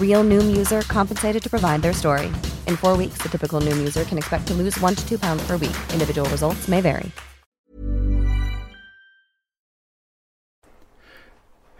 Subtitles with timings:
[0.00, 2.26] Real Noom user compensated to provide their story.
[2.66, 5.46] In four weeks, the typical Noom user can expect to lose one to two pounds
[5.46, 5.76] per week.
[5.92, 7.12] Individual results may vary.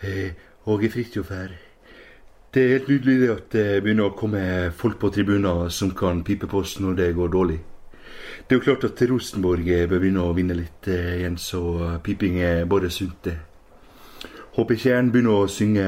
[0.01, 0.35] Hei,
[0.67, 1.49] Åge Fridtjof her.
[2.55, 6.47] Det er helt nydelig at det begynner å komme folk på tribuner som kan pipe
[6.47, 7.59] på oss når det går dårlig.
[8.47, 12.39] Det er jo klart at Rosenborg bør begynne å vinne litt eh, igjen, så piping
[12.41, 13.37] er bare sunt, det.
[14.59, 15.87] Håper Tjern begynner å synge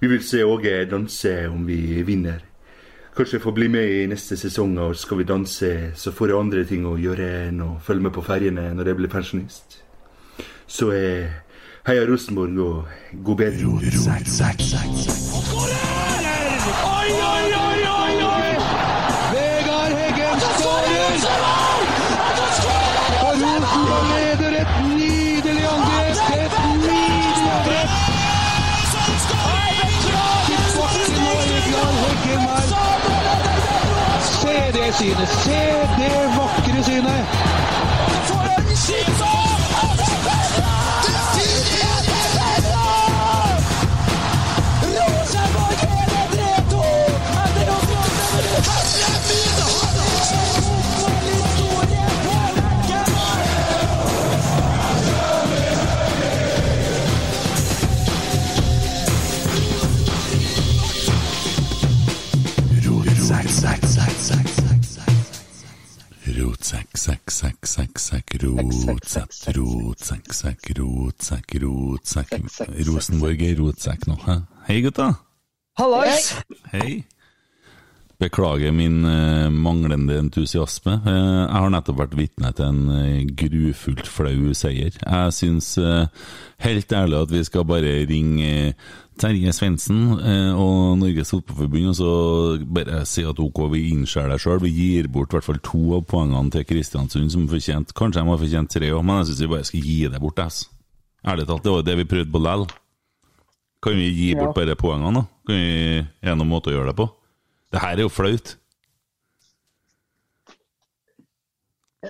[0.00, 2.40] 'Vi vil se Åge danse om vi vinner'.
[3.16, 6.38] Kanskje jeg får bli med i neste sesong, og skal vi danse, så får jeg
[6.38, 9.82] andre ting å gjøre enn å følge med på ferjene når jeg blir pensjonist.
[10.66, 11.28] Så eh,
[11.84, 12.84] heia Rosenborg og
[13.24, 13.68] god bedring.
[13.76, 13.84] Oi,
[16.64, 16.91] oi,
[35.02, 35.28] Synet!
[35.28, 35.50] Se
[35.98, 37.42] det vakre synet!
[66.72, 74.38] Rotsekk, sekk, sekk, sekk, sekk, rotsekk, rotsekk, sekk, rotsekk, rotsekk Rosenborg er rotsekk nå, hæ?
[74.70, 75.10] Hei, gutta.
[75.76, 76.30] Hallais!
[76.72, 77.04] Hei.
[78.22, 80.92] Beklager min eh, manglende entusiasme.
[80.94, 84.94] Eh, jeg har nettopp vært vitne til en eh, grufullt flau seier.
[84.94, 85.72] Jeg syns
[86.62, 88.74] helt ærlig at vi skal bare ringe
[89.18, 92.12] Terje Svendsen og Norges Fotballforbund og så
[92.78, 94.62] bare si at ok, vi innser det sjøl.
[94.62, 97.90] Vi gir bort i hvert fall to av poengene til Kristiansund som fortjent.
[97.98, 100.44] Kanskje de har fortjent tre òg, men jeg syns vi bare skal gi det bort.
[100.46, 100.62] ass.
[101.26, 102.68] Ærlig talt, det var jo det vi prøvde på lell.
[103.82, 105.26] Kan vi gi bort bare poengene, da?
[105.50, 107.10] Kan vi Er det noen måte å gjøre det på?
[107.72, 108.56] Det her er jo flaut.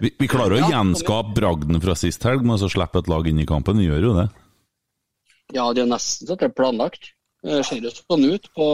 [0.01, 3.43] Vi, vi klarer å gjenskape bragden fra sist helg med å slippe et lag inn
[3.43, 3.79] i kampen.
[3.79, 4.29] Vi gjør jo det.
[5.53, 7.13] Ja, det er nesten så det er planlagt.
[7.45, 8.49] Det ser jo sånn ut.
[8.57, 8.69] På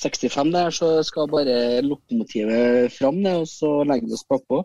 [0.00, 4.62] 65 der så skal bare lokomotivet fram, og så legger vi oss bakpå.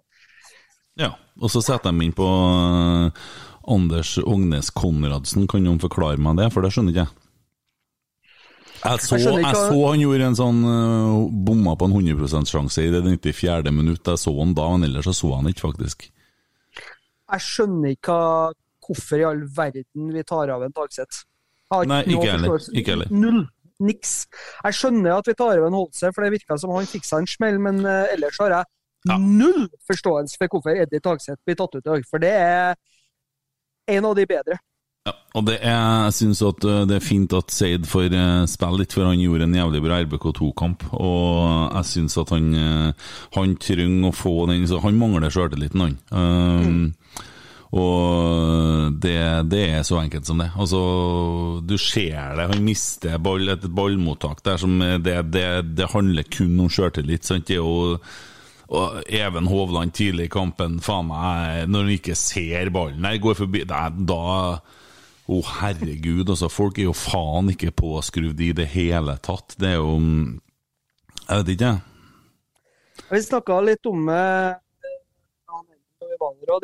[1.01, 3.25] Ja, og så setter de inn på eh,
[3.73, 5.49] Anders Ognes Konradsen.
[5.49, 7.22] Kan noen forklare meg det, for det skjønner ikke jeg.
[8.83, 12.83] Jeg så, Jeg jeg så han gjorde en sånn uh, bomma på en 100% sjanse
[12.83, 13.71] i det 94.
[13.71, 14.03] minutt.
[14.03, 16.09] Jeg så han da, men ellers så så han ikke, faktisk.
[17.33, 18.17] Jeg skjønner ikke
[18.83, 21.23] hvorfor i all verden vi tar av en Dagseth.
[21.87, 22.65] Nei, ikke heller.
[22.75, 23.13] Ikke heller.
[23.13, 23.45] Null.
[23.83, 24.11] Niks.
[24.63, 27.23] Jeg skjønner at vi tar av en Holse, for det virka som han fikk seg
[27.23, 31.75] en smell, men uh, ellers har jeg null forståelse for hvorfor Eddie Dagseth blir tatt
[31.75, 32.05] ut i dag.
[32.07, 32.75] For det er
[33.95, 34.59] en av de bedre.
[35.33, 38.93] Og det er, jeg syns uh, det er fint at Seid får uh, spille litt,
[38.93, 40.85] for han gjorde en jævlig bra RBK2-kamp.
[40.93, 45.83] Og jeg syns at han, uh, han trenger å få den så Han mangler sjøltilliten,
[45.83, 45.97] han.
[46.13, 46.83] Um,
[47.73, 49.17] Og det,
[49.49, 50.51] det er så enkelt som det.
[50.53, 50.81] Altså,
[51.65, 56.61] du ser det, han mister ball, et ballmottak der som det, det, det handler kun
[56.61, 57.25] om sjøltillit.
[57.25, 57.97] Det er jo
[58.69, 63.41] Og Even Hovland tidlig i kampen, faen meg, når han ikke ser ballen her, går
[63.41, 64.21] forbi er Da
[65.23, 66.49] Å, herregud, altså.
[66.51, 69.55] Folk er jo faen ikke påskrudd i det hele tatt.
[69.59, 69.95] Det er jo
[71.23, 71.89] Jeg vet ikke, jeg.
[73.09, 74.59] Vi snakka litt om eh,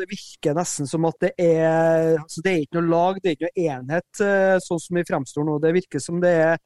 [0.00, 3.36] det virker nesten som at det er altså Det er ikke noe lag, det er
[3.36, 5.56] ikke noe enhet, eh, sånn som vi fremstår nå.
[5.62, 6.62] Det virker som det er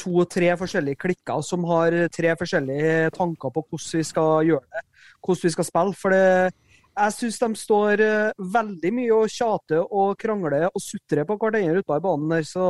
[0.00, 4.66] to og tre forskjellige klikker som har tre forskjellige tanker på hvordan vi skal gjøre
[4.76, 4.84] det,
[5.24, 5.96] hvordan vi skal spille.
[6.02, 6.52] For det,
[6.96, 11.82] jeg syns de står eh, veldig mye og tjater og krangler og sutrer på hverandre
[11.82, 12.66] ute på banen der, så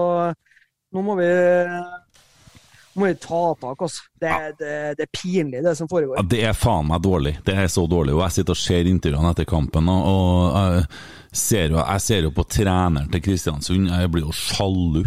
[0.94, 1.30] nå må vi
[2.96, 4.06] må vi ta tak, altså.
[4.20, 6.16] Det, det, det, er pinlig, det som foregår.
[6.16, 7.34] Ja, det er faen meg dårlig.
[7.44, 8.14] Det er så dårlig.
[8.16, 10.86] Og jeg sitter og ser intervjuene etter kampen, og, og jeg,
[11.36, 13.90] ser jo, jeg ser jo på treneren til Kristiansund.
[13.92, 15.04] Jeg blir jo sjalu.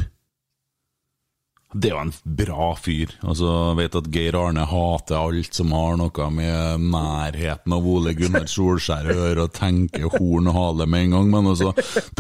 [1.70, 3.12] Det er jo en bra fyr.
[3.22, 8.16] Altså, jeg vet at Geir Arne hater alt som har noe med nærheten av Ole
[8.18, 11.70] Gunnar Solskjær å gjøre, og tenker horn og hale med en gang, men altså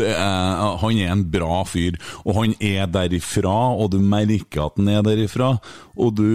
[0.06, 4.94] er, Han er en bra fyr, og han er derifra, og du merker at han
[4.94, 5.56] er derifra,
[5.98, 6.28] og du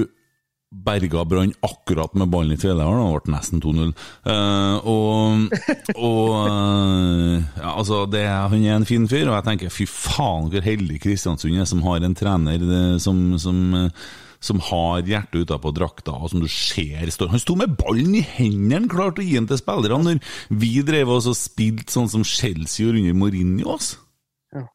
[0.85, 3.93] berga Brann akkurat med ballen i tredjedelen, det ble nesten 2-0.
[4.27, 5.55] Uh, og,
[5.95, 10.51] og uh, ja, altså det, Han er en fin fyr, og jeg tenker fy faen
[10.53, 13.63] hvor heldig Kristiansund er som har en trener det, som, som,
[14.45, 18.25] som har hjertet utapå drakta, og som du ser står Han sto med ballen i
[18.35, 22.27] hendene, klarte å gi den til spillerne, når vi drev oss og spilte sånn som
[22.27, 23.79] Chelsea gjorde under Mourinho.
[23.79, 24.01] Altså.
[24.55, 24.69] Ja.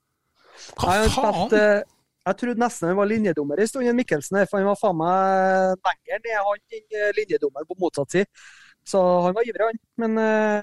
[0.80, 1.88] Hva faen?
[2.30, 6.26] Jeg trodde nesten han var linjedommer en stund, Mikkelsen, for han var faen meg lenger
[6.26, 8.30] ned han enn linjedommeren på motsatt side.
[8.88, 9.82] Så han var ivrig, han.
[10.02, 10.60] Men uh,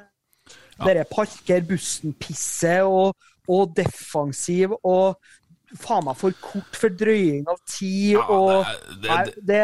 [0.79, 0.85] ja.
[0.85, 3.17] dette parker bussen-pisset og,
[3.47, 5.19] og, defensiv og
[5.77, 8.69] faen meg for kort fordrøying av tid ja, og
[9.03, 9.63] det, det, det,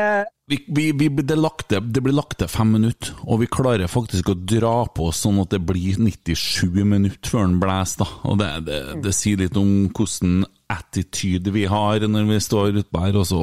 [0.51, 4.33] vi, vi, vi, det, lagt, det, blir lagt til fem minutter, og vi klarer faktisk
[4.33, 8.11] å dra på sånn at det blir 97 minutter før den blåser.
[8.29, 10.43] Og det, det, sier litt om hvordan
[10.73, 13.19] attitude vi har når vi står utpå her.
[13.21, 13.41] Og, så,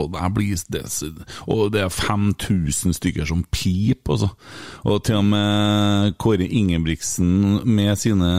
[0.74, 0.84] det,
[1.48, 4.32] og det er 5000 stykker som piper, altså.
[4.90, 8.32] Og til og med Kåre Ingebrigtsen med sine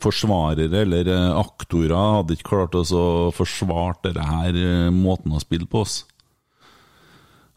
[0.00, 6.02] forsvarere, eller aktorer, hadde ikke klart å forsvare denne måten å spille på oss.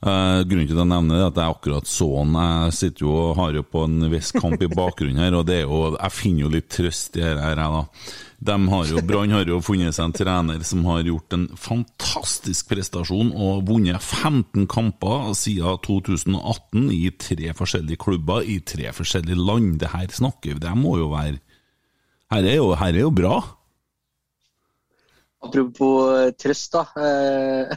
[0.01, 2.33] Uh, grunnen til at jeg nevner det, er at jeg akkurat så han.
[2.33, 5.59] Jeg sitter jo og har jo på en viss kamp i bakgrunnen her, og det
[5.59, 7.43] er jo, jeg finner jo litt trøst i dette.
[7.45, 7.83] her, da.
[8.41, 12.71] De har jo, Brann har jo funnet seg en trener som har gjort en fantastisk
[12.71, 19.77] prestasjon og vunnet 15 kamper siden 2018 i tre forskjellige klubber i tre forskjellige land.
[19.83, 21.37] Det her snakker vi Det må jo være
[22.33, 23.37] Her er jo, her er jo bra.
[25.45, 26.85] Apropos eh, trøst, da.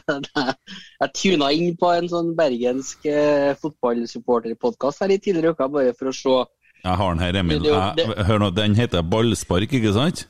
[1.01, 6.09] Jeg tuna inn på en sånn bergensk eh, fotballsupporterpodkast her i tidligere uka, bare for
[6.09, 6.37] å se
[6.85, 7.67] Jeg har den her, Emil.
[7.69, 10.25] Jeg, hør nå, den heter Ballspark, ikke sant?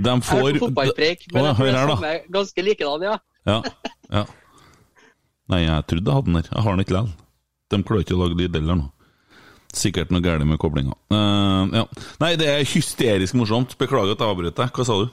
[0.00, 3.16] De får Jeg er på fotballpreik, men jeg tror det er ganske likedan, ja.
[3.50, 3.58] ja.
[4.14, 4.24] ja.
[5.50, 6.48] Nei, jeg trodde jeg hadde den der.
[6.50, 7.12] Jeg har den ikke likevel.
[7.70, 8.88] De klarer ikke å lage lyd heller nå.
[9.76, 10.96] Sikkert noe galt med koblinga.
[11.12, 11.84] Uh, ja.
[12.22, 13.76] Nei, det er hysterisk morsomt.
[13.78, 14.72] Beklager at jeg avbrøt deg.
[14.74, 15.10] Hva sa du?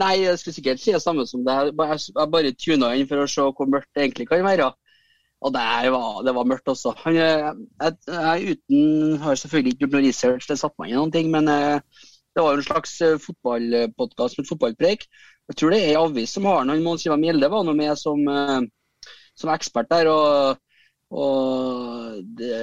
[0.00, 1.56] Nei, jeg skulle sikkert si det samme som det.
[1.72, 4.70] Jeg bare tuna inn for å se hvor mørkt det egentlig kan være.
[5.44, 6.94] Og det var, det var mørkt også.
[7.12, 7.52] Jeg,
[7.82, 11.28] jeg, jeg, uten, har selvfølgelig ikke gjort noe research, det satte meg i noen ting.
[11.32, 11.95] Men eh,
[12.36, 15.06] det var jo en slags eh, fotballpodkast med fotballpreik.
[15.48, 16.82] Jeg tror det er ei avis som har den.
[16.84, 18.60] Mons Ivar Mjelde var nå med som, eh,
[19.32, 20.10] som, ekspert der.
[20.12, 20.60] og,
[21.16, 22.60] og det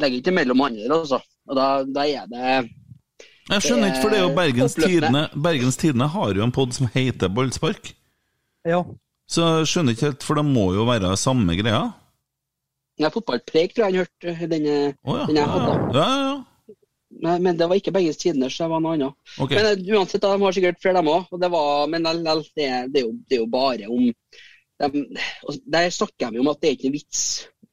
[0.00, 1.22] legger ikke mellom andre, altså.
[1.48, 2.56] Og da, da er det
[3.44, 6.72] jeg skjønner ikke, for det er jo Bergens Tidende Bergens Tidende har jo en pod
[6.72, 7.90] som heter Ballspark.
[8.64, 8.78] Ja.
[9.28, 11.82] Så jeg skjønner ikke helt, for det må jo være samme greia?
[13.00, 15.26] Ja, fotballpreik tror jeg han hørte denne, oh, ja.
[15.28, 15.76] denne hadde.
[15.92, 16.34] Ja, ja, ja.
[17.22, 19.16] Men, men, det var ikke Bergens Tidende, så det var noe annet.
[19.38, 19.58] Okay.
[19.58, 21.30] Men uh, uansett, de har sikkert flere, dem òg.
[21.92, 22.24] Men det,
[22.56, 25.04] det, er jo, det, er jo, bare om de,
[25.70, 27.22] Der snakker de om at det er ikke noe vits.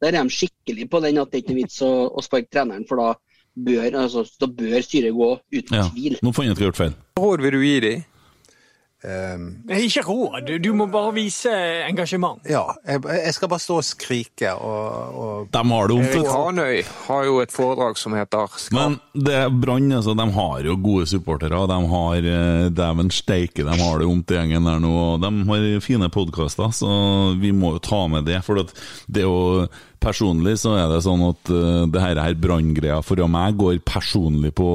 [0.02, 2.52] Der er de skikkelig på den at det er ikke noe vits å, å sparke
[2.54, 3.12] treneren, for da
[3.56, 5.90] bør, altså, da bør styret gå, uten ja.
[5.90, 6.18] tvil.
[6.24, 6.96] Nå får ikke gjort feil.
[7.20, 8.08] Råd vil du gi dem?
[9.02, 11.50] Um, ikke råd, du må bare vise
[11.88, 12.38] engasjement.
[12.46, 16.84] Ja, jeg, jeg skal bare stå og skrike og, og De har det Erik Hanøy
[17.08, 18.78] har jo et foredrag som heter Skap.
[18.78, 21.64] Men det Brann, altså, de har jo gode supportere.
[21.72, 24.94] De har eh, dæven steike, de har det vondt i gjengen der nå.
[25.16, 26.92] Og de har fine podkaster, så
[27.42, 28.44] vi må jo ta med det.
[28.46, 29.66] For det er jo
[30.02, 34.50] Personlig så er det sånn at uh, det her, her branngreia for meg går personlig
[34.58, 34.66] på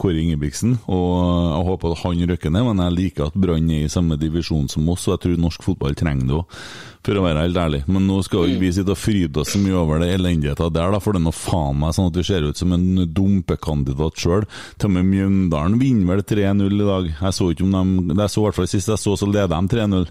[0.00, 0.72] Kåre Ingebrigtsen.
[0.90, 1.12] Og
[1.54, 4.66] jeg håper at han rykker ned, men jeg liker at Brann er i samme divisjon
[4.72, 6.58] som oss, og jeg tror norsk fotball trenger det òg,
[7.06, 7.80] for å være helt ærlig.
[7.86, 10.90] Men nå skal jo vi sitte og fryde oss så mye over det elendigheta der,
[10.96, 14.18] da, for det er nå faen meg sånn at vi ser ut som en dumpekandidat
[14.18, 14.48] sjøl.
[14.74, 17.10] Til og med Mjøndalen vinner vel 3-0 i dag.
[17.14, 19.54] Jeg så ikke om de Jeg så i hvert fall sist jeg så, så leder
[19.54, 20.10] de 3-0.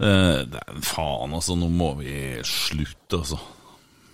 [0.00, 0.44] Uh,
[0.80, 1.56] faen, altså.
[1.60, 2.14] Nå må vi
[2.46, 3.40] slutte, altså.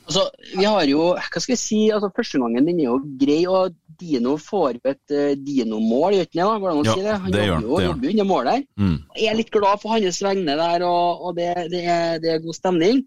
[0.07, 0.23] Altså,
[0.55, 3.75] vi har jo, hva skal jeg si, altså Første gangen den er jo grei, og
[3.99, 6.47] Dino får jo et uh, Dino-mål, gjør ikke det?
[6.47, 7.17] Går det an å Ja, si det?
[7.25, 8.63] Han det jobber jo, han, jobber under mål der.
[8.83, 8.95] Mm.
[9.17, 12.45] Jeg er litt glad for hans vegne der, og, og det, det, er, det er
[12.45, 13.03] god stemning.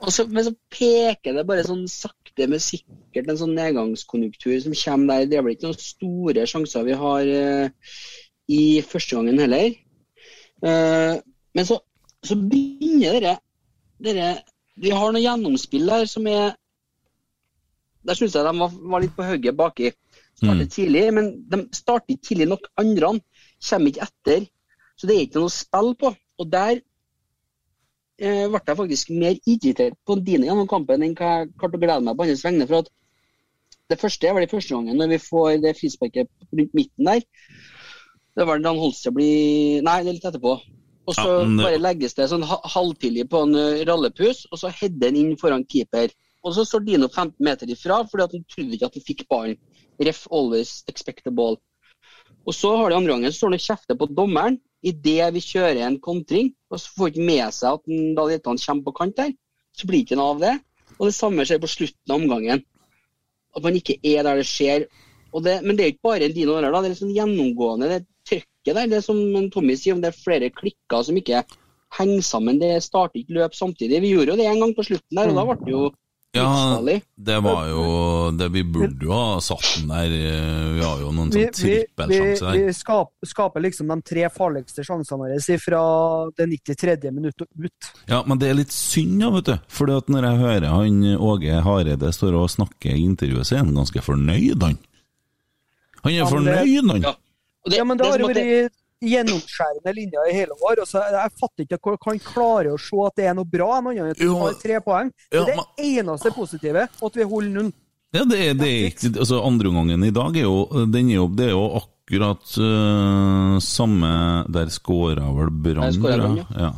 [0.00, 4.76] Og så, men så peker det bare sånn sakte, men sikkert en sånn nedgangskonjunktur som
[4.84, 5.28] kommer der.
[5.28, 7.96] Det er vel ikke noen store sjanser vi har uh,
[8.54, 9.74] i første gangen heller.
[10.62, 11.18] Uh,
[11.58, 11.82] men så,
[12.26, 13.36] så begynner dere,
[14.02, 14.30] dere
[14.80, 16.54] Vi har noe gjennomspill der som er
[18.06, 19.90] Der syns jeg de var, var litt på hugget baki.
[20.40, 20.72] Startet Mm.
[20.72, 22.70] tidlig, men de starter ikke tidlig nok.
[22.80, 23.20] Andre
[23.68, 24.46] kommer ikke etter.
[24.96, 26.14] Så det er ikke noe å spille på.
[26.40, 26.80] Og der
[28.20, 31.82] eh, ble jeg faktisk mer irritert på Dine gjennom kampen enn hva jeg klarte å
[31.82, 32.66] glede meg på hans vegne.
[32.70, 32.90] For at
[33.90, 37.24] det første vel i første gangen når vi får det frisparket rundt midten der.
[38.36, 40.56] Det var da han Holse blir Nei, det er litt etterpå.
[41.10, 43.56] Og så Ja, men bare legges det sånn halvtidlig på en
[43.88, 46.12] rallepus, og så header han inn foran keeper.
[46.46, 49.26] Og så står Dino 15 meter ifra fordi at han trodde ikke at han fikk
[49.32, 49.58] ballen.
[50.00, 51.58] Ref always expect the ball.
[52.48, 55.42] Og så har de andre gangen, så står han og kjefter på dommeren idet vi
[55.44, 56.54] kjører en kontring.
[56.70, 59.34] Og så får han ikke med seg at den, da han kommer på kant der.
[59.76, 60.54] Så blir ikke noe av det.
[60.96, 62.64] Og det samme skjer på slutten av omgangen.
[63.56, 64.86] At man ikke er der det skjer.
[65.34, 66.80] Og det, men det er ikke bare en Dino der, da.
[66.82, 67.90] Det er sånn gjennomgående.
[67.90, 68.00] Det
[68.64, 71.44] trykket der, det er som Tommy sier, om det er flere klikker som ikke
[71.98, 72.58] henger sammen.
[72.60, 74.00] Det starter ikke løp samtidig.
[74.02, 75.90] Vi gjorde jo det en gang på slutten der, og da ble det jo
[76.32, 76.78] Ja,
[77.18, 80.12] det var jo det Vi burde jo ha satt den der.
[80.12, 82.72] eh, Vi har jo noen Vi, sånn vi, vi, trippelsjanser vi der.
[82.72, 85.80] skaper, skaper liksom de tre farligste sjansene våre fra
[86.38, 87.10] det 93.
[87.10, 87.90] minutt ut.
[88.06, 89.56] Ja, men det er litt synd, ja, vet du.
[89.68, 93.64] Fordi at når jeg hører han Åge Hareide står og snakker i intervjuet, så er
[93.64, 94.78] han ganske fornøyd, han.
[96.04, 97.02] Han er Ja, fornøyd, han.
[97.02, 97.16] Ja.
[97.64, 100.52] Og det, Ja, men det det har jo at det- vært gjennomskjærende linjer i hele
[100.60, 100.80] år.
[100.80, 103.78] og så Jeg fatter ikke hvordan han klarer å se at det er noe bra
[103.78, 105.12] enn annet enn at vi Jo, tre poeng.
[105.30, 107.72] Det ja, er det eneste positive, at vi holder null.
[108.12, 111.28] Ja, det er, det er ikke Altså, andreomgangen i dag er jo Den er jo,
[111.28, 114.10] det er jo akkurat uh, samme
[114.50, 116.72] Der skåra vel Brann, ja.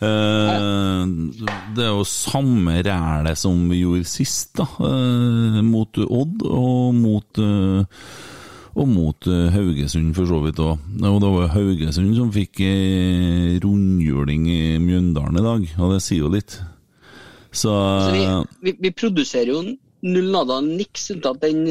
[0.00, 1.04] uh,
[1.76, 4.64] det er jo samme rælet som vi gjorde sist, da.
[4.80, 7.42] Uh, mot Odd og mot
[8.78, 10.78] og mot eh, Haugesund, for så vidt òg.
[11.02, 16.24] Og det var Haugesund som fikk eh, rundhjuling i Mjøndalen i dag, og det sier
[16.24, 16.60] jo litt.
[17.50, 18.24] Så Så vi,
[18.62, 19.62] vi, vi produserer jo
[20.06, 21.64] null nada niks unntatt den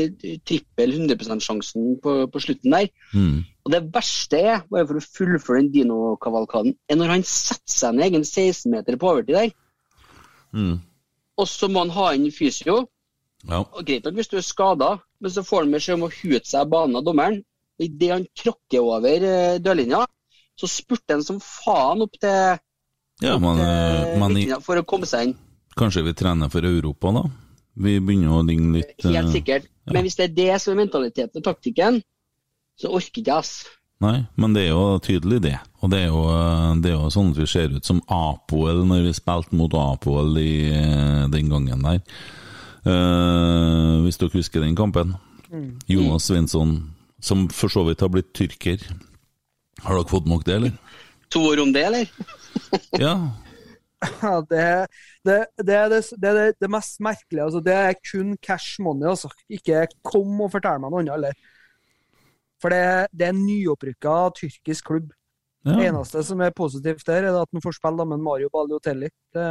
[0.44, 2.90] trippel 100 %-sjansen på, på slutten der.
[3.14, 7.78] mm, Og det verste er, bare for å fullføre den Dino-kavalkaden, er når han setter
[7.78, 9.56] seg ned egen 16-meter på overtid der.
[10.52, 10.76] mm,
[11.40, 12.82] Og så må han ha inn fysio.
[13.48, 13.62] Ja.
[13.64, 14.92] Og Greit nok hvis du er skada,
[15.24, 17.42] men så får han beskjed om å hute seg av banen av dommeren.
[17.78, 20.04] Og Idet han tråkker over eh, dørlinja,
[20.58, 22.58] så spurter han som faen opp til,
[23.24, 25.36] ja opp til eh, midtlinja for å komme seg inn.
[25.78, 27.26] Kanskje vi trener for Europa, da?
[27.78, 29.68] Vi begynner å ligne litt Helt eh, sikkert.
[29.88, 32.02] Men hvis det er det som er mentaliteten og taktikken,
[32.78, 33.54] så orker ikke jeg, ass.
[34.04, 35.56] Nei, men det er jo tydelig, det.
[35.82, 36.26] Og det er jo,
[36.84, 40.38] det er jo sånn at vi ser ut som Apoel når vi spilte mot Apoel
[40.42, 40.52] i
[41.34, 42.04] den gangen der.
[42.88, 45.16] Eh, hvis dere husker den kampen.
[45.88, 46.78] Jonas Svensson,
[47.24, 48.84] som for så vidt har blitt tyrker.
[49.84, 50.78] Har dere fått nok det, eller?
[51.34, 52.08] To ord om det, eller?
[53.04, 53.18] Ja.
[54.22, 54.64] Ja, det,
[55.26, 57.44] det, det, er det, det, er det mest merkelige.
[57.44, 59.08] Altså, det er kun cash money.
[59.10, 59.32] Altså.
[59.50, 61.54] Ikke kom og fortell meg noe annet eller.
[62.62, 65.10] For det, det er en nyopprykka tyrkisk klubb.
[65.68, 69.10] Det eneste som er positivt der, er at han får spille med Mario Balliotelli.
[69.36, 69.48] Det,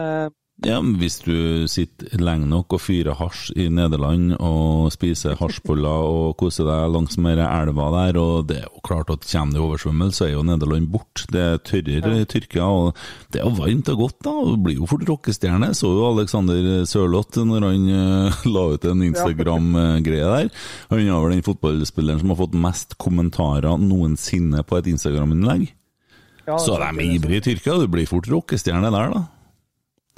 [0.65, 6.39] Ja, Hvis du sitter lenge nok og fyrer hasj i Nederland og spiser hasjboller og
[6.41, 10.17] koser deg langs med elva der, og det er jo klart at kommer det oversvømmelse,
[10.17, 11.27] så er jo Nederland bort.
[11.29, 12.97] Det er tørrere i Tyrkia, og
[13.35, 14.35] det er jo varmt og godt, da.
[14.49, 15.71] Du blir jo fort rockestjerne.
[15.77, 20.53] Så jo Alexander Sørloth når han eh, la ut en Instagram-greie der.
[20.89, 25.69] Han er vel den fotballspilleren som har fått mest kommentarer noensinne på et Instagram-innlegg.
[26.49, 29.27] Så de er ivrige i Tyrkia, du blir fort rockestjerne der, da.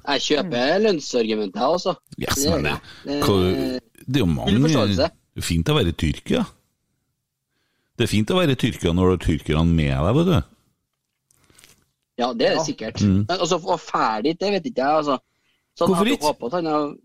[0.09, 1.95] Jeg kjøper lønnsargumentet, jeg, også.
[2.19, 4.53] Yes, Det men det, hva- det er jo mange
[4.97, 6.45] Det er fint å være i Tyrkia.
[7.99, 10.39] Det er fint å være i Tyrkia når du har tyrkerne med deg, vet du.
[12.19, 12.65] Ja, det er det Ja.
[12.65, 13.03] sikkert.
[13.03, 13.27] Mm.
[13.29, 15.19] Men altså, å ferdig det vet ikke jeg, altså.
[15.79, 16.27] Sånn, Hvorfor ikke?
[16.33, 16.99] håpet han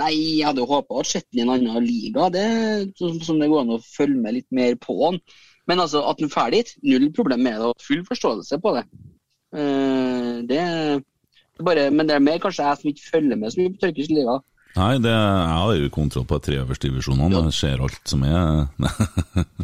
[0.00, 3.38] Nei, jeg hadde jo håpa å sett ham i en annen liga, det som, som
[3.38, 5.18] det går an å følge med litt mer på han.
[5.66, 8.84] Men altså, at han er dit, null problem med det, og full forståelse på det.
[9.52, 10.62] Uh, det
[11.64, 14.10] bare, Men det er mer kanskje jeg som ikke følger med så mye på tyrkisk
[14.12, 14.38] liga.
[14.76, 17.44] Nei, det, jeg har jo kontroll på tre øverste divisjonene.
[17.46, 18.66] Jeg ser alt som er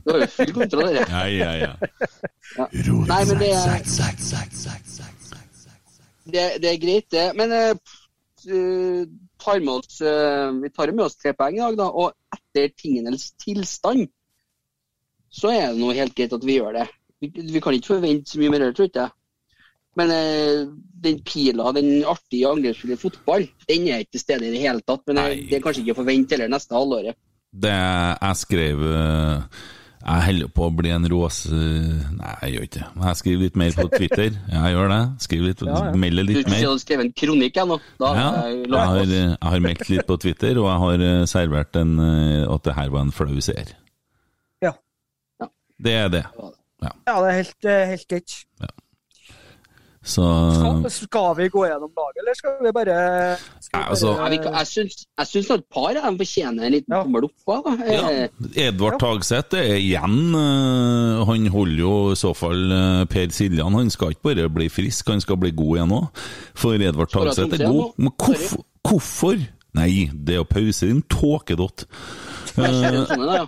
[0.05, 1.03] Du har jo full kontroll dere.
[1.03, 1.09] det.
[1.11, 1.73] Ja, ja, ja.
[2.57, 2.69] Ja.
[3.11, 3.77] Nei, men det er,
[6.33, 7.27] det, det er greit, det.
[7.37, 9.05] Men eh,
[9.45, 11.89] tar med oss, uh, vi tar med oss tre poeng i dag, da.
[11.93, 14.09] Og etter tingenes tilstand,
[15.33, 16.87] så er det noe helt greit at vi gjør det.
[17.23, 19.13] Vi, vi kan ikke forvente så mye mer, tror jeg.
[19.99, 20.63] Men eh,
[21.05, 25.03] den pila, den artige angrepsfulle fotball, den er ikke til stede i det hele tatt.
[25.11, 27.19] Men jeg, det er kanskje ikke å forvente heller neste halvåret.
[27.53, 29.59] Det jeg skrev eh,
[30.07, 31.53] Jeg holder på å bli en råse...
[31.53, 32.87] Nei, jeg gjør ikke det.
[33.03, 34.31] Jeg skriver litt mer på Twitter.
[34.55, 35.01] Ja, jeg gjør det.
[35.27, 35.93] Skriver litt, Ja, ja.
[36.07, 36.63] melder litt mer.
[36.65, 37.79] Du har skrevet en kronikk ennå?
[38.01, 41.23] Ja, har jeg jeg har, jeg har meldt litt på Twitter, og jeg har eh,
[41.37, 43.77] servert en, eh, at det her var en flau seer.
[44.65, 44.73] Ja.
[45.83, 46.25] Det er det.
[46.83, 48.39] Ja, det er helt, eh, helt greit.
[50.03, 50.23] Så
[50.57, 52.95] Skal, skal vi gå gjennom laget, eller skal vi bare
[53.63, 57.37] skal vi altså- Nei, jeg syns, et par av dem fortjener en liten tommel opp.
[57.47, 63.31] Ja, Edvard Edvard Tagseth er igjen eh, Han holder jo i så fall eh, Per
[63.31, 63.79] Siljan.
[63.79, 66.23] Han skal ikke bare bli frisk, han skal bli god igjen òg.
[66.59, 67.93] For Edvard Tagseth er god.
[67.97, 68.65] Men hvorfor?
[68.83, 69.39] hvorfor?
[69.79, 71.87] Nei, det er jo pause, din tåkedott.
[72.59, 73.47] ja.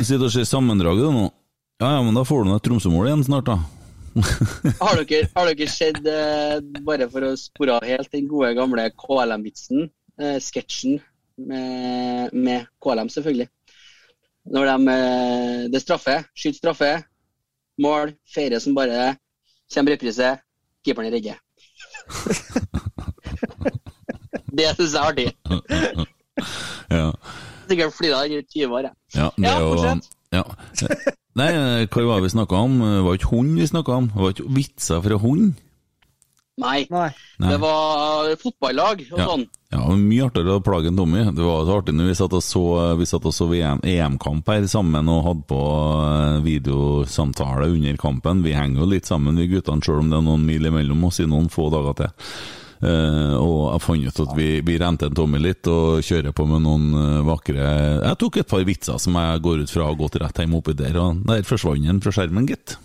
[0.00, 1.26] Sitter og ser sammendraget nå.
[1.82, 3.58] Ja, ja, men da får du nå et Tromsø-mål igjen snart, da.
[4.82, 8.88] Har dere, har dere sett, eh, bare for å spore av helt, den gode gamle
[8.98, 9.86] KLM-vitsen?
[10.20, 10.98] Eh, Sketsjen
[11.38, 13.48] med, med KLM, selvfølgelig.
[14.48, 16.92] Når de eh, Det straffe, skyter straffe,
[17.82, 19.10] mål, feirer som bare det.
[19.74, 20.32] Kommer reprise,
[20.86, 21.36] keeperen redder.
[21.36, 21.38] redde.
[24.58, 25.28] det syns jeg er artig.
[26.88, 27.10] Ja.
[27.68, 28.94] Sikkert det er 20 år, jeg.
[29.14, 30.00] Ja, det er jo
[30.32, 30.44] ja.
[31.36, 31.52] Nei,
[31.86, 32.78] hva var det vi snakka om?
[32.80, 34.06] Det var ikke hund vi snakka om?
[34.14, 35.54] Det var ikke vitser fra hund?
[36.58, 36.86] Nei.
[36.90, 37.10] Nei.
[37.38, 39.26] Det var fotballag og Ja.
[39.28, 39.44] sånn.
[39.70, 41.22] Ja, mye artigere å plage enn Tommy.
[41.30, 44.46] Det var så artig når vi satt og så, vi satt og så VM EM-kamp
[44.48, 45.60] her sammen og hadde på
[46.08, 48.42] eh, videosamtale under kampen.
[48.42, 51.20] Vi henger jo litt sammen, vi guttene, selv om det er noen mil imellom oss
[51.20, 52.10] i noen få dager til.
[52.78, 56.44] Eh, og jeg fant ut at vi, vi rente en tommel litt og kjører på
[56.46, 57.64] med noen eh, vakre
[58.04, 60.76] Jeg tok et par vitser som jeg går ut fra har gått rett hjem oppi
[60.78, 62.76] der, og der forsvant den fra skjermen, gitt.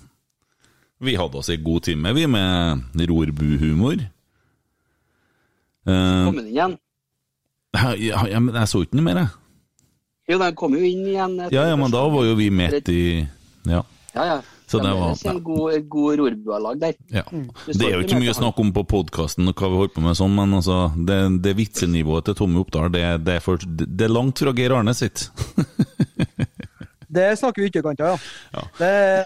[1.03, 4.01] Vi hadde oss ei god time, vi, med rorbuhumor.
[5.85, 6.77] Eh, Kom den igjen?
[8.01, 9.31] ja, ja, men jeg så ikke noe mer, jeg.
[10.31, 11.37] Jo, den kom jo inn igjen.
[11.51, 13.03] Ja, ja, men da var jo vi midt i
[13.67, 13.83] Ja.
[14.13, 14.37] Ja, ja.
[14.73, 16.93] Så det var- en god, god rorbualag der.
[17.13, 17.23] ja.
[17.31, 19.95] Det Det er jo ikke ikke mye snakk om på podkasten og hva vi holder
[19.95, 23.57] på med sånn, men altså, det, det vitsenivået til Tommy Oppdal, det, det, er for,
[23.61, 25.29] det er langt fra Geir Arne sitt.
[27.13, 28.17] Det snakker vi ytterkanter,
[28.55, 28.61] ja.
[28.79, 29.25] Det er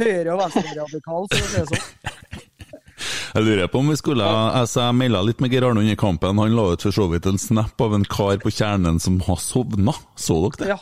[0.00, 2.44] høyre- og venstreradikal, for å si det sånn.
[3.34, 6.40] Jeg lurer på om vi skulle altså, Jeg melda litt med Geir Arne under kampen.
[6.40, 9.36] Han la ut for så vidt en snap av en kar på kjernen som har
[9.42, 9.92] sovna.
[10.16, 10.70] Så dere det?
[10.72, 10.78] Ja,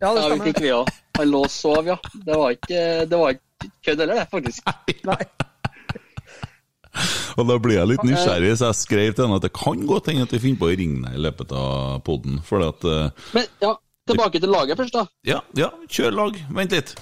[0.00, 0.90] ja det Ja, vi fikk vi òg.
[1.20, 1.98] Han lå og sov, ja.
[2.14, 3.46] Det var ikke, det var ikke
[3.84, 4.66] kødd heller, det, faktisk.
[5.10, 5.22] Nei.
[7.38, 10.10] Og da blir jeg litt nysgjerrig, så jeg skrev til henne at det kan godt
[10.10, 12.40] hende at vi finner på å ringe deg i løpet av poden.
[12.46, 13.76] For at eh, Men ja,
[14.10, 15.06] tilbake til laget først, da.
[15.28, 16.42] Ja, ja, kjør lag.
[16.58, 16.96] Vent litt.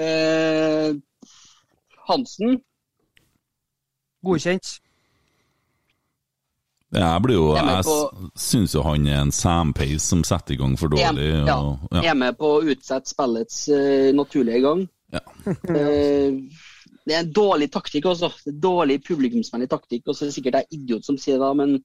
[0.00, 0.94] Eh,
[2.08, 2.60] Hansen.
[4.24, 4.78] Godkjent.
[6.90, 7.84] Jeg blir jo Jeg
[8.34, 11.28] syns jo han er en sampeis som setter i gang for dårlig.
[11.46, 14.88] ja, Og, Jeg er med på å utsette spillets uh, naturlige gang.
[15.70, 16.34] Eh,
[17.08, 18.28] det er en dårlig taktikk også.
[18.62, 20.04] Dårlig publikumsvennlig taktikk.
[20.06, 21.78] Og så er det sikkert jeg idiot som sier det, men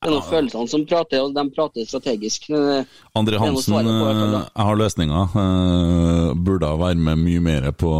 [0.00, 2.46] det er noen følelsene som prater, og de prater strategisk.
[2.48, 5.24] Eh, noe Hansen, på fall, eh, jeg har løsninga.
[5.42, 7.90] Eh, Burde være med mye mer på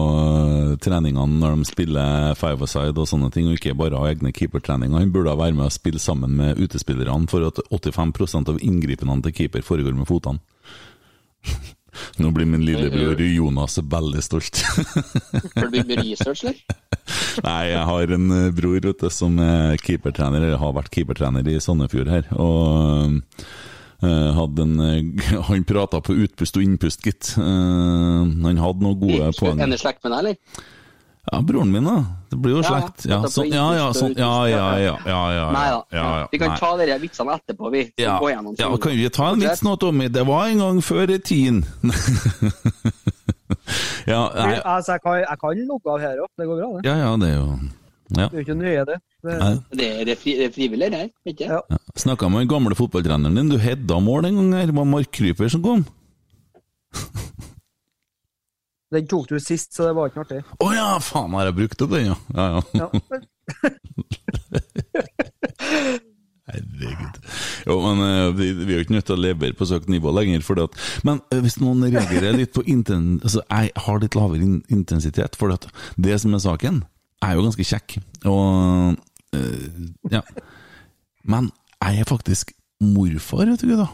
[0.81, 4.97] treningene når de spiller five-a-side og sånne ting, og ikke bare ha egne keepertreninger.
[4.97, 9.37] Han burde være med og spille sammen med utespillerne, for at 85% av inngripene til
[9.37, 10.41] keeper foregår med fotene.
[12.21, 14.63] Nå blir min lillebror Jonas veldig stolt.
[15.57, 16.61] Har du med research, eller?
[17.47, 21.47] Nei, jeg har en eh, bror vet du, som er keepertrener, eller har vært keepertrener
[21.49, 22.29] i Sandefjord her.
[22.41, 23.21] Og
[24.05, 27.35] eh, hadde en, eh, han prata på utpust og innpust, gitt.
[27.39, 29.63] Han hadde noen gode poeng.
[29.63, 30.69] En i slekt med deg, eller?
[31.29, 32.05] Ja, broren min, da.
[32.31, 33.05] Det blir jo slekt.
[33.11, 35.81] Ja, sånn, ja, ja, sånn, ja, ja, ja, ja, ja, Nei da.
[35.93, 37.83] ja, ja, Vi kan ta de vitsene etterpå, vi.
[38.01, 38.17] ja,
[38.59, 40.09] ja, kan vi ta en vits nå, Tommy?
[40.09, 41.65] Det var en gang før i tiden.
[44.09, 46.89] Ja, nei, Altså, jeg kan, jeg kan lukke av her òg, det går bra, det.
[46.89, 47.47] ja, ja, det er jo
[48.11, 48.25] ja.
[48.27, 48.97] Det er jo ikke nøye, det.
[49.23, 49.35] det
[49.79, 51.11] Det er, det er, fri, det er frivillig, det her.
[51.31, 51.47] Ikke?
[51.47, 51.61] Ja.
[51.71, 51.79] Ja.
[52.03, 55.13] Snakka med den gamle fotballtreneren din, du hedda mål en gang her, det var Mark
[55.15, 55.85] Kryper som kom.
[58.91, 60.41] Den tok du sist, så det var ikke artig.
[60.59, 62.17] Å ja, faen har jeg brukt opp den, ja.
[62.35, 62.61] Ja, ja.
[62.81, 62.89] Ja.
[66.51, 67.19] Herregud.
[67.69, 69.91] Jo, men eh, vi, vi er jo ikke nødt til å levere på så høyt
[69.93, 70.43] nivå lenger.
[70.47, 70.77] For at,
[71.07, 75.39] men eh, hvis noen reagerer litt på inten, altså, Jeg har litt lavere in intensitet,
[75.39, 75.69] for at
[76.01, 76.83] det som er saken,
[77.23, 77.99] er jo ganske kjekk.
[78.31, 78.97] Og
[79.37, 80.23] uh, ja.
[81.29, 81.51] Men
[81.85, 83.91] jeg er faktisk morfar, vet du, da.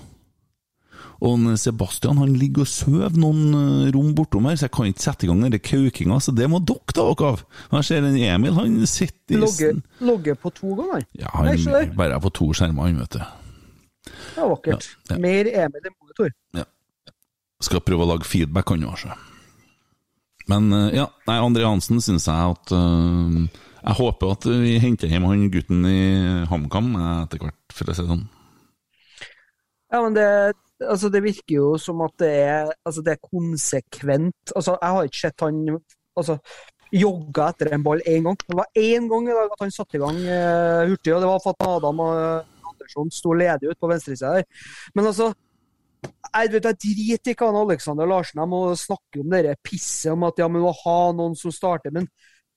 [1.24, 5.04] Og Sebastian han ligger og sover noen eh, rom bortom her, så jeg kan ikke
[5.06, 7.44] sette i gang den kaukinga, så det må dere ta dere av.
[7.78, 11.06] Jeg ser en Emil, han sitter i Logger logge på to ganger.
[11.16, 13.22] Ja, han Nei, bare er på to skjermer, han, vet du.
[14.06, 14.90] Det er vakkert.
[14.90, 15.22] Ja, ja.
[15.24, 16.34] Mer Emil enn Monitor.
[17.64, 19.16] Skal prøve å lage feedback, han òg, sjø.
[20.52, 25.10] Men eh, ja, nei, André Hansen syns jeg at uh, Jeg håper at vi henter
[25.10, 25.98] hjem han gutten i
[26.50, 28.26] HamKam etter hvert, for å si det sånn.
[29.94, 30.28] Ja, men det,
[30.80, 34.54] altså, det virker jo som at det er, altså, det er konsekvent.
[34.54, 35.62] Altså, jeg har ikke sett han
[36.16, 36.38] altså,
[36.92, 38.36] jogga etter en ball én gang.
[38.42, 41.32] Det var én gang i dag at han satte i gang uh, hurtig, og det
[41.32, 44.46] var for at Adam og Andersson sto ledig ut på venstresida der.
[44.94, 45.32] Men altså
[46.06, 50.12] jeg, vet, jeg driter i hva han Alexander Larsen jeg må snakke om det pisset
[50.12, 51.94] om at ja, men å ha noen som starter.
[51.94, 52.06] Men,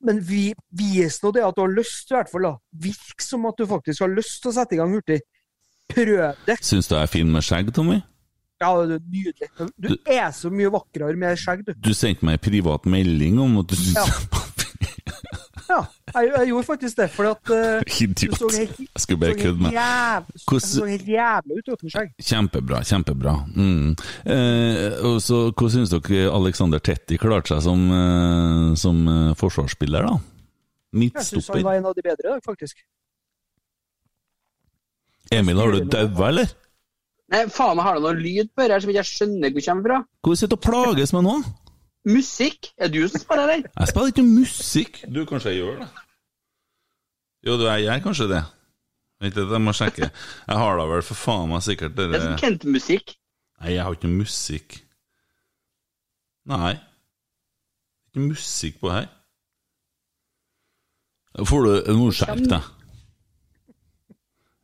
[0.06, 2.46] men vi, vis nå det at du har lyst, i hvert fall.
[2.46, 2.54] da.
[2.86, 5.22] Virk som at du faktisk har lyst til å sette i gang hurtig.
[5.90, 6.60] Prøv det.
[6.62, 8.02] Syns du jeg er fin med skjegg, Tommy?
[8.60, 9.50] Ja, det er nydelig.
[9.80, 11.74] Du er så mye vakrere med skjegg, du.
[11.80, 14.46] Du sendte meg en privat melding om at du syntes Ja.
[15.70, 15.84] Ja,
[16.16, 18.38] jeg, jeg gjorde faktisk det, fordi at du Idiot.
[18.40, 20.30] så helt, Jeg skulle bare kødde med deg.
[20.50, 22.10] du så helt jævlig ut uten skjegg.
[22.26, 23.34] Kjempebra, kjempebra.
[23.54, 23.92] Mm.
[24.26, 30.10] Eh, og så, Hvordan syns dere Alexander Tetti klarte seg som, eh, som eh, forsvarsspiller,
[30.10, 30.18] da?
[30.98, 32.82] Jeg syns han var en av de bedre i dag, faktisk.
[35.38, 36.50] Emil, har du daua, eller?
[37.30, 39.86] Nei, faen meg har du noe lyd på her som ikke jeg skjønner hvor kommer
[39.90, 39.98] fra.
[40.26, 41.36] Hvor sitter du og plages med nå?
[42.10, 42.72] Musikk?
[42.82, 43.66] Er du som spiller den?
[43.70, 45.02] Jeg spiller ikke musikk.
[45.06, 45.90] Du, kanskje jeg gjør det?
[47.46, 48.42] Jo, du, jeg gjør kanskje det.
[49.20, 50.10] Vent litt, jeg må sjekke.
[50.48, 53.14] Jeg har da vel for faen meg sikkert Det er dere som Kent-musikk.
[53.60, 54.80] Nei, jeg har ikke noe musikk.
[56.50, 56.74] Nei.
[58.10, 59.10] Ikke musikk på her.
[61.46, 62.70] Får du Nå skjerp deg.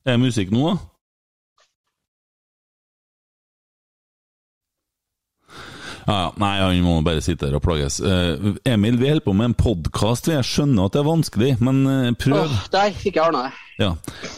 [0.06, 0.95] Er det musikk nå, da?
[6.06, 6.32] Ja, ja.
[6.38, 7.98] Nei, han må bare sitte her og plages.
[8.04, 10.28] Uh, Emil, vi holder på med en podkast.
[10.30, 12.44] Jeg skjønner at det er vanskelig, men uh, prøv.
[12.46, 13.54] Oh, der fikk jeg ordna det.
[13.82, 13.90] Ja.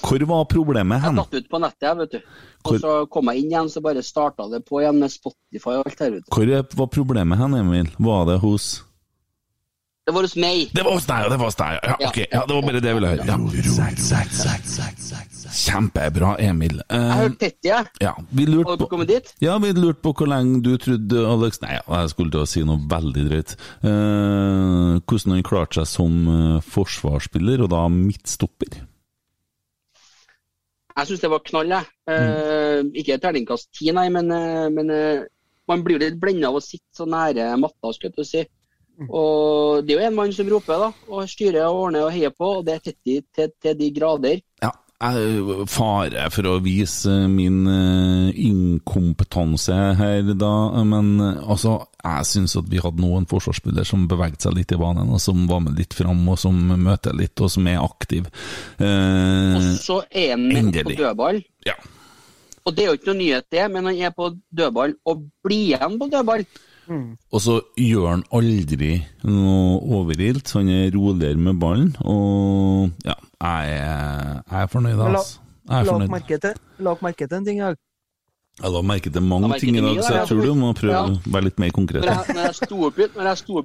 [0.02, 1.20] Hvor var problemet Jeg hen?
[1.20, 2.20] datt ut på nettet, jeg, vet du.
[2.68, 5.76] Og Hvor- så kom jeg inn igjen, så bare starta det på igjen med Spotify
[5.78, 6.16] og alt her.
[6.16, 6.32] vet du.
[6.34, 7.92] Hvor var problemet hen, Emil?
[8.00, 8.84] Var det hos
[10.08, 10.70] Det var hos meg.
[10.74, 11.30] Det var hos deg, ja!
[11.30, 11.96] Det var hos deg, ja.
[12.00, 12.08] Ja.
[12.08, 13.26] Ok, ja, det var bare det jeg ville høre.
[13.28, 13.36] Ja.
[15.54, 16.82] Kjempebra, Emil.
[16.90, 17.94] Jeg har hørte tett, jeg.
[18.04, 19.06] ja, vi lurte på
[19.44, 22.66] ja, vi lurte på hvor lenge du trodde Alex Nei, jeg skulle til å si
[22.68, 23.56] noe veldig drøyt.
[23.86, 28.80] Uh, hvordan han klarte seg som eh, forsvarsspiller, og da midtstopper.
[30.98, 31.90] Jeg syns det var knall, jeg.
[32.10, 35.26] Eh, ikke terningkast ti, nei, men, eh, men eh,
[35.70, 38.30] man blir jo litt blenda av å sitte så nære matta, skulle jeg til å
[38.32, 38.46] si.
[39.06, 42.34] Og det er jo en mann som roper, da, og styrer og ordner og heier
[42.34, 44.42] på, og det er Tetty til, til de grader.
[44.98, 50.50] Jeg fare for å vise min eh, inkompetanse her, da,
[50.90, 54.74] men eh, altså, jeg syns at vi hadde noen en forsvarsspiller som beveget seg litt
[54.74, 57.78] i banen, og som var med litt fram, og som møter litt, og som er
[57.84, 58.26] aktiv.
[58.82, 60.98] Eh, Og så er han med på endelig.
[61.04, 61.44] dødball.
[61.70, 61.78] Ja.
[62.66, 65.76] Og det er jo ikke noe nyhet, det, men han er på dødball og blir
[65.78, 66.48] igjen på dødball.
[66.88, 68.94] Og så gjør han aldri
[69.28, 75.40] noe overilt, så han er roligere med ballen, og ja, jeg er, fornøyd, altså.
[75.70, 76.10] Jeg er fornøyd.
[76.80, 77.60] lag merke til en ting.
[77.60, 77.76] Jeg.
[78.58, 81.04] Jeg la merke til mange ting i dag, så jeg tror du må prøve Ja.
[81.06, 82.02] å være litt mer konkret.
[82.02, 83.04] Når jeg, når jeg sto opp i-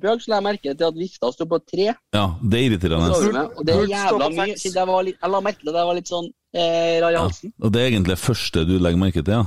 [0.04, 1.94] i dag, så la jeg merke til at vifta sto på tre.
[2.12, 3.48] Ja, det er irriterende.
[3.56, 4.56] Og det er jævla mye.
[4.58, 7.08] siden Jeg, var litt, jeg la merke til at jeg var litt sånn eh, rar
[7.08, 7.22] i Ja.
[7.22, 7.52] halsen.
[7.62, 9.44] Og det er egentlig det første du legger merke til, ja.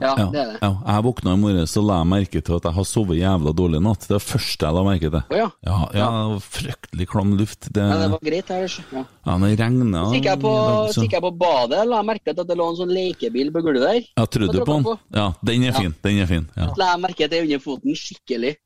[0.00, 0.58] Ja, Ja, det er det.
[0.62, 0.70] ja.
[0.86, 3.80] Jeg våkna i morges og la jeg merke til at jeg har sovet jævla dårlig
[3.80, 4.06] i natt.
[4.06, 5.22] Det er det første jeg la merke til.
[5.28, 5.48] Oh, ja.
[5.68, 7.68] Ja, ja, fryktelig klam luft.
[7.72, 8.68] Det, ja, det var greit her.
[8.92, 9.04] Ja.
[9.26, 10.54] ja, det regna Så gikk jeg, på,
[10.94, 13.64] så jeg på badet, la jeg merke til at det lå en sånn lekebil på
[13.66, 14.00] gulvet der.
[14.16, 15.02] Ja, trodde du på den?
[15.14, 15.94] Ja, den er fin.
[16.04, 16.48] Den er fin.
[16.56, 16.70] Ja.
[16.80, 18.56] La jeg merke til under foten skikkelig.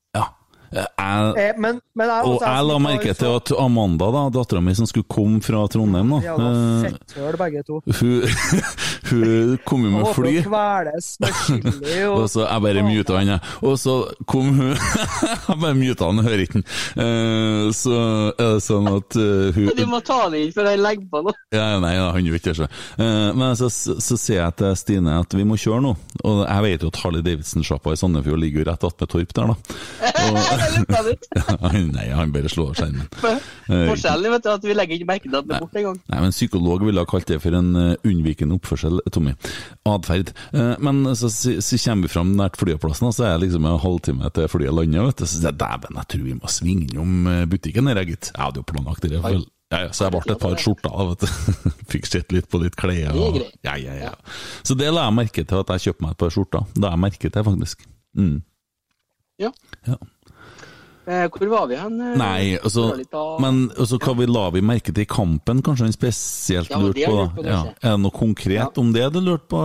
[0.72, 0.87] Ja.
[1.02, 4.61] Jeg, Eh, men, men jeg, og også, jeg la merke til at Amanda, da, dattera
[4.64, 7.80] mi som skulle komme fra Trondheim, da eh, fetthøl, begge to.
[7.98, 8.62] hun,
[9.11, 10.32] hun kom jo med fly.
[10.40, 13.52] å kveles med chili og Og så jeg bare muta han, jeg.
[13.68, 13.96] Og så
[14.30, 14.72] kom hun
[15.52, 16.66] Jeg bare muta han, hører ikke han.
[17.04, 17.92] Eh, Så
[18.32, 21.22] er det sånn at eh, hun Du må ta det inn før jeg legger på
[21.28, 21.37] noe.
[21.54, 22.70] ja, Nei, ja, han gjør ikke det.
[23.02, 25.94] Eh, Men så, så sier jeg til Stine at vi må kjøre nå.
[26.24, 29.52] Og jeg vet jo at Harley Davidson-sjappa i Sandefjord ligger jo rett attmed Torp der,
[29.52, 29.56] da.
[30.22, 30.62] Og,
[31.96, 33.07] nei, han bare slår skjermen.
[33.92, 36.01] Forskjellig, vet du, at vi legger ikke merke til at den er borte engang.
[36.12, 39.35] Nei, men Psykolog ville ha kalt det for en eh, unnvikende oppførsel, Tommy.
[39.88, 40.35] Atferd.
[40.53, 43.66] Eh, men så, så, så kommer vi fram nært flyplassen, og så er det liksom
[43.70, 45.09] en halvtime til flyet lander.
[45.11, 45.27] vet du.
[45.27, 48.33] Så sier jeg dæven, jeg tror vi må svinge innom eh, butikken her, gitt.
[48.35, 49.18] Jeg hadde jo planlagt det.
[49.25, 51.70] for- Ja, ja, så jeg ble et par skjorter, da, vet du.
[51.94, 53.14] Fikk sett litt på litt klær.
[53.16, 54.11] Og, ja, ja, ja.
[54.68, 56.66] Så det la jeg merke til, at jeg kjøpte meg et par skjorter.
[56.77, 57.87] Da jeg merket det, faktisk.
[58.20, 58.35] Mm.
[59.40, 59.48] Ja.
[59.88, 59.96] Ja.
[61.03, 61.97] Eh, hvor var vi hen?
[62.01, 62.12] eh?
[62.17, 65.93] Nei, altså, av- men altså, hva vi la vi merke til i kampen, kanskje han
[65.97, 67.17] spesielt Ja, lurte på?
[67.17, 67.62] lurt på, ja.
[67.83, 69.62] Er det noe konkret om det du lurte på?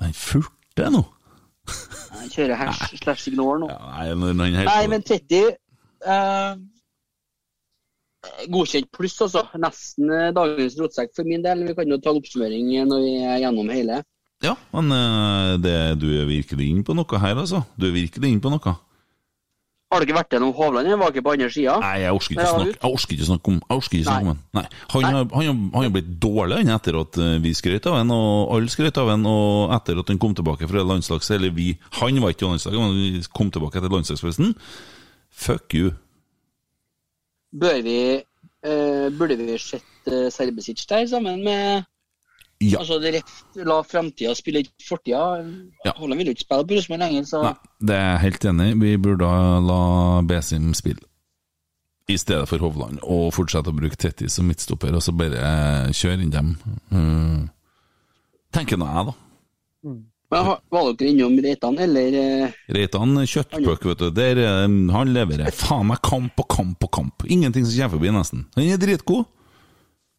[0.00, 1.04] Nei, furte nå?
[2.18, 3.68] Han kjører hash slash ignore nå.
[3.68, 5.52] Nei, nei, han Nei, men 30
[6.06, 6.56] eh,
[8.50, 9.44] Godkjent pluss, altså.
[9.62, 11.62] Nesten eh, dagens rotsekk for min del.
[11.68, 14.02] Vi kan jo ta en oppsummering når vi er gjennom hele.
[14.42, 14.90] Ja, men
[15.62, 17.62] det, du er virkelig inne på noe her, altså.
[17.78, 18.74] Du er virkelig inne på noe.
[19.88, 20.88] Har du ikke vært gjennom Hovland?
[20.90, 21.74] Jeg var ikke på andre sida.
[21.80, 24.28] Nei, jeg orker ikke, snakke, jeg orker ikke snakke om Jeg orker ikke snakke om
[24.28, 24.42] han.
[24.58, 24.64] Nei.
[24.92, 28.12] Han, har, han, han har blitt dårlig han etter at eh, vi skrøt av han,
[28.12, 31.30] og alle skrøt av han, og etter at han kom tilbake fra landslags...
[31.38, 31.70] Eller vi
[32.02, 34.52] Han var ikke i landslaget, men vi kom tilbake etter landslagsfesten.
[35.32, 35.94] Fuck you.
[37.56, 41.88] Bør vi uh, Burde vi sett uh, Serbesic der sammen med
[42.60, 42.80] Ja.
[42.80, 43.20] Altså det
[43.68, 45.20] La framtida spille ikke fortida.
[45.86, 45.92] Ja.
[45.94, 47.52] Holland vil jo ikke spille på Rosenborg lenger, så Nei,
[47.86, 48.78] det er jeg helt enig i.
[48.82, 49.28] Vi burde
[49.68, 49.78] la
[50.26, 51.04] Besim spille
[52.08, 56.22] i stedet for Hovland, og fortsette å bruke Tetti som midtstopper, og så bare kjøre
[56.24, 56.54] inn dem.
[56.90, 57.42] Mm.
[58.56, 59.14] tenker nå jeg, da.
[59.84, 64.08] Men Var dere innom Reitan, eller eh, Reitan kjøttpuck, vet du.
[64.16, 64.64] Der, er-
[64.96, 67.24] han leverer faen meg kamp og kamp og kamp.
[67.28, 68.46] Ingenting som kommer forbi, nesten.
[68.56, 69.28] Han er dritgod.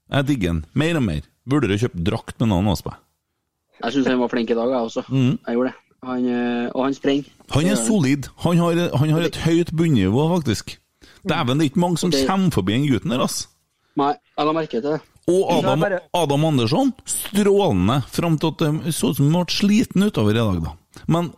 [0.10, 0.64] Jeg digger han.
[0.74, 1.26] Mer og mer.
[1.50, 2.96] Burde du kjøpt drakt med navn på?
[3.80, 5.06] Jeg syns han var flink i dag, jeg også.
[5.08, 5.38] Mm.
[5.48, 5.78] Jeg gjorde det.
[6.08, 7.32] Han, eh, og han springer.
[7.56, 8.30] Han er solid.
[8.46, 10.78] Han har, han har et høyt bunnivå, faktisk.
[11.28, 12.26] Dæven, det er ikke mange som okay.
[12.28, 13.48] kommer forbi den gutten der, ass.
[14.00, 15.00] Nei, jeg la merke til det.
[15.30, 15.84] Og Adam,
[16.18, 20.40] Adam Andersson, strålende fram til at det så ut som han ble sliten utover i
[20.40, 20.76] dag, da.
[21.12, 21.32] Men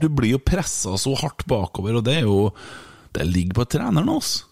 [0.00, 2.50] du blir jo pressa så hardt bakover, og det er jo
[3.10, 4.46] Det ligger på treneren, altså.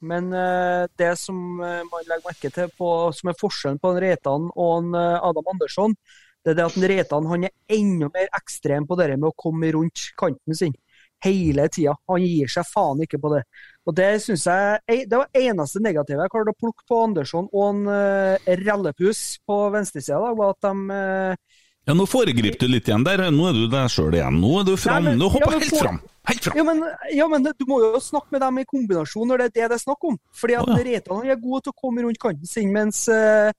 [0.00, 4.00] Men eh, det som eh, man legger merke til, på, som er forskjellen på en
[4.00, 5.96] Reitan og en eh, Adam Andersson,
[6.40, 9.36] det er det at en Reitan han er enda mer ekstrem på det med å
[9.36, 10.72] komme rundt kanten sin
[11.20, 11.92] hele tida.
[12.08, 13.42] Han gir seg faen ikke på det.
[13.84, 17.66] Og Det synes jeg, det var eneste negative jeg klarte å plukke på Andersson og
[17.66, 20.96] en uh, rallepus på venstresida, da, var at de
[21.90, 23.24] Ja, nå foregriper du litt igjen der.
[23.34, 24.36] Nå er du deg sjøl igjen.
[24.38, 25.02] Nå er du fram.
[25.02, 25.96] Nei, men- Nå hopper ja, helt fram.
[26.30, 26.56] Helt fram.
[26.56, 26.84] Ja men,
[27.16, 29.78] ja, men du må jo snakke med dem i kombinasjon når det er det det
[29.80, 30.18] er snakk om.
[30.30, 30.84] Fordi at oh, ja.
[30.86, 33.50] Reitan er god til å komme rundt kanten sin, mens, eh,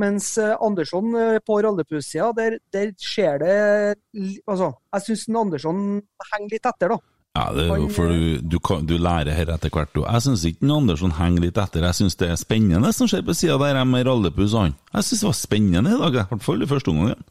[0.00, 3.58] mens eh, Andersson eh, på rallypussida, der, der skjer det
[4.48, 5.84] Altså, jeg syns Andersson
[6.32, 6.98] henger litt etter, da.
[7.36, 9.92] Ja, det er jo for du, du, kan, du lærer her etter hvert.
[9.92, 11.84] Jeg syns ikke Andersson henger litt etter.
[11.84, 14.72] Jeg syns det er spennende som skjer på sida der med og han.
[14.94, 17.24] Jeg syns det var spennende i dag, i hvert fall i første omgang.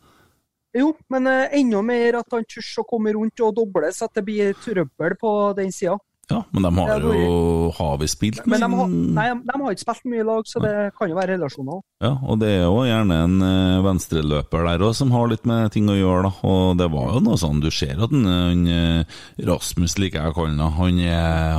[0.74, 4.18] Jo, men eh, enda mer at han tør å komme rundt og doble, så at
[4.18, 6.00] det blir trøbbel på den sida.
[6.32, 9.84] Ja, men de har jo Har vi spilt Men de har, nei, de har ikke
[9.84, 11.82] spilt mye i lag, så det kan jo være relasjoner.
[12.04, 15.74] Ja, og det er jo gjerne en eh, venstreløper der òg som har litt med
[15.76, 16.32] ting å gjøre, da.
[16.48, 19.18] Og det var jo noe sånn, du ser at den, han, eh,
[19.50, 21.02] Rasmus, liker jeg å kalle han,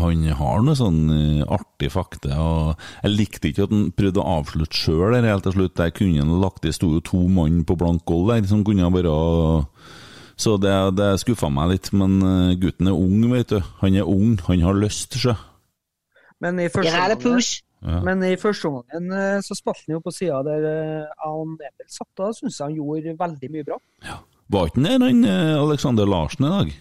[0.00, 2.33] han, har noe sånn eh, artig fakte.
[2.33, 5.77] Og jeg likte ikke at han prøvde å avslutte sjøl der helt til slutt.
[5.81, 8.87] Der kunne han lagt det sto jo to mann på blank gold der, som kunne
[8.87, 9.12] ha vært
[10.37, 11.92] Så det, det skuffa meg litt.
[11.94, 13.61] Men eh, gutten er ung, vet du.
[13.83, 15.35] Han er ung, han har lyst, sjø.
[16.42, 17.38] Men i første omgang-
[17.85, 17.99] Ja.
[18.01, 21.88] Men i første omgang eh, så spilte han jo på sida der eh, han Emil
[21.92, 22.09] satt.
[22.16, 23.77] Da syns jeg han gjorde veldig mye bra.
[24.51, 25.25] Var ikke han der, han
[25.68, 26.73] Alexander Larsen i dag?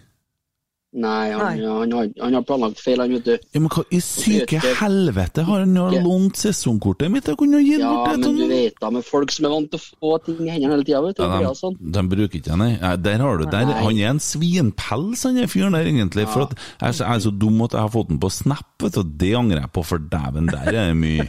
[0.94, 1.66] Nei, han, Nei.
[1.66, 3.32] Han, har, han har planlagt feil, han, vet du.
[3.56, 7.26] Ja, men hva i syke helvete har han jo lånt sesongkortet mitt?
[7.32, 9.72] Jeg kunne gitt Ja, bort det men du vet da, med folk som er vant
[9.74, 11.24] til å få ting i hendene hele tida, vet du.
[11.26, 11.80] Ja, de, sånn.
[11.98, 12.94] de bruker ikke den, nei.
[13.10, 16.28] Der har du der, Han er en svinpels, han er fyren der, egentlig.
[16.30, 18.66] For at jeg så- jeg er så dum at jeg har fått den på Snap,
[18.86, 21.26] vet du, det angrer jeg på, for dæven, der er det mye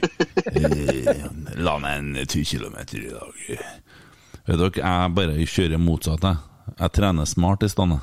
[0.55, 1.25] eh,
[1.57, 3.61] La meg en ti kilometer i dag.
[4.47, 6.37] Vet dere, jeg bare kjører motsatt, jeg.
[6.81, 8.01] Jeg trener smart i stedet.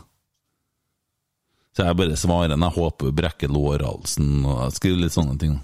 [1.78, 5.60] Så jeg bare svarer jeg håper hun brekker lårhalsen og jeg skriver litt sånne ting.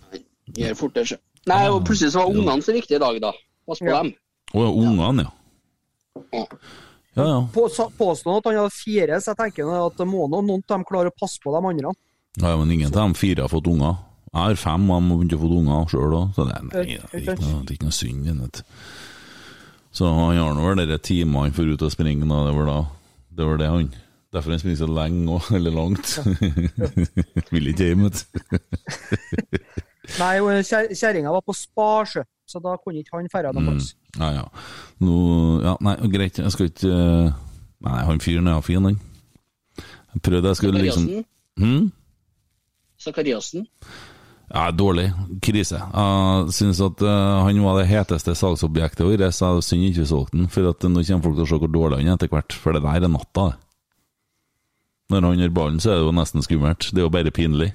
[0.55, 1.17] Gjør fort det, sjø.
[1.47, 3.31] Nei, og plutselig så var ungene så viktige i dag, da.
[3.67, 4.01] Pass på Ja.
[4.03, 4.13] dem.
[4.55, 6.45] Å ja, ungene, ja.
[7.17, 7.47] Ja, ja.
[7.53, 10.61] På, sa- påstå at han hadde fire, så jeg tenker at det må nå noen
[10.63, 11.93] av dem klare å passe på de andre.
[12.37, 13.97] Ja, men ingen av de fire har fått unger.
[14.33, 16.63] Jeg har fem, og de har begynt å få unger sjøl òg, så det, er-
[16.63, 18.41] nei, det, er ikke noe, det er ikke noe synd.
[18.41, 18.61] vet.
[19.97, 22.27] Så han har nå vel de timene han får ut og springe.
[22.27, 22.79] Det var da
[23.37, 23.87] det var det han
[24.33, 26.17] Derfor han springer så lenge òg, eller langt.
[27.53, 28.59] Vil ikke hjem, vet du.
[30.21, 33.69] Nei, kjerringa var på Sparsjø, så da kunne ikke han dra noe Mm.
[33.73, 33.93] plass.
[34.17, 34.45] Ja, ja.
[35.03, 35.15] Nå,
[35.65, 35.75] ja.
[35.83, 37.31] Nei, greit, jeg skal ikke eh,
[37.87, 38.95] Nei, han fyren er fin, han.
[40.15, 41.09] Jeg prøvde, jeg skulle liksom
[41.59, 41.91] hmm?
[42.97, 43.67] Sakariassen?
[44.47, 45.11] Ja, dårlig.
[45.43, 45.77] Krise.
[45.83, 50.39] Jeg syns at uh, han var det heteste salgsobjektet vårt, så synd ikke vi solgte
[50.39, 50.47] den.
[50.49, 52.73] For at nå kommer folk til å se hvor dårlig han er etter hvert, for
[52.73, 53.66] det der er natta, det.
[55.11, 56.89] Når han gjør ballen, så er det jo nesten skummelt.
[56.91, 57.69] Det er jo bare pinlig.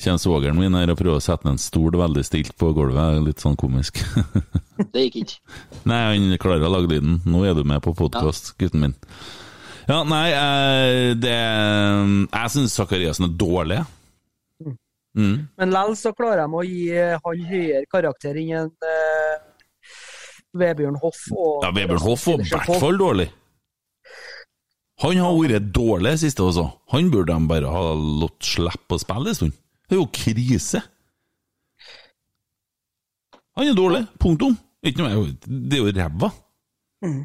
[0.00, 3.18] Kommer svogeren min her og prøver å sette ned en stol veldig stilt på gulvet,
[3.26, 4.00] litt sånn komisk.
[4.94, 5.58] Det gikk ikke.
[5.90, 7.18] Nei, han klarer å lage lyden.
[7.28, 8.94] Nå er du med på podkast, gutten min.
[9.90, 13.82] Ja, nei, eh, det Jeg syns Sakariassen er dårlig.
[15.18, 15.36] Mm.
[15.58, 19.40] Men likevel så klarer de å gi eh, han høyere karakter enn en eh,
[20.60, 21.24] Vebjørn Hoff.
[21.34, 23.28] Og, Ja, Vebjørn Hoff var i hvert fall dårlig.
[25.00, 26.66] Han har vært dårlig siste også.
[26.92, 29.54] Han burde de bare ha latt slippe å spille en stund.
[29.88, 30.82] Det er jo krise.
[33.56, 34.04] Han er dårlig.
[34.20, 34.58] Punktum.
[34.86, 36.30] Ikke noe, det er jo ræva.
[37.04, 37.24] Mm.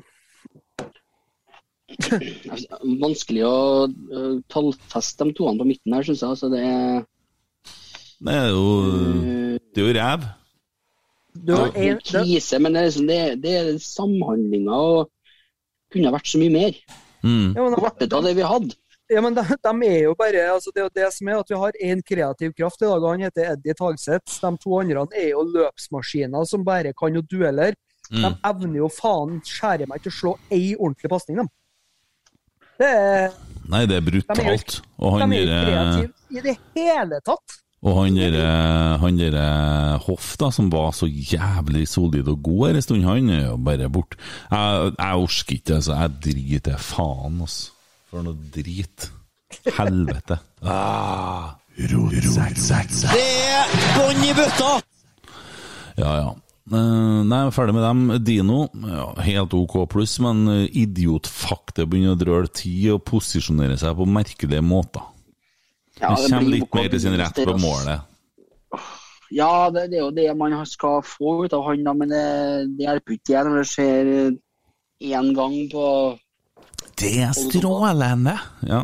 [3.03, 6.31] Vanskelig å uh, tallfeste de toene på midten her, syns jeg.
[6.31, 7.05] Altså, det er
[8.25, 8.65] Det er jo
[9.75, 10.27] Det er jo ræv.
[11.35, 15.09] Det er en, krise, men det er, liksom, det, det er samhandlinga og
[15.91, 16.77] kunne vært så mye mer.
[17.25, 17.55] Mm.
[17.55, 18.75] ja, men, Hvor ble det av det vi hadde?
[19.09, 21.49] ja, men de, de er jo bare altså Det er jo det som er at
[21.51, 24.39] vi har én kreativ kraft i dag, og han heter Eddie Tagseth.
[24.41, 27.75] De to andre er jo løpsmaskiner som bare kan jo duellere.
[28.11, 28.35] De Mm.
[28.45, 31.47] evner jo faen skjære meg til å slå ei ordentlig pasning, dem.
[32.77, 33.31] Det er,
[33.71, 34.81] Nei, det er de er jo brutalt.
[34.99, 37.55] De er jo kreative i det hele tatt.
[37.85, 38.45] Og han derre
[39.01, 39.45] han derre
[40.05, 43.57] Hoff, da, som var så jævlig solid og god her en stund, han er jo
[43.61, 44.17] bare borte.
[44.49, 45.99] Jeg, jeg orker ikke, altså.
[45.99, 47.75] Jeg driter faen, altså.
[48.09, 49.11] For noe drit.
[49.77, 50.39] Helvete.
[50.65, 51.51] Ah.
[51.75, 54.69] Det er bånn i bøtta!
[55.99, 56.29] Ja, ja.
[56.71, 58.05] Eh, nei, er ferdig med dem.
[58.25, 64.07] Dino, ja, helt OK pluss, men idiotfakte begynner å drøle tid og posisjonere seg på
[64.09, 65.03] merkelige måter.
[65.99, 68.11] Ja, Han det kommer litt mer til sin rett på målet.
[69.33, 72.25] Ja, det, det er jo det man skal få ut av han, da, men det,
[72.77, 74.11] det hjelper ikke igjen når det skjer
[75.15, 75.87] én gang på
[76.99, 78.35] Det er strålende!
[78.67, 78.83] Ja.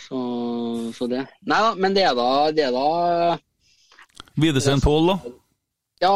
[0.00, 0.18] Så,
[0.96, 1.26] så det.
[1.46, 3.36] Nei da, men det er da, det er da
[4.40, 5.34] Widersen Pål, da?
[6.00, 6.14] Ja,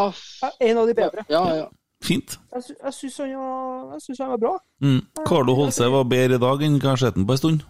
[0.64, 1.26] En av de bedre.
[1.28, 1.70] ja, ja.
[2.04, 2.34] Fint.
[2.52, 4.56] Jeg, sy jeg syns han, han var bra.
[4.84, 4.98] Mm.
[5.24, 7.62] Carlo Holse var bedre i dag enn hva jeg har sett den på en stund.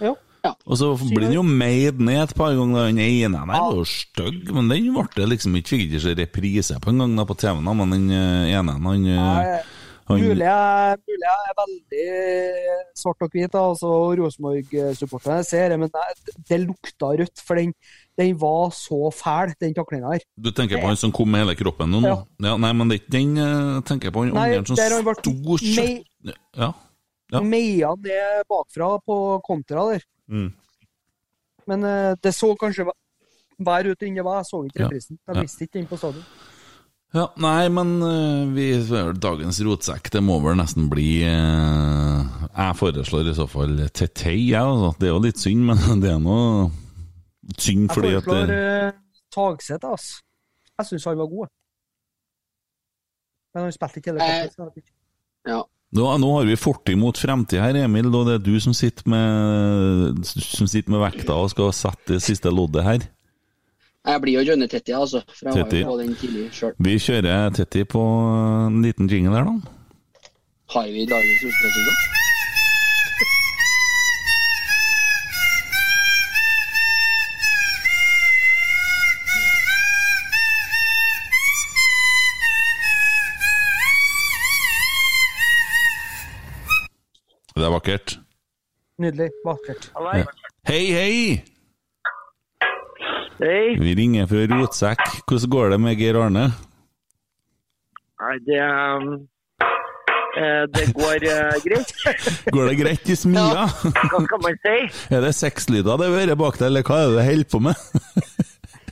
[0.00, 0.14] Ja.
[0.66, 2.88] Og så blir den jo meid ned et par ganger.
[2.90, 6.80] Den ene der var jo stygg, men den ble det liksom ikke Fikk ikke reprise
[6.82, 9.70] på en gang da på TV-en, men den eh, ene han, eh,
[10.10, 10.98] han Mulig jeg,
[11.30, 12.06] er veldig
[12.98, 17.44] svart og hvit, altså Rosenborg-supporterne ser det, men det, det lukta rødt.
[17.46, 17.72] For den,
[18.18, 20.26] den var så fæl, den taklinga her.
[20.36, 22.02] Du tenker på han som kom med hele kroppen nå?
[22.04, 22.18] Ja.
[22.50, 22.56] Ja.
[22.60, 24.26] nei, men det er ikke den eh, tenker jeg på.
[24.26, 26.34] Han andre som sto kjøtt...
[26.58, 26.74] Ja.
[27.32, 27.40] Ja.
[27.40, 30.04] Meia det bakfra på kontra der.
[30.28, 30.50] Mm.
[31.70, 32.88] Men uh, det så kanskje
[33.62, 34.42] vær ut enn det var.
[34.42, 35.18] Jeg så ikke reprisen.
[35.20, 35.34] Ja.
[35.34, 36.26] Jeg visste ikke den på stadion.
[37.12, 38.70] Ja, nei, men uh, vi,
[39.20, 44.60] dagens rotsekk, det må vel nesten bli uh, Jeg foreslår i så fall Tetei, jeg.
[44.60, 44.94] altså.
[44.96, 46.70] Det er jo litt synd, men det er noe
[47.58, 50.22] synd Jeg fordi at Jeg foreslår det, uh, Tagseth, altså.
[50.80, 51.52] Jeg syns han var god.
[53.52, 54.90] Men han spilte ikke hele kampen.
[55.52, 55.60] ja.
[55.96, 59.08] Nå, nå har vi fortid mot fremtid her, Emil, og det er du som sitter
[59.12, 63.04] med Som sitter med vekta og skal sette det siste loddet her.
[64.02, 65.20] Jeg blir jo Johnny Tetti, altså.
[65.30, 65.82] For jeg Tetti.
[65.84, 66.72] var jo på den tidlig sjøl.
[66.82, 69.76] Vi kjører Tetti på en liten jingle her, da.
[70.74, 72.21] Har vi dagens Rosenborg-sesong?
[87.62, 88.16] Det er vakkert.
[88.98, 89.28] Nydelig.
[89.46, 89.90] Vakkert.
[89.94, 90.24] Ja.
[90.66, 91.18] Hei, hei!
[93.38, 93.66] Hei.
[93.78, 95.04] Vi ringer fra Rotsekk.
[95.30, 96.48] Hvordan går det med Geir Arne?
[98.22, 99.14] Nei, det um,
[100.32, 101.90] Eh, det går eh, greit.
[102.54, 103.66] Går det greit i smia?
[103.68, 104.76] Hva skal man si?
[105.12, 107.76] Er det sexlyder det hører bak deg, eller hva er det du holder på med?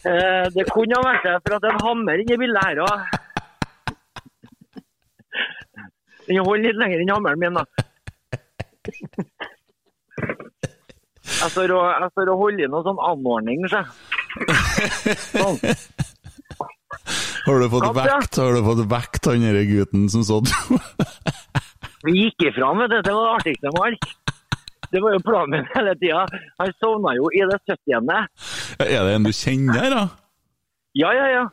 [0.00, 2.78] Eh, det kunne ha vært det, for at det er en hammer inni bildet her
[2.86, 3.02] òg.
[6.24, 7.79] Den holder litt lenger enn hammeren min, da.
[11.30, 13.82] Jeg står og, holder i noe sånn anordning, så.
[15.30, 15.58] Sånn.
[17.46, 20.48] Har du fått vekt Har du fått vekt han derre gutten som sånn?
[22.06, 24.04] Vi gikk ifra med det, det var det artigste med alt.
[24.90, 26.22] Det var jo planen min hele tida.
[26.58, 28.08] Han sovna jo i det 70.
[28.80, 30.02] Er det en du kjenner, da?
[30.98, 31.44] Ja, ja, ja.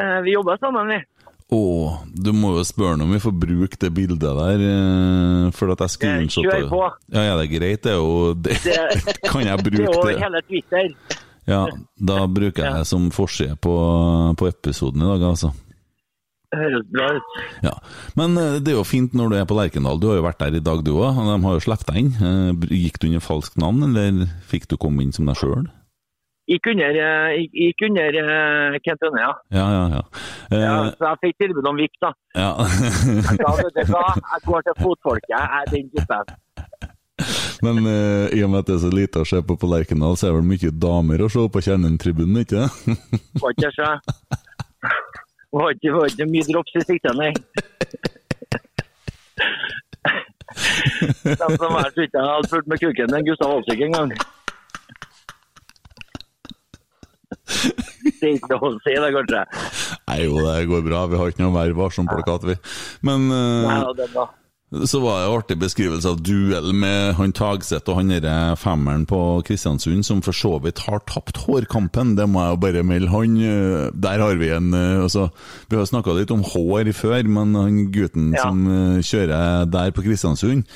[0.00, 1.00] Eh, Vi jobber sammen, vi.
[1.50, 1.60] Å,
[2.14, 5.80] du må jo spørre noe om vi får bruke det bildet der, eh, for at
[5.82, 6.82] jeg screenshotta kjør på.
[7.16, 9.96] Ja, ja, det er greit, det er jo det, Det- Kan jeg bruke Det er
[9.96, 10.92] bruke jo hele Twitter.
[11.50, 11.64] Ja,
[11.98, 13.74] da bruker jeg det som forside på,
[14.38, 15.50] på episoden i dag, altså.
[16.54, 17.34] Høres bra ut.
[17.62, 17.72] Ja,
[18.18, 19.98] Men eh, det er jo fint når du er på Lerkendal.
[20.02, 21.18] Du har jo vært der i dag, du òg.
[21.18, 22.14] De har jo sluppet deg inn.
[22.18, 25.66] Eh, Gikk du under falskt navn, eller fikk du komme inn som deg sjøl?
[26.50, 29.32] Gikk under, eh, gikk- under uh, Kent Ønne, ja.
[29.54, 30.02] Ja, ja, ja.
[30.50, 30.72] Eh, ja.
[30.98, 32.10] Så jeg fikk tilbud om Vik, da.
[32.34, 32.50] ja.
[33.38, 35.30] Da vet du hva, jeg går til fotfolket.
[35.30, 36.24] Jeg er den typen.
[37.62, 40.16] Men uh, i og med at det er så lite å se på på Lerkendal,
[40.18, 42.98] så er det vel mye damer å se på Kjernen-tribunen, ikke det?
[43.42, 43.90] Får ikke se.
[45.54, 47.30] Får ikke, får ikke mye drops i sikte, nei.
[51.22, 54.10] De som så ikke hadde fulgt med kuken til Gustav Olsvik en gang.
[57.50, 59.44] Det er ikke lov å si det, kanskje.
[60.10, 61.06] Nei jo, det går bra.
[61.10, 62.58] Vi har ikke noe mer varsom-plakat, vi.
[63.06, 64.26] Men eh, Nei, det er bra.
[64.86, 69.02] så var det en artig beskrivelse av duell med han Tagseth og han derre femmeren
[69.10, 72.12] på Kristiansund, som for så vidt har tapt hårkampen.
[72.18, 73.10] Det må jeg jo bare melde.
[73.10, 75.26] Han eh, Der har vi en eh, altså,
[75.72, 78.46] Vi har snakka litt om hår før, men han gutten Ja.
[78.46, 78.62] som
[79.02, 80.68] kjører der på Kristiansund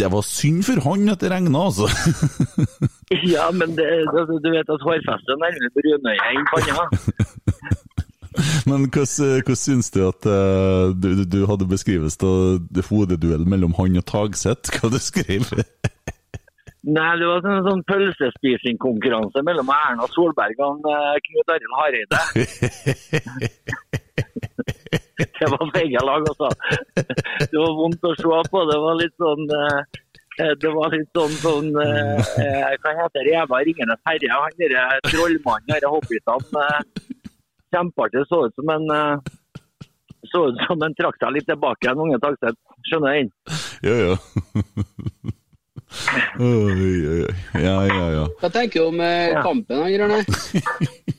[0.00, 1.86] det var synd for han at det regna, altså.
[3.34, 6.84] Ja, men det, du vet at hårfestet er nærmere brunøye enn panna.
[8.66, 14.00] Men hvordan, syns du at eh, du, du- du hadde beskrivelse av hodeduellen mellom han
[14.00, 14.72] og Tagseth?
[14.80, 15.44] Hva du skrev
[16.84, 22.18] Nei, det var sånn, sånn pølsespisingkonkurranse mellom Erna Solberg og eh, Knut Arild Hareide.
[25.40, 26.48] Det var begge lag, altså.
[26.96, 28.64] Det var vondt å se på.
[28.70, 30.00] Det var litt sånn eh,
[30.58, 33.36] det var litt sånn, sånn eh, eh, Hva heter det?
[33.38, 34.30] Eva Ringenes herre?
[34.34, 36.64] Han derre trollmannen, disse hobbitene.
[36.64, 36.80] eh,
[37.74, 38.24] Kjempeartig.
[38.30, 39.32] Så ut som en eh,
[40.32, 42.58] så ut som en trakk seg litt tilbake en unge Tagseth.
[42.90, 43.30] Skjønner jeg?
[43.86, 44.18] Ja, ja.
[46.42, 47.34] Oi, oi, oi.
[47.62, 48.24] Ja, ja, ja.
[48.40, 50.24] Hva tenker du om eh, kampen, han Grønne?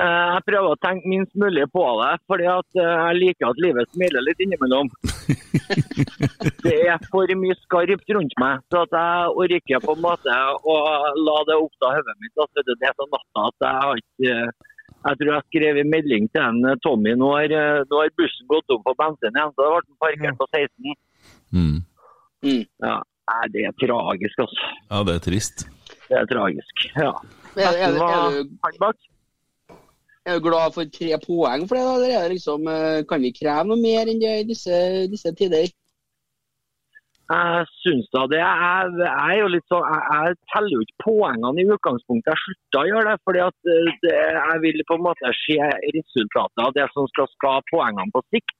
[0.00, 3.60] Eh, Jeg prøver å tenke minst mulig på det, fordi at eh, jeg liker at
[3.64, 4.88] livet smiler litt innimellom.
[6.64, 10.36] Det er for mye skarpt rundt meg, så at jeg orker på en måte
[10.72, 10.76] å
[11.20, 12.32] la det oppta hodet mitt.
[12.40, 14.34] Altså, det er så natta at jeg har ikke
[15.00, 17.14] Jeg tror jeg skrev en melding til en eh, Tommy.
[17.16, 20.00] Nå har, eh, nå har bussen gått opp på bensin igjen, så det ble den
[20.04, 20.98] parkert på 16.
[21.56, 21.78] Mm.
[22.84, 22.96] Ja,
[23.52, 24.72] det er tragisk, altså.
[24.90, 25.64] Ja, det er trist.
[26.08, 26.84] Det er tragisk.
[26.96, 27.14] Ja.
[27.56, 29.09] Er, er, er, er, du,
[30.30, 33.66] er du glad for tre poeng for det, er det liksom, eh, kan vi kreve
[33.68, 34.80] noe mer enn det i disse,
[35.12, 35.70] disse tider?
[37.30, 38.40] Jeg syns da det.
[38.42, 42.32] Jeg, jeg jo litt sånn, jeg, jeg teller jo ikke poengene i utgangspunktet.
[42.32, 45.58] Jeg slutta å gjøre det, fordi eh, det, jeg vil på en måte se
[45.98, 48.56] resultatet av det som skal skape poengene på sikt.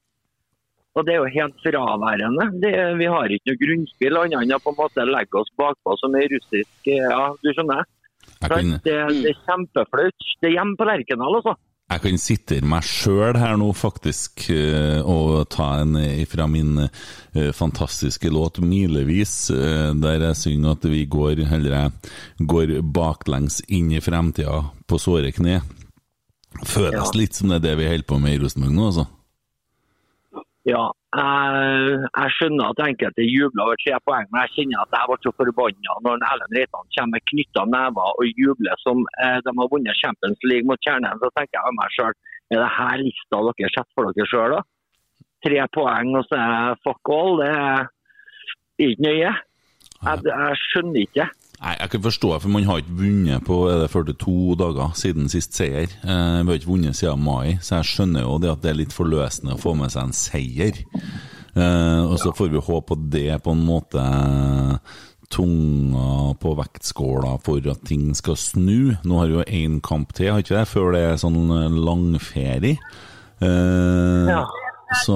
[0.99, 2.47] Og Det er jo helt fraværende.
[2.62, 5.97] Det, vi har ikke noe grunnspill annet enn å på en måte legge oss bakpå
[5.99, 7.87] som ei russisk eh, Ja, du skjønner?
[8.41, 10.30] Kan, Det, det er kjempeflaut.
[10.41, 11.57] Det er hjemme på Lerkendal, altså.
[11.91, 15.99] jeg kan sitere meg sjøl her nå, faktisk, eh, og ta en
[16.30, 22.47] fra min eh, fantastiske låt 'Milevis', eh, der jeg synger at vi går, eller jeg
[22.47, 25.61] går baklengs inn i fremtida på såre kne.
[26.64, 29.07] Føles litt som det er det vi holder på med i Rosenborg nå, altså.
[30.68, 35.11] Ja, jeg, jeg skjønner at enkelte jubler over tre poeng, men jeg kjenner at jeg
[35.11, 39.55] ble så forbanna når Erlend Reitan kommer med knytta never og jubler som eh, de
[39.59, 41.19] har vunnet Champions League mot Kjernen.
[41.19, 42.15] Så tenker jeg meg sjøl,
[42.55, 44.63] er det her lista dere setter for dere sjøl, da?
[45.41, 47.91] Tre poeng og så er fuck all, det er
[48.87, 49.35] ikke nøye.
[50.01, 51.31] Jeg, jeg skjønner ikke.
[51.61, 54.95] Nei, Jeg kan forstå det, for man har ikke vunnet på er det 42 dager
[54.97, 55.91] siden sist seier.
[56.05, 58.79] Eh, vi har ikke vunnet siden mai, så jeg skjønner jo det at det er
[58.81, 60.81] litt forløsende å få med seg en seier.
[61.53, 64.07] Eh, og så får vi håpe at det på en måte
[65.31, 68.97] tunga på vektskåla for at ting skal snu.
[69.05, 71.39] Nå har vi jo én kamp til, har ikke det, før det er sånn
[71.85, 72.79] langferie.
[73.41, 74.47] Eh, Ja.
[75.05, 75.15] Så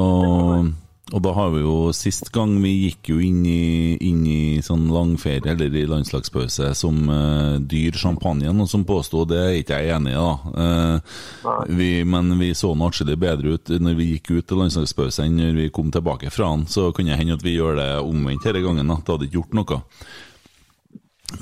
[1.13, 4.87] Og da har vi jo Sist gang vi gikk jo inn i, inn i sånn
[4.93, 9.93] langferie eller i landslagspause som uh, dyr champagne, og som påsto, det er ikke jeg
[9.99, 10.33] enig i, da.
[10.57, 15.27] Uh, vi, men vi så nå atskillig bedre ut når vi gikk ut til landslagspause
[15.27, 16.65] enn når vi kom tilbake fra den.
[16.73, 18.89] Så kunne det hende at vi gjør det omvendt denne gangen.
[18.89, 19.01] da.
[19.05, 19.83] Det hadde ikke gjort noe.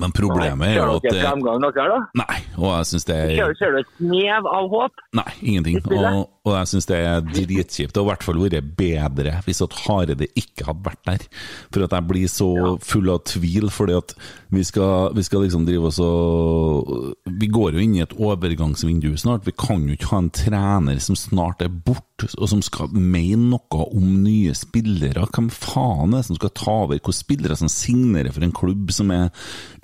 [0.00, 1.98] Men problemet er jo at Ser dere fremgang dere, da?
[2.22, 5.02] Nei, og jeg syns det er ser du et snev av håp?
[5.18, 5.80] Nei, ingenting.
[5.98, 7.92] Og, og jeg syns det er dritkjipt.
[7.94, 11.26] Det hadde i hvert fall vært bedre hvis at Hareide ikke hadde vært der.
[11.70, 12.48] For at jeg blir så
[12.82, 14.14] full av tvil, fordi at
[14.50, 19.12] vi skal, vi skal liksom drive oss og Vi går jo inn i et overgangsvindu
[19.20, 19.46] snart.
[19.46, 23.52] Vi kan jo ikke ha en trener som snart er borte, og som skal mene
[23.54, 25.28] noe om nye spillere.
[25.30, 26.96] Hvem faen er det som skal ta over?
[26.96, 29.30] Hvilke spillere som signerer for en klubb som er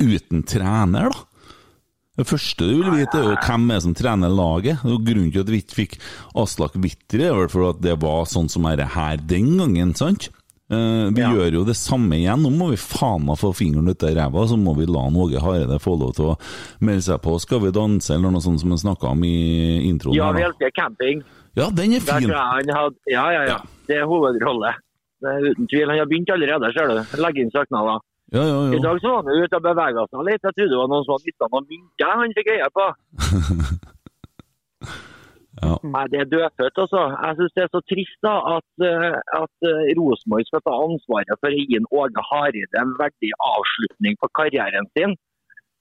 [0.02, 1.27] uten trener, da?
[2.18, 4.82] Det første du vil vite, er jo hvem er som trener laget.
[4.88, 5.94] Og Grunnen til at vi ikke fikk
[6.38, 9.94] Aslak Witter, er vel for at det var sånn som er det her den gangen,
[9.98, 10.32] sant?
[10.68, 12.42] Uh, vi gjør jo det samme igjen.
[12.44, 15.40] Nå må vi faen meg få fingeren ut av ræva, så må vi la Åge
[15.40, 16.34] Hareide få lov til å
[16.84, 17.38] melde seg på.
[17.40, 19.38] Skal vi danse, eller noe sånt som vi snakka om i
[19.88, 20.18] introen?
[20.18, 21.22] Ja, vi elsker camping.
[21.56, 22.28] Ja, den er fin.
[22.34, 23.62] hadde, ja, ja, ja.
[23.88, 24.74] Det er hovedrolle.
[25.22, 25.88] Det er uten tvil.
[25.88, 27.16] Han har begynt allerede, ser du.
[27.22, 28.02] Legge inn søknader.
[28.28, 30.42] Ja, ja, I dag så var han ute og bevega seg litt.
[30.44, 32.88] Jeg trodde det var noen som hadde mista noen mynter han fikk øye på.
[35.58, 35.74] Ja.
[35.82, 37.00] Nei, det er dødfødt, altså.
[37.24, 41.40] Jeg syns det er så trist da, at, eh, at eh, Rosenborg skal ta ansvaret
[41.40, 45.16] for å gi Åge Hareide en verdig avslutning på karrieren sin.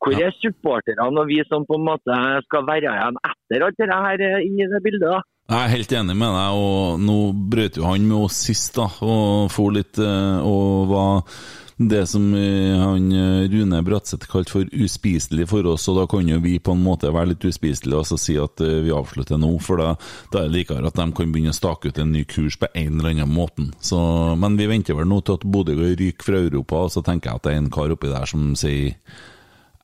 [0.01, 2.17] Hvor er supporterne og vi som på en måte
[2.47, 5.05] skal være igjen etter alt det her eh, i det bildet?
[5.13, 5.21] da?
[5.47, 7.19] Jeg er helt enig med deg, og nå
[7.53, 11.21] brøt jo han med oss sist, da, og for litt Og var
[11.77, 16.25] det som eh, han eh, Rune Bratseth kalte for uspiselig for oss, og da kan
[16.25, 19.37] jo vi på en måte være litt uspiselige og så si at eh, vi avslutter
[19.37, 19.91] nå, for da,
[20.33, 22.69] da er det likere at de kan begynne å stake ut en ny kurs på
[22.73, 23.67] en eller annen måte.
[23.77, 23.99] Så,
[24.41, 27.41] men vi venter vel nå til at Bodø ryker fra Europa, og så tenker jeg
[27.41, 28.97] at det er en kar oppi der som sier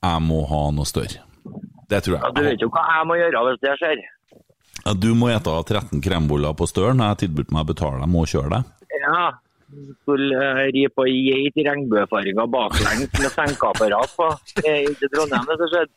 [0.04, 1.22] jeg må ha noe større.
[1.88, 2.24] Det tror jeg.
[2.26, 4.02] Ja, du vet jo hva jeg må gjøre hvis det skjer.
[4.84, 7.00] Ja, du må ete 13 kremboller på Støren.
[7.00, 8.72] Jeg har tilbudt meg å betale dem og kjøre deg.
[9.00, 9.24] Ja.
[10.02, 14.30] Skulle eh, ri på ei geit i regnbuefarga baklengs med senkeapparat på.
[14.60, 15.94] Det ikke Trondheim, det som skjedde.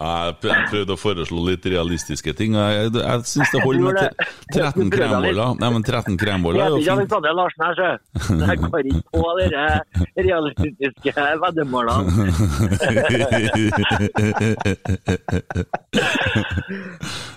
[0.00, 2.54] Jeg prøvde å foreslå litt realistiske ting.
[2.56, 4.56] Jeg, jeg, syns det holder med Jeg tre- tror det.
[4.56, 4.94] 13 Du prøvde litt.
[4.96, 5.48] kremboller.
[5.60, 6.88] Nei, men 13 kremboller er jo fint.
[6.94, 7.92] Alexander Larsen her, sjø.
[8.40, 9.46] Jeg går ikke på de
[10.30, 11.10] realistiske
[11.44, 12.08] veddemålene.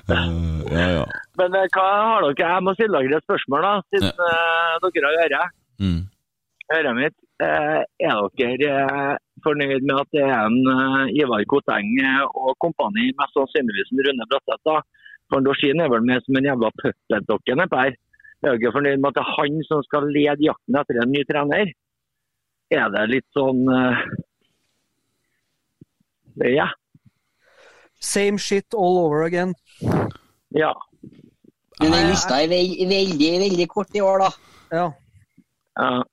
[0.08, 0.20] Eh,
[0.74, 1.04] ja, ja.
[1.40, 2.48] Men eh, hva har dere?
[2.56, 4.14] Jeg må stille dere et spørsmål, da, siden ja.
[4.88, 5.44] dere har øre.
[5.84, 6.02] Mm.
[6.78, 7.18] Øret mitt.
[7.44, 11.90] Eh, er dere eh, fornøyd med at det er en eh, Ivar Koteng
[12.40, 14.78] og kompani, mest sannsynligvis en Rune Bratseth, da?
[15.32, 17.98] For Dorsin er vel med som en jævla puppetdokke nedpå her.
[18.44, 21.26] Er dere fornøyd med at det er han som skal lede jakten etter en ny
[21.28, 21.74] trener?
[22.74, 23.66] Er det litt sånn
[26.44, 26.72] Ja.
[28.02, 29.54] Same shit all over again.
[30.52, 30.74] Ja.
[31.80, 34.30] Men den lista er veldig, veldig kort i år, da.
[34.74, 34.88] Ja.
[35.80, 36.04] Ja,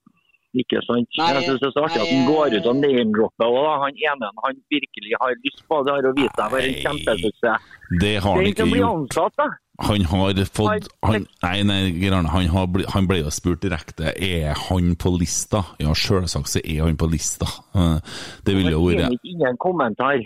[0.60, 1.06] ikke sant.
[1.14, 3.66] Nei, jeg syns det er så artig at han går ut og name-dropper òg.
[3.84, 5.78] Han ene han virkelig har lyst på.
[5.86, 7.68] Det har å vise seg å være en kjempesuksess.
[8.02, 9.18] Det har han ikke gjort.
[9.20, 9.58] ansatt.
[9.80, 14.58] Han har fått han, Nei, nei, Grane, han, har han ble jo spurt direkte Er
[14.66, 15.62] han på lista.
[15.80, 17.48] Ja, selvsagt så er han på lista.
[17.72, 17.96] Eh,
[18.44, 20.20] Det ville jo Det vært er ingen kommentar.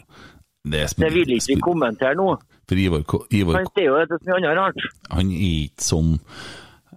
[0.64, 2.32] Det er Det vil ikke vi kommentere nå.
[2.64, 4.84] For Ivar, Ivar Han ser jo dette som annet rart.
[5.12, 6.14] han er ikke sånn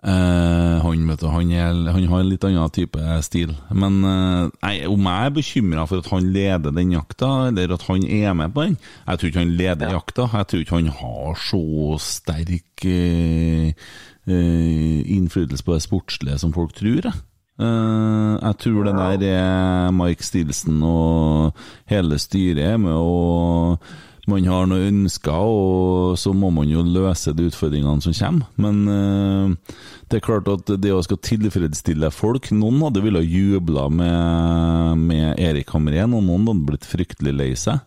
[0.08, 3.54] eh, han, du, han, er, han har en litt annen type stil.
[3.70, 7.86] Men uh, nei, om jeg er bekymra for at han leder den jakta, eller at
[7.90, 10.28] han er med på den Jeg tror ikke han leder jakta.
[10.34, 11.64] Jeg tror ikke han har så
[12.04, 13.94] sterk uh,
[14.28, 17.08] innflytelse på det sportslige som folk tror.
[17.08, 17.24] Jeg.
[17.58, 21.56] Jeg tror det der er Mike Stilson og
[21.90, 23.80] hele styret er med og
[24.28, 28.50] man har noen ønsker, og så må man jo løse de utfordringene som kommer.
[28.60, 29.74] Men eh,
[30.12, 35.40] det er klart at det å skal tilfredsstille folk Noen hadde ville jubla med, med
[35.40, 37.80] Erik Hamrén, og noen hadde blitt fryktelig lei seg.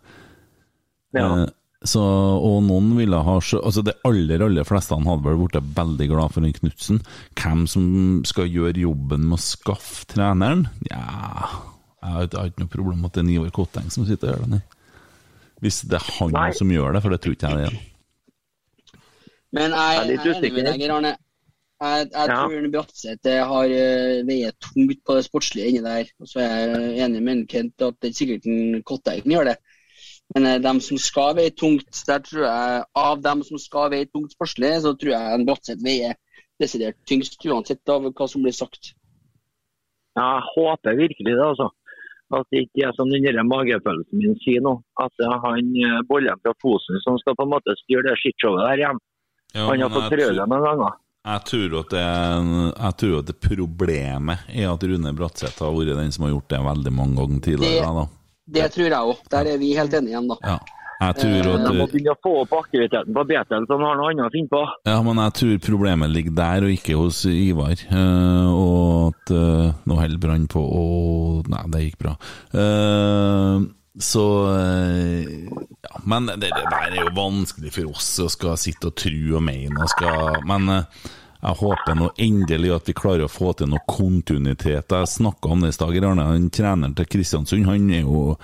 [1.16, 1.46] Eh,
[1.84, 5.70] så, og noen ville ha så- altså De aller aller fleste han hadde vel blitt
[5.76, 7.00] veldig glad for en Knutsen.
[7.40, 7.86] Hvem som
[8.28, 10.66] skal gjøre jobben med å skaffe treneren?
[10.90, 11.48] Ja
[12.00, 14.44] jeg har ikke noe problem med at det er Nivar Kotteng som sitter og gjør
[14.46, 14.50] det.
[14.54, 14.60] nei.
[15.60, 16.50] Hvis det er han Nei.
[16.56, 17.80] som gjør det, for det tror ikke jeg det er.
[19.52, 21.16] Men jeg, Jeg er jeg er enig med deg, Arne.
[21.80, 22.36] Jeg, jeg Ja.
[22.36, 26.10] tror Bratseth eh, har uh, veiet tungt på det sportslige inni der.
[26.20, 29.56] Og så er jeg enig med Kent at det er sikkert en Kotteng gjør det.
[30.34, 34.06] Men eh, dem som skal veie tungt, der tror jeg, av dem som skal veie
[34.12, 36.14] tungt sportslig, så tror jeg en Bratseth veier
[36.60, 38.92] desidert tyngst, uansett av hva som blir sagt.
[40.18, 41.70] Ja, jeg håper virkelig det, altså.
[42.30, 44.76] At det ikke er som den magefølelsen min sier nå.
[45.02, 48.18] At det er han eh, bollen fra Fosen som skal på en måte styre det
[48.22, 49.02] skittshowet der hjemme.
[49.50, 50.98] Ja, han har fått prøve det noen ganger.
[51.20, 55.98] Jeg tror, at det jeg tror at det problemet er at Rune Bratseth har vært
[55.98, 57.90] den som har gjort det veldig mange ganger tidligere.
[57.98, 58.04] Da.
[58.56, 59.24] Det tror jeg òg.
[59.34, 60.38] Der er vi helt enige igjen, da.
[60.46, 60.79] Ja.
[61.00, 64.12] Jeg tror De må begynne å få opp aktiviteten på Betel, så de har noe
[64.12, 64.62] annet å finne på.
[64.88, 67.84] Ja, men jeg tror problemet ligger der, og ikke hos Ivar.
[67.88, 70.86] Uh, og at uh, Nå holder Brann på å
[71.50, 72.16] Nei, det gikk bra.
[72.52, 75.22] Uh, så eh,
[75.82, 79.34] ja, Men det, det der er jo vanskelig for oss å skal sitte og tru
[79.34, 81.08] og mene og skal Men eh,
[81.40, 84.92] jeg håper nå endelig at vi klarer å få til noe kontinuitet.
[84.92, 86.26] Jeg snakka om det i stad, Arne.
[86.28, 88.34] Han Treneren til Kristiansund han er jo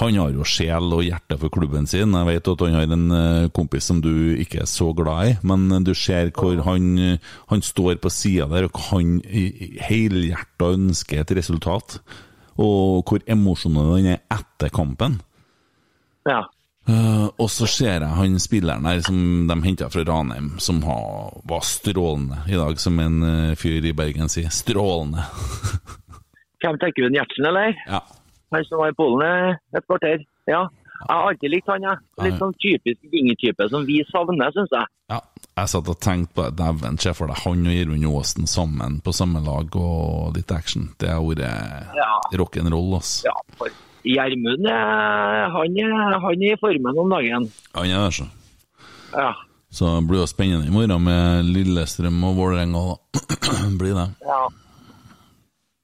[0.00, 2.14] han har jo sjel og hjerte for klubben sin.
[2.16, 5.34] Jeg vet at han har en eh, kompis som du ikke er så glad i,
[5.44, 9.18] men du ser hvor han, eh, han står på sida der og han
[9.84, 12.00] helhjerta ønsker et resultat.
[12.60, 15.20] Og hvor emosjonell han er etter kampen.
[16.28, 16.44] Ja.
[16.88, 21.36] Eh, og så ser jeg han spilleren her som de henta fra Ranheim, som har,
[21.48, 24.50] var strålende i dag, som en eh, fyr i Bergen sier.
[24.50, 25.28] Strålende.
[26.62, 27.76] Hvem tenker du, Gjertsen, eller?
[27.86, 28.02] Ja.
[28.52, 30.24] Han som var i Polen et kvarter?
[30.50, 30.62] Ja.
[31.02, 31.98] Jeg har alltid likt han, jeg.
[32.22, 34.86] Litt sånn typisk vingetype som vi savner, syns jeg.
[35.10, 35.16] Ja,
[35.58, 39.10] jeg satt og tenkte på Dæven, se for deg han og Irun Aasen sammen på
[39.16, 40.90] samme lag og litt action.
[41.02, 41.42] Det har vært
[41.98, 42.10] Ja.
[42.38, 43.24] rock'n'roll, ass.
[43.26, 43.68] Ja, for
[44.06, 45.76] Gjermund han,
[46.22, 47.50] han er i formen om dagen.
[47.74, 48.28] Han er det, så.
[49.12, 49.32] Ja.
[49.72, 52.82] Så det blir jo spennende i morgen med Lillestrøm og Vålerenga,
[53.14, 53.20] da.
[53.80, 54.08] blir det.
[54.22, 54.42] ja.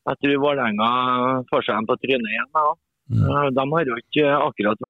[0.08, 0.90] Jeg tror Vålerenga
[1.50, 2.52] får seg en på trynet igjen.
[2.56, 2.68] Ja.
[3.56, 4.86] De har jo ikke akkurat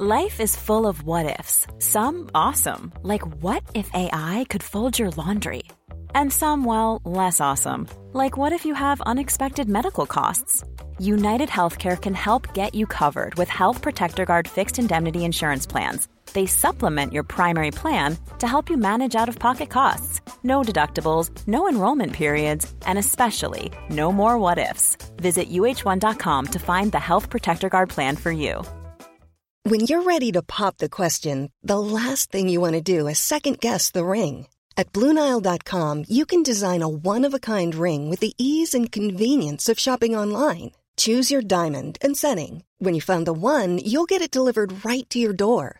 [0.00, 1.66] Life is full of what ifs.
[1.78, 5.64] Some awesome, like what if AI could fold your laundry?
[6.14, 10.64] And some, well, less awesome, like what if you have unexpected medical costs?
[10.98, 16.08] United Healthcare can help get you covered with Health Protector Guard fixed indemnity insurance plans.
[16.32, 20.22] They supplement your primary plan to help you manage out of pocket costs.
[20.42, 24.96] No deductibles, no enrollment periods, and especially no more what ifs.
[25.16, 28.62] Visit uh1.com to find the Health Protector Guard plan for you.
[29.64, 33.18] When you're ready to pop the question, the last thing you want to do is
[33.18, 34.46] second guess the ring.
[34.76, 38.90] At Bluenile.com, you can design a one of a kind ring with the ease and
[38.90, 40.70] convenience of shopping online.
[40.96, 42.64] Choose your diamond and setting.
[42.78, 45.79] When you find the one, you'll get it delivered right to your door.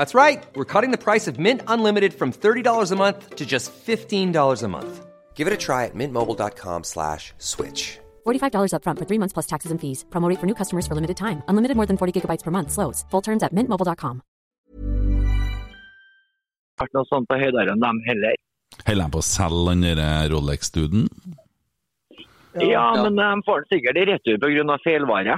[0.00, 0.42] That's right.
[0.54, 4.68] We're cutting the price of Mint Unlimited from $30 a month to just $15 a
[4.68, 4.92] month.
[5.34, 7.98] Give it a try at mintmobile.com slash switch.
[8.26, 10.04] $45 upfront for three months plus taxes and fees.
[10.08, 11.42] Promo rate for new customers for limited time.
[11.48, 12.70] Unlimited more than 40 gigabytes per month.
[12.72, 13.04] Slows.
[13.10, 14.22] Full terms at mintmobile.com.
[16.80, 18.40] vært noe sånt på høydere dem heller.
[18.86, 20.00] Holder jeg på å selge den
[20.32, 21.04] Rolex-duden?
[22.56, 24.78] Ja, men eh, de får den sikkert i retur pga.
[24.86, 25.36] feilvare.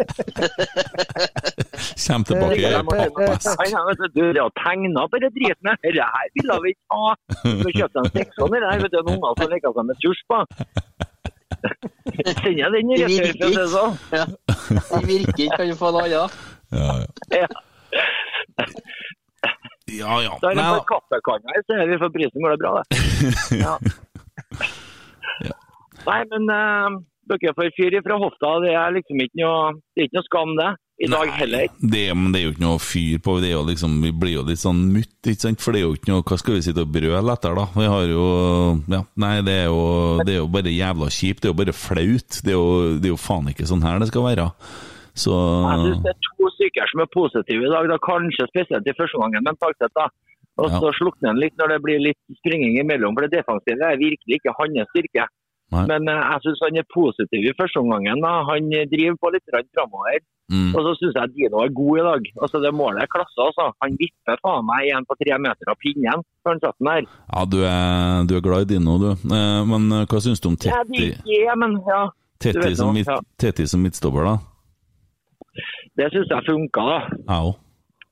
[2.00, 2.56] Kjem tilbake
[4.14, 5.66] du, det er tegna på det driten.
[5.70, 7.08] Dette her ville vi ikke ha.
[7.44, 8.26] Du kjøpte i det
[8.70, 10.38] her, vet du, noen unger som leker seg med tusj på.
[11.60, 13.92] Sender jeg den i retur, for å si det sånn.
[14.16, 14.24] Ja.
[14.70, 16.30] Det virker ikke, kan du få noe annet.
[16.70, 17.08] Ja, ja.
[17.40, 17.48] Ja.
[19.90, 20.34] Ja, ja.
[20.38, 22.86] Da er det Nei, kaffekanna i stedet for prisen, går det bra, det.
[23.64, 23.74] Ja.
[26.06, 26.90] Nei, men eh,
[27.30, 28.52] dere får fyr fra hofta.
[28.64, 30.70] Det er liksom ikke noe, det er ikke noe skam, det.
[31.00, 31.68] I dag heller.
[31.80, 33.38] Det, men det er jo ikke noe fyr på.
[33.40, 35.62] Det er jo liksom, vi blir jo litt sånn mutt, ikke sant?
[35.64, 37.64] For det er jo ikke noe Hva skal vi sitte og brøle etter, da?
[37.72, 38.26] Vi har jo
[38.92, 39.80] Ja, nei, det er jo,
[40.26, 41.40] det er jo bare jævla kjipt.
[41.40, 42.40] Det er jo bare flaut.
[42.44, 42.68] Det er jo,
[43.00, 44.50] det er jo faen ikke sånn her det skal være.
[45.16, 48.96] Så Jeg det er to stykker som er positive i dag, da kanskje spesielt i
[48.96, 50.10] første gangen, men Tagseth da.
[50.60, 54.00] Og så slukner den litt når det blir litt springing imellom, for det defensive er
[54.00, 55.26] virkelig ikke hans styrke.
[55.70, 55.86] Nei.
[55.86, 58.08] Men eh, jeg synes han er positiv i første omgang.
[58.50, 60.20] Han driver på litt framover.
[60.50, 60.72] Mm.
[60.74, 62.24] Og så synes jeg Dino er god i dag.
[62.42, 63.68] Altså Det målet er klasse, altså.
[63.84, 67.06] Han vipper faen meg igjen på tre meter av pinnen før han satt den der.
[67.30, 69.10] Ja, du er, du er glad i Dino, du.
[69.14, 72.02] Eh, Men eh, hva syns du om Ja, Tetti, men ja.
[72.40, 73.66] Tetti, som, midt, ja.
[73.70, 74.36] Som midtstopper, da?
[76.00, 77.00] Det synes jeg funka, da.
[77.14, 77.58] Jeg òg.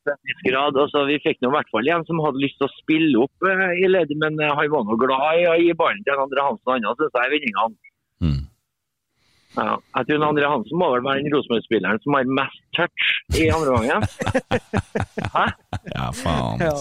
[0.09, 0.79] Til en viss grad.
[0.85, 3.49] Altså, vi fikk nå i hvert fall en som hadde lyst til å spille opp
[3.53, 6.47] eh, i ledd, men eh, han var nå glad i å gi ballen til Andre
[6.49, 6.87] Hansen.
[6.89, 7.77] Han syns jeg er vinningene.
[8.25, 8.39] Mm.
[9.59, 13.07] Ja, jeg tror en Andre Hansen må vel være den Rosenborg-spilleren som har mest touch
[13.41, 14.09] i andre gangen.
[15.35, 15.45] Hæ?
[15.95, 16.61] Ja, faen.
[16.63, 16.75] Ja.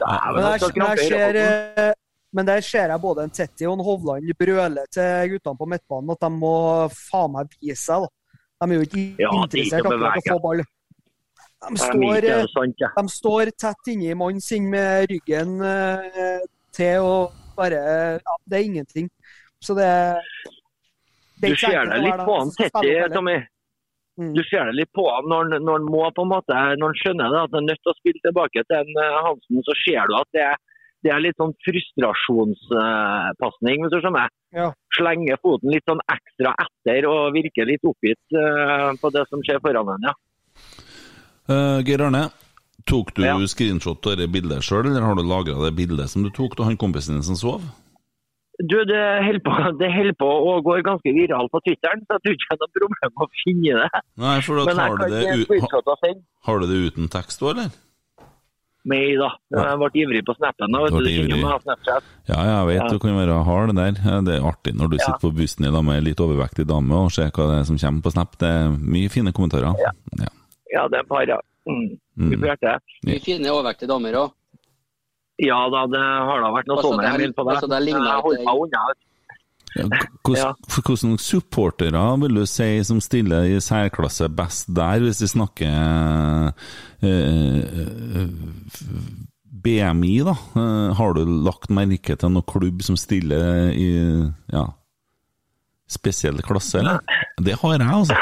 [0.00, 1.84] Dæven, Men der, krampe der i ser, rapporten.
[1.88, 1.92] eh,
[2.34, 6.14] men der ser jeg både en Tetti og en Hovland brøle til guttene på midtbanen
[6.16, 6.54] at de må
[6.98, 8.04] faen meg vise seg.
[8.06, 8.38] da.
[8.64, 10.32] De er jo ikke Ja, det er ikke interessert å akkurat i å bevege.
[10.32, 10.64] få ball.
[11.68, 12.88] De står, eh, sant, ja.
[12.96, 16.40] de står tett inni mannen sin med ryggen eh,
[16.74, 17.80] til og bare
[18.18, 19.08] ja, Det er ingenting.
[19.62, 19.90] Så det,
[21.40, 22.92] det Du ser det litt på han Tetti.
[23.14, 23.38] Tommy.
[24.18, 24.30] Mm.
[24.36, 26.86] Du ser det litt på han når, han- når han må på en måte, når
[26.92, 29.64] han skjønner det, at han er nødt til å spille tilbake til en eh, Hansen,
[29.66, 30.62] så ser du at det, er-
[31.04, 34.28] det er litt sånn frustrasjonspasning, hvis du skjønner.
[34.54, 34.68] Ja.
[34.96, 38.24] Slenger foten litt sånn ekstra etter og virker litt oppgitt
[39.02, 40.10] på det som skjer foran henne.
[40.12, 40.16] Ja.
[41.48, 42.30] Eh, Geir Arne,
[42.88, 46.30] tok du screenshot av det bildet sjøl, eller har du lagra det bildet som du
[46.34, 47.64] tok av han kompisen din som sov?
[48.62, 52.22] Du, det holder på, det holder på å gå ganske viralt på Twitteren, så jeg
[52.22, 54.02] tror ikke det er noe problem å finne det.
[54.22, 56.20] Nei, for da tar du det ut-.
[56.46, 57.72] Har du det uten tekst òg, eller?
[58.84, 60.68] Nei da, jeg ble ivrig på snappen.
[60.70, 61.38] nå, Vet Du du, ivrig.
[61.64, 62.04] Snapchat.
[62.28, 62.88] Ja, jeg vet Ja.
[62.92, 63.92] du kan være hard der.
[64.28, 65.06] Det er artig når du Ja.
[65.06, 67.64] sitter på bussen i lag med ei litt overvektig dame og ser hva det er
[67.64, 68.36] som kommer på Snap.
[68.38, 69.72] Det er mye fine kommentarer.
[69.80, 69.90] Ja.
[70.20, 70.28] Ja,
[70.90, 71.40] det er et par, ja.
[71.70, 71.96] Mm.
[72.18, 72.34] Mm.
[72.42, 72.78] Mye.
[73.08, 74.34] Mye fine overvektige damer òg.
[75.42, 77.56] Ja da, det har da vært noe Altså, vil på det.
[77.56, 78.06] altså, det ligner,
[79.74, 79.88] Ja,
[80.22, 86.52] Hvordan, supportere vil du si som stiller i særklasse best der, hvis vi snakker
[87.02, 88.28] eh, eh,
[89.64, 90.36] BMI, da?
[90.54, 93.90] Eh, har du lagt merke til noen klubb som stiller i
[94.54, 94.64] ja,
[95.90, 97.02] spesiell klasse, eller?
[97.42, 98.20] Det har jeg, altså.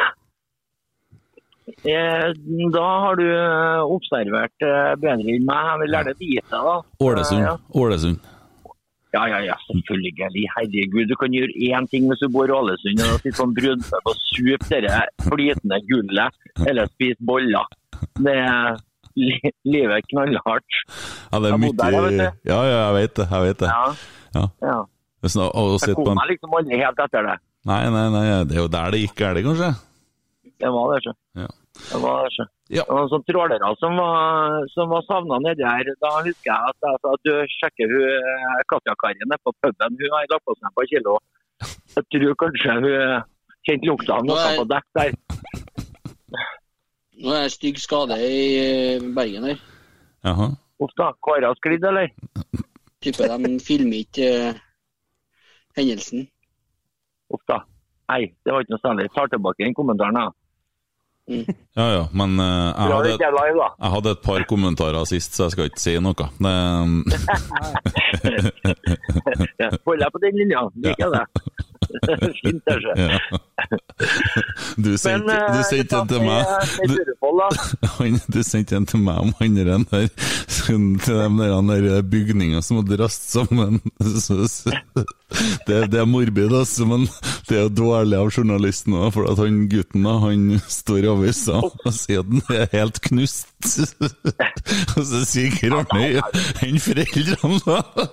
[1.85, 2.29] Eh,
[2.75, 5.67] Da har du eh, observert eh, bedre enn meg.
[5.71, 6.77] Jeg vil gjerne vite det.
[7.09, 7.43] Ålesund.
[7.47, 7.57] Ja.
[7.83, 8.29] Ålesund.
[9.13, 10.15] Ja, ja, ja, selvfølgelig.
[10.57, 14.09] Herregud, du kan gjøre én ting hvis du bor i Ålesund og sitte en brudpub
[14.09, 17.69] og supe det flytende gullet, eller spise boller.
[18.17, 18.81] Det er
[19.21, 19.37] li
[19.69, 20.81] livet knallhardt.
[21.29, 22.33] Ja, det er mye der, jeg.
[22.49, 23.29] Ja, ja, jeg vet det.
[23.35, 23.69] Jeg vet det.
[23.69, 24.47] Ja.
[24.65, 24.81] Ja.
[25.23, 27.37] Jeg kom meg liksom aldri helt etter det.
[27.69, 29.69] Nei, nei, nei, det er jo der det gikk galt, kanskje?
[30.63, 31.15] Det var det, ikke.
[31.41, 31.49] Ja.
[31.91, 32.47] Det var det, ikke.
[32.71, 35.89] Det var noen sånne trålere som var, som var savna nedi her.
[36.05, 39.55] Da husker jeg at jeg sa at du sjekker hun eh, Katja Kari nede på
[39.59, 39.99] puben.
[39.99, 41.17] Hun har lagt på seg et par kilo.
[41.97, 43.27] Jeg tror kanskje hun
[43.67, 45.17] kjente lukta av noe på dekk der.
[47.23, 49.65] Nå er det stygg skade i eh, Bergen her.
[50.27, 50.53] Jaha.
[50.83, 51.11] Uff da.
[51.23, 52.11] Kåre har sklidd, eller?
[53.03, 54.63] Tipper de filmer ikke eh,
[55.79, 56.29] hendelsen.
[57.35, 57.65] Uff da.
[58.13, 59.11] Nei, det var ikke noe særlig.
[59.15, 60.19] Tar tilbake den kommentaren.
[60.19, 60.42] da.
[61.79, 65.71] Ja ja, men uh, jeg, hadde, jeg hadde et par kommentarer sist, så jeg skal
[65.71, 66.27] ikke si noe.
[66.37, 66.53] Det,
[69.61, 70.67] Ja, jeg deg på den linja.
[70.87, 71.25] Liker det.
[72.43, 72.93] Fint, kanskje.
[72.97, 73.19] ja.
[74.77, 76.47] Du sendte eh, en til meg.
[76.89, 77.11] det er
[78.01, 81.17] Du, du sendte en til meg om han der, til de
[81.69, 83.81] der, der bygningene som hadde rast sammen.
[85.67, 87.07] Det, det er morbid, altså, men
[87.49, 91.09] det er jo dårlig av journalisten òg, for at han gutten da, han står i
[91.09, 93.49] avisa og sier at den er helt knust.
[94.93, 96.21] Og så sier Geir Arne
[96.67, 98.13] enn foreldrene, da.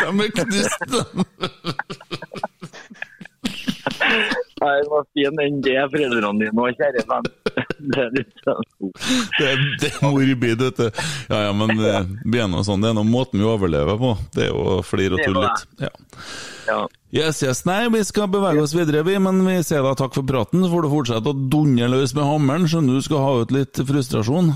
[0.00, 0.80] De er knust!
[4.62, 7.28] Nei, det var fin den det er foreldrene dine òg, kjære venn.
[7.82, 8.68] Det er litt sånn.
[9.38, 9.48] Det,
[9.82, 11.04] det er morbid, vet du.
[11.32, 11.90] Ja, ja, men det
[12.38, 12.84] er nå sånn.
[12.84, 14.12] Det er nå måten vi overlever på.
[14.36, 15.64] Det er jo å flire og tulle litt.
[15.82, 15.90] Ja.
[16.70, 16.78] Ja.
[17.10, 17.64] Yes, yes.
[17.66, 19.18] Nei, vi skal bevege oss videre, vi.
[19.20, 20.62] Men vi sier da takk for praten.
[20.62, 22.68] Så får du fortsette å dundre løs med hammeren.
[22.70, 24.52] Skjønner du skal ha ut litt frustrasjon.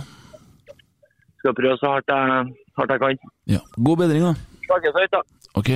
[1.42, 3.32] Skal prøve så hardt jeg, hardt jeg kan.
[3.58, 3.64] Ja.
[3.76, 4.55] God bedring, da.
[4.66, 5.20] Snakkes høyt, da.
[5.60, 5.70] Ok.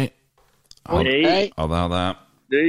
[0.90, 1.16] Ha det.
[1.56, 1.80] ha det.
[1.82, 2.04] Ha det.
[2.54, 2.68] Hei.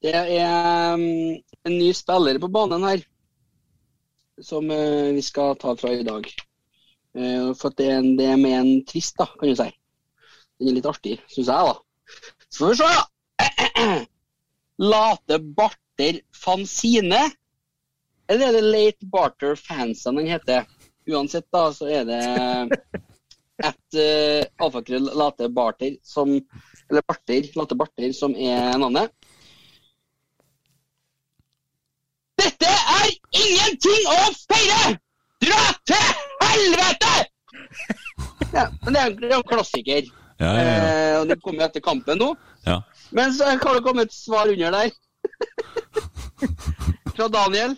[0.05, 1.03] Det er um,
[1.65, 2.99] en ny spiller på banen her,
[4.37, 6.27] som eh, vi skal ta fra i dag.
[7.17, 9.65] Eh, for det er, det er med en twist, da, kan du si.
[10.59, 12.21] Den er litt artig, syns jeg, da.
[12.51, 13.95] Så får vi se, da!
[14.93, 17.25] Late Barter Fanzine.
[18.29, 20.69] Eller er det Late Barter Fansen den heter?
[21.09, 22.21] Uansett, da, så er det
[23.65, 29.15] et uh, alfakrøll Late Barter som Eller Barter, Late Barter, som er navnet.
[32.45, 34.95] Dette er ingenting å feire!
[35.41, 36.07] Dra til
[36.43, 37.13] helvete!
[38.53, 40.05] Ja, men det er jo- en klassiker.
[40.39, 40.75] Ja, ja, ja.
[40.75, 42.29] Eh, og det kommer jo etter kampen nå.
[42.67, 42.77] Ja.
[43.11, 44.91] Men så har det kommet et svar under der.
[47.15, 47.75] fra Daniel.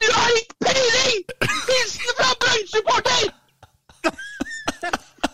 [0.00, 1.24] Du har ikke peiling!
[1.68, 3.24] Hilsen fra Brann-supporter!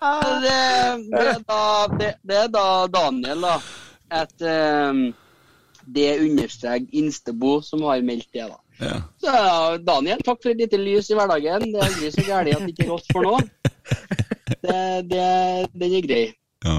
[0.00, 0.56] det,
[1.12, 1.62] det, er da,
[2.00, 3.56] det, det er da Daniel, da.
[4.10, 5.02] At um,
[5.84, 8.58] Det understreker Instebo som har meldt det, da.
[8.80, 8.96] Ja.
[9.20, 9.34] Så
[9.84, 11.68] Daniel, takk for et lite lys i hverdagen.
[11.68, 13.40] Det er aldri så gærent at det ikke er godt for noe.
[15.10, 16.24] Den er grei.
[16.64, 16.78] Ja.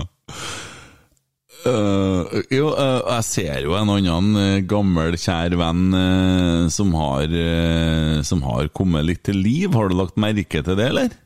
[1.62, 5.94] Eh, jo, uh, jeg ser jo en annen uh, gammel, kjær venn
[6.74, 7.36] som, har,
[8.26, 9.70] som har kommet litt til liv.
[9.78, 11.22] Har du lagt merke til det, eller?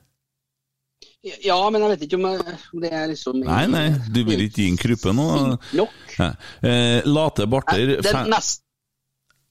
[1.25, 4.43] Ja, men jeg vet ikke om, jeg- om det er liksom Nei, nei, du vil
[4.45, 5.25] ikke gi en kruppe nå?
[5.73, 6.19] Nok.
[6.61, 8.61] Eh, late barter Det er nest,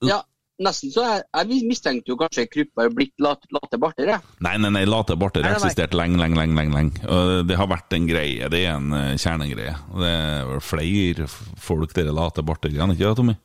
[0.07, 0.21] ja,
[0.63, 4.21] nesten så jeg, jeg mistenkte jo kanskje Kruppe har blitt late, late barter, jeg.
[4.47, 6.55] Nei, nei, nei, late barter har eksistert lenge, lenge, lenge.
[6.55, 7.09] lenge, lenge.
[7.11, 9.75] Og det har vært en greie, det er en eh, kjernegreie.
[9.91, 11.27] Og det er vel flere
[11.59, 13.37] folk dere late barter-greiene, ikke det, Tommy?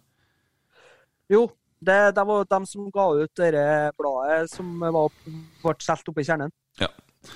[1.33, 1.47] Jo,
[1.81, 3.65] det, det var de som ga ut det
[3.97, 5.09] bladet som var,
[5.63, 6.53] ble solgt oppe i kjernen.
[6.81, 6.89] Ja.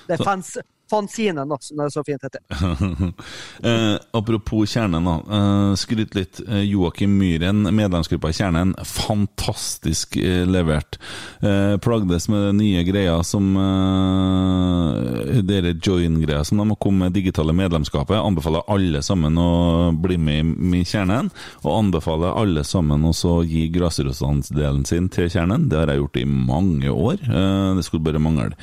[0.08, 0.54] Det er fans,
[0.90, 2.40] fanzinen, da, som det så fint heter.
[3.68, 5.14] eh, apropos Kjernen, da.
[5.36, 6.40] Eh, skryt litt.
[6.48, 10.98] Eh, Joakim Myhren, medlemsgruppa i Kjernen, fantastisk eh, levert.
[11.40, 17.52] Eh, plagdes med nye greia som eh, Dere join-greia som de har kommet med, digitale
[17.56, 18.16] medlemskapet.
[18.18, 21.30] Anbefaler alle sammen å bli med i Kjernen.
[21.64, 25.68] Og anbefaler alle sammen å gi grasrotandelen sin til Kjernen.
[25.70, 27.24] Det har jeg gjort i mange år.
[27.24, 28.54] Eh, det skulle bare mangle.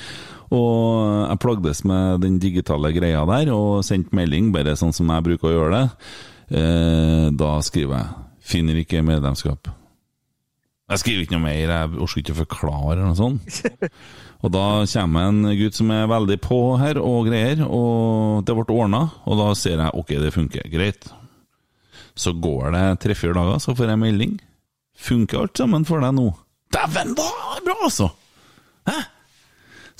[0.51, 5.27] Og jeg plagdes med den digitale greia der, og sendte melding, bare sånn som jeg
[5.29, 6.09] bruker å gjøre det.
[6.59, 8.07] Eh, da skriver jeg
[8.43, 9.71] 'finner ikke medlemskap'.
[10.91, 13.61] Jeg skriver ikke noe mer, jeg orker ikke å forklare eller noe sånt.
[14.43, 18.65] Og da kommer en gutt som er veldig på her og greier, og det ble
[18.73, 21.07] ordna, og da ser jeg ok, det funker, greit.
[22.17, 24.33] Så går det tre-fire dager, så får jeg melding.
[24.97, 26.27] Funker alt sammen for deg nå?
[26.73, 28.09] Dæven, er bra, altså!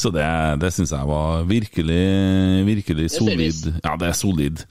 [0.02, 0.26] Så det,
[0.62, 2.06] det syns jeg var virkelig,
[2.66, 3.68] virkelig solid.
[3.84, 4.64] Ja, det er solid.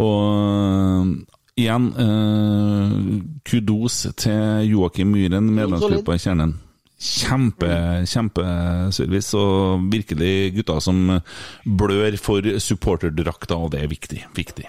[0.00, 1.12] Og øh,
[1.60, 2.96] igjen, eh,
[3.46, 6.56] kudos til Joakim Myhren, medlemsgruppa i Kjernen.
[7.02, 7.68] Kjempe,
[8.06, 11.00] kjempeservice, og virkelig gutter som
[11.66, 14.20] blør for supporterdrakta, og det er viktig.
[14.38, 14.68] viktig.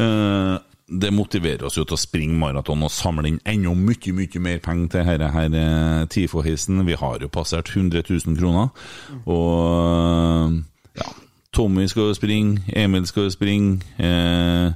[0.00, 0.54] Eh,
[1.00, 4.58] det motiverer oss jo til å springe maraton og samle inn enda mye mye mer
[4.64, 6.84] penger til dette her, eh, TIFO-heisen.
[6.86, 8.68] Vi har jo passert 100 000 kroner.
[9.26, 10.60] Og
[10.98, 11.08] ja,
[11.52, 13.80] Tommy skal jo springe, Emil skal jo springe.
[13.98, 14.72] Eh,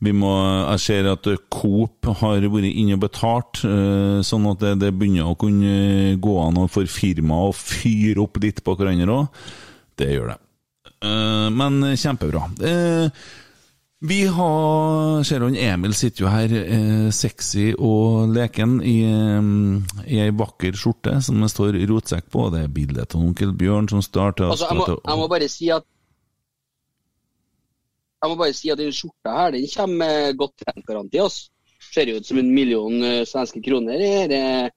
[0.00, 0.32] vi må,
[0.72, 5.28] jeg ser at Coop har vært inne og betalt, eh, sånn at det, det begynner
[5.28, 9.42] å kunne gå an for firmaet å fyre opp litt på hverandre òg.
[10.00, 10.38] Det gjør det.
[11.04, 12.46] Eh, men kjempebra.
[12.64, 13.28] Eh,
[14.00, 19.48] Vi har Ser han Emil sitter jo her, eh, sexy og leken, i, eh,
[20.08, 22.48] i ei vakker skjorte som det står rotsekk på.
[22.54, 25.68] Det er bildet av onkel Bjørn som starter Altså, jeg, må, jeg må bare si
[25.68, 25.84] at
[28.20, 31.20] jeg må bare si at den skjorta her den kommer med godt trent-garanti.
[31.20, 31.48] Altså.
[31.90, 34.70] Ser jo ut som en million eh, svenske kroner i dette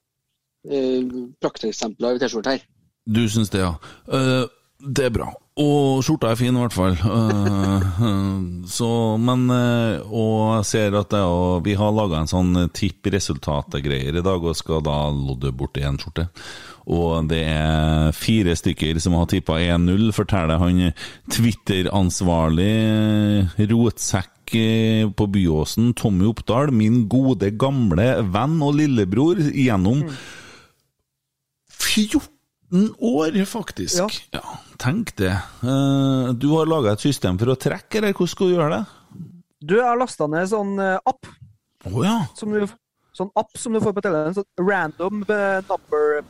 [0.72, 2.64] uh, prakteksempelet av T-skjorte her.
[3.04, 3.74] Du syns det, ja.
[4.08, 4.48] Uh,
[4.80, 5.28] det er bra.
[5.54, 6.96] Og skjorta er fin, i hvert fall.
[6.98, 7.84] Eh,
[8.76, 8.88] så,
[9.22, 14.18] men eh, Og jeg ser at det, og vi har laga en sånn tipp resultatet-greier
[14.18, 16.26] i dag, og skal da lodde bort én skjorte.
[16.90, 20.90] Og det er fire stykker som har tippa 1-0, forteller han
[21.30, 22.74] Twitter-ansvarlig
[23.70, 30.02] rotsekk eh, på Byåsen, Tommy Oppdal, min gode, gamle venn og lillebror, gjennom
[31.78, 32.33] 14
[32.72, 34.20] år, faktisk.
[34.32, 34.40] Ja.
[34.78, 35.32] tenk det.
[35.62, 38.86] Eh, Du har laga et system for å trekke, eller hvordan skal du gjøre det?
[39.64, 41.26] Du, jeg har lasta ned sånn eh, app.
[41.86, 42.26] Oh, ja.
[42.36, 42.66] Som du,
[43.16, 44.34] sånn app som du får på telefonen.
[44.34, 46.24] Sånn random eh, number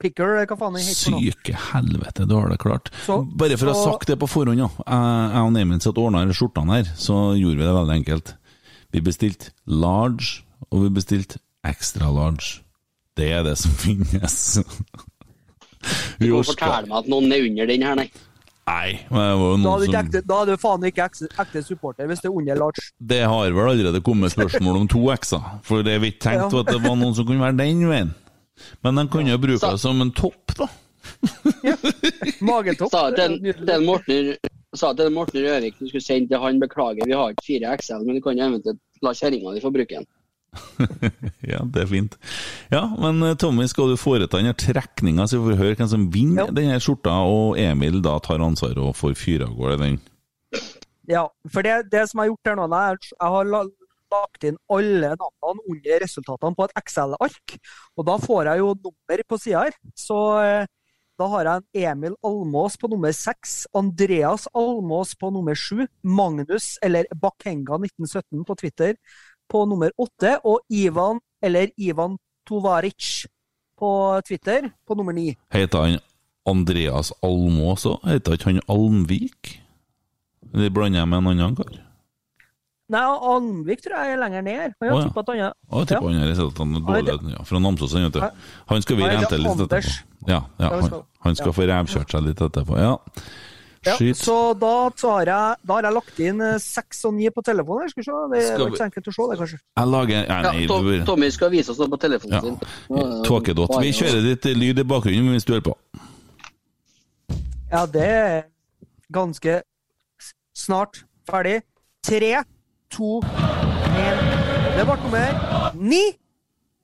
[0.00, 1.12] picker, hva faen det heter.
[1.20, 2.88] Syke helvete, du har det klart.
[3.04, 4.70] Så- Bare for å ha sagt det på forhånd, ja.
[4.86, 8.34] Jeg og Emil satt og ordna skjortene her, så gjorde vi det veldig enkelt.
[8.90, 12.62] Vi bestilte large, og vi bestilte extra large.
[13.14, 14.58] Det er det som finnes.
[16.20, 18.10] Du må fortelle meg at noen er under den her, nei.
[18.70, 21.28] Nei, men det var jo Da noen som ekte, da er du faen ikke ekte,
[21.42, 22.90] ekte supporter hvis det er under Lars.
[23.12, 26.60] Det har vel allerede kommet spørsmål om to X-er, for det vi tenkte Ja.
[26.60, 28.12] at det var noen som kunne være den veien.
[28.84, 30.68] Men de kan jo bruke det som en topp, da.
[32.44, 32.92] Magetopp.
[32.92, 34.34] Sa til den Morten
[34.76, 38.04] sa til Morten Røvik du skulle sende til han beklager, vi har ikke fire XL,
[38.06, 40.06] men du kan jo eventuelt la kjerringa di få bruke den.
[41.52, 42.16] Ja, det er fint.
[42.72, 46.08] Ja, men eh, Tommy, skal du foreta denne trekninga, så vi får høre hvem som
[46.14, 50.00] vinner denne skjorta, og Emil da tar ansvaret og får fyra av gårde den.
[51.10, 53.54] Ja, for det, det som jeg har gjort her nå, er jeg har
[54.10, 57.56] lagt inn alle navnene under resultatene på et Excel-ark.
[57.96, 59.78] Og da får jeg jo nummer på sida her.
[59.98, 60.68] Så eh,
[61.20, 66.78] da har jeg en Emil Almås på nummer seks, Andreas Almås på nummer sju, Magnus
[66.86, 68.96] eller Bakenga1917 på Twitter
[69.50, 72.16] på nummer åtte, og Ivan eller Ivan
[72.48, 73.26] Tovaric
[73.80, 73.90] på
[74.28, 75.32] Twitter på nummer ni.
[75.52, 75.98] Heter han
[76.48, 77.98] Andreas Almås også?
[78.08, 79.54] Heter ikke han Almvik?
[80.54, 81.78] Eller blander jeg med en annen kar?
[82.90, 84.72] Nei, Almvik tror jeg er lenger ned her.
[84.80, 85.10] Han har ja.
[85.14, 87.14] han er Å, jeg tipper han er resultatene dårlig.
[87.36, 88.48] Ja, fra Namsos, han, vet du.
[88.72, 89.92] Han skal vi rente litt etterpå.
[90.26, 91.52] Ja, ja, Ja, han han, skal- han ja.
[91.54, 92.80] få revkjørt seg litt etterpå.
[92.82, 92.96] Ja.
[93.86, 94.16] Ja, Skyt.
[94.20, 97.40] så da, så har jeg, da har jeg lagt inn eh, seks og ni på
[97.46, 97.86] telefonen.
[97.86, 98.16] her, Skal vi se.
[98.32, 99.58] Det er ikke så enkelt å se, det, kanskje.
[99.80, 102.40] Jeg lager ja, Ja, nei, Tom, det Tommy skal vise oss noe på telefonen Ja.
[102.44, 103.24] sin.
[103.24, 103.72] Tåkedott.
[103.80, 105.76] Vi kjører litt lyd i bakgrunnen mens du hører på.
[107.70, 108.42] Ja, det er
[109.14, 109.62] ganske
[110.52, 111.00] snart
[111.30, 111.62] ferdig.
[112.04, 112.32] Tre,
[112.92, 113.20] to,
[113.96, 114.20] én.
[114.76, 116.02] Det ble nummer ni.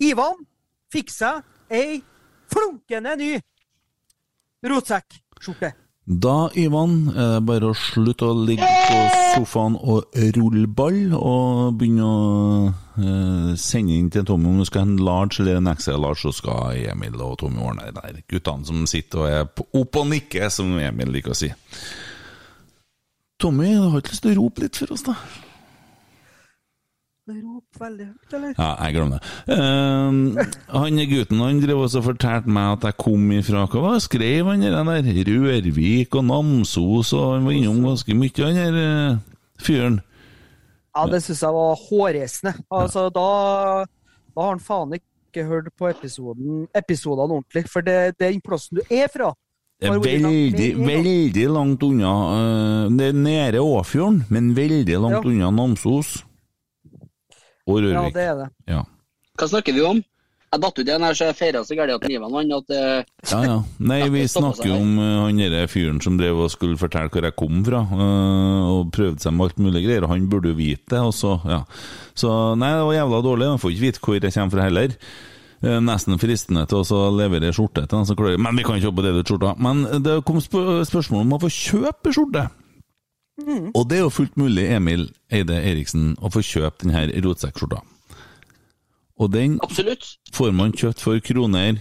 [0.01, 0.43] Ivan
[0.93, 2.01] fikk seg ei
[2.53, 3.35] flunkende ny
[4.65, 5.73] rotsekkskjorte.
[6.07, 8.99] Da, Ivan, er det bare å slutte å ligge på
[9.35, 14.85] sofaen og rulle ball, og begynne å eh, sende inn til Tommy om du skal
[14.85, 18.21] ha en large eller en XL large, så skal Emil og Tommy ordne det der.
[18.31, 21.51] Guttene som sitter og er opp og nikker, som Emil liker å si.
[23.43, 25.19] Tommy, du har ikke lyst til å rope litt for oss, da?
[27.27, 28.53] Rop veldig høyt, eller?
[28.55, 29.31] Ja, jeg glemmer det.
[29.51, 34.05] Uh, han gutten han drev også og fortalte meg at jeg kom ifra Hva var
[34.05, 34.77] skrev han der?
[34.87, 35.09] der?
[35.27, 39.19] Rørvik og Namsos, og han var innom ganske mye, han der uh,
[39.59, 39.99] fyren.
[40.97, 42.55] Ja, det syns jeg var hårreisende.
[42.73, 43.27] Altså, da,
[44.31, 47.67] da har han faen ikke hørt på episoden, episodene ordentlig.
[47.69, 49.33] For det, det er den plassen du er fra.
[49.77, 55.29] Det er veldig, veldig langt unna eh, Det er nede Åfjorden, men veldig langt Ja.
[55.29, 56.23] unna Namsos.
[57.67, 58.51] Og Ja, det er det.
[58.71, 58.85] Ja.
[59.37, 60.05] Hva snakker vi om?
[60.47, 63.09] Jeg datt ut igjen her, så jeg feira så gærent at Ivan han at eh,
[63.33, 63.57] Ja, ja.
[63.83, 67.27] Nei, vi snakker jo om eh, han derre fyren som drev og skulle fortelle hvor
[67.27, 70.59] jeg kom fra, eh, og prøvde seg med alt mulig greier, og han burde jo
[70.59, 71.65] vite det, og så, ja.
[72.17, 75.01] Så nei, det var jævla dårlig, jeg får ikke vite hvor jeg kommer fra heller.
[75.83, 78.91] Nesten fristende til å så levere skjorte til han som klager, men vi kan ikke
[78.91, 79.55] jobbe det ut skjorta.
[79.67, 82.45] Men det kom spør spørsmål om å få kjøpe skjorte.
[83.75, 87.83] Og det er jo fullt mulig, Emil Eide Eriksen, å få kjøpe denne rotsekkskjorta.
[89.17, 90.17] Og den Absolutt.
[90.33, 91.81] får man kjøpt for kroner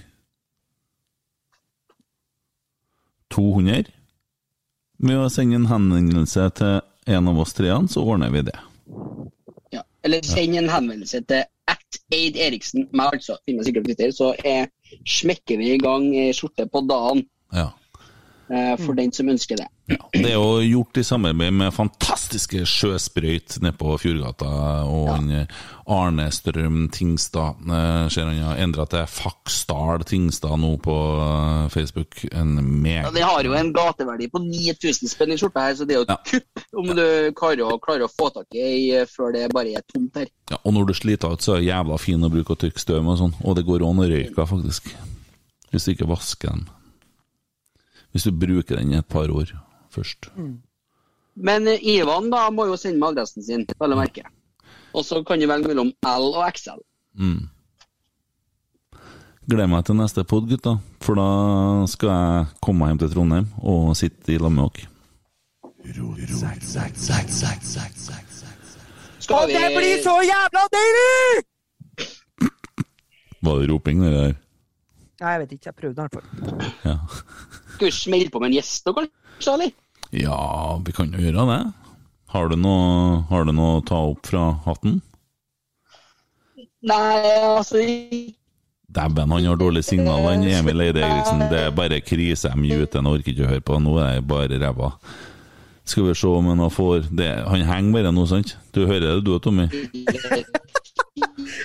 [3.36, 3.92] 200.
[5.04, 6.78] Med å sende en henvendelse til
[7.16, 8.56] en av oss treene, så ordner vi det.
[9.76, 9.84] Ja.
[10.08, 14.32] Eller send en henvendelse til at Eid Eriksen, meg altså, finner sikkert på Twitter, så
[14.46, 14.70] er,
[15.10, 17.26] smekker vi i gang eh, skjorte på dagen.
[17.56, 17.72] Ja.
[18.50, 19.68] Eh, for den som ønsker det.
[20.16, 24.50] Det er jo gjort i samarbeid med fantastiske Sjøsprøyt nede på Fjordgata,
[24.90, 25.60] og han, eh,
[25.94, 27.62] Arne Strøm Tingstad.
[27.70, 30.96] eh, Ser han har endra til Faksdal Tingstad nå på
[31.74, 32.24] Facebook.
[32.32, 33.14] En Ja, meg...
[33.14, 36.08] det har jo en gateverdi på 9000 spenn i skjorta her, så det er jo
[36.10, 37.06] et kupp om du
[37.38, 40.30] klarer å, klarer å få tak i ei før det bare er tomt her.
[40.52, 42.82] Ja, og når du sliter ut, så er det jævla fin å bruke å tørke
[42.82, 43.36] støv og sånn.
[43.46, 44.90] Og det går an å røyke, faktisk.
[45.72, 46.66] Hvis du ikke vasker den.
[48.16, 49.50] Hvis du bruker den i et par år
[49.92, 50.30] først.
[51.36, 54.24] Men eh, Ivan da må jo sende meg adressen sin, vel å merke.
[54.96, 56.80] Og så kan du velge mellom L og XL.
[57.20, 57.50] Mm.
[59.52, 60.78] Gleder meg til neste pod, gutta.
[61.04, 61.28] For da
[61.92, 64.88] skal jeg komme meg hjem til Trondheim og sitte i lag med dere.
[69.26, 71.44] Skal Og det blir så jævla deilig!
[73.46, 74.34] Var det roping, det der?
[75.22, 75.68] Nei, jeg vet ikke.
[75.68, 76.26] Jeg prøvde i hvert fall.
[76.88, 76.98] Ja.
[77.76, 79.74] Skal vi smelle på med en gjest da, kanskje, eller?
[80.16, 81.60] ja, vi kan jo gjøre det.
[82.32, 85.02] Har du noe, har du noe å ta opp fra hatten?
[86.86, 87.20] Nei,
[87.50, 87.82] altså
[88.96, 91.42] Dæven, han har dårlig signal, han Emil Eide Eriksen.
[91.52, 92.52] Det er bare krise.
[92.52, 93.80] Jeg muter han, orker ikke å høre på.
[93.84, 94.92] Nå er jeg bare ræva.
[95.86, 97.32] Skal vi se om han får det.
[97.46, 98.56] Han henger bare nå, sant?
[98.74, 99.68] Du hører det du, Tommy?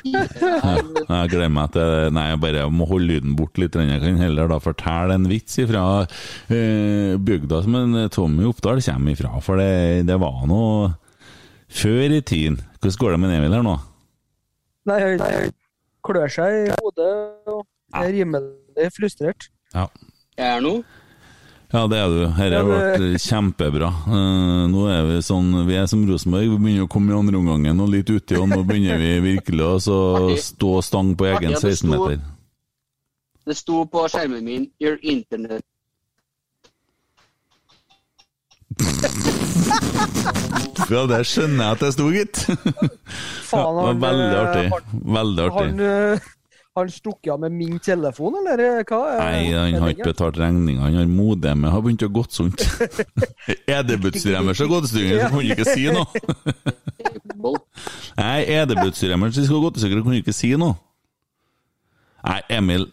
[0.04, 3.76] Ja, jeg gleder meg til Nei, jeg bare må holde lyden bort litt.
[3.76, 5.84] Jeg kan heller da fortelle en vits fra
[6.52, 9.32] eh, bygda som en Tommy Oppdal kommer ifra.
[9.44, 10.92] For det, det var noe
[11.70, 12.60] før i tiden.
[12.80, 13.76] Hvordan går det med Emil her nå?
[14.90, 15.52] Nei, han
[16.06, 17.10] klør seg i hodet
[17.50, 17.64] og
[17.96, 19.50] er rimelig frustrert.
[19.74, 19.88] Ja.
[20.38, 20.78] Jeg er nå.
[21.70, 22.22] Ja, det er du.
[22.34, 23.88] Dette har vært kjempebra.
[24.10, 27.38] Eh, nå er vi sånn Vi er som Rosenborg, vi begynner å komme i andre
[27.38, 29.98] omgangen og litt uti, og nå begynner vi virkelig å så
[30.42, 32.18] stå stang på egen Artig, det sto- 16-meter.
[33.46, 35.62] Det sto på skjermen min 'Your internet'.
[40.90, 42.36] Ja, det skjønner jeg at det sto, gitt.
[43.46, 44.70] Faen, det var han, veldig artig.
[45.16, 45.68] Veldig artig.
[45.68, 45.80] Han,
[46.76, 49.00] han stukket av med min telefon, eller eh, hva?
[49.18, 50.84] Nei, han har ikke betalt regninga.
[50.86, 52.62] Han har modemet har begynt å gått sunt.
[53.66, 56.06] Edebutstremers har gått i stykker, så kunne du ikke si noe.
[58.20, 60.78] Nei, edebutstremers skal gå til stykker, kunne du ikke si noe.
[62.20, 62.86] Nei, Emil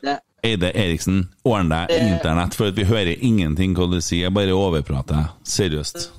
[0.48, 4.32] Eide Eriksen, ordn deg internett, for at vi hører ingenting hva du sier.
[4.34, 5.34] Bare overprater.
[5.44, 6.12] Seriøst.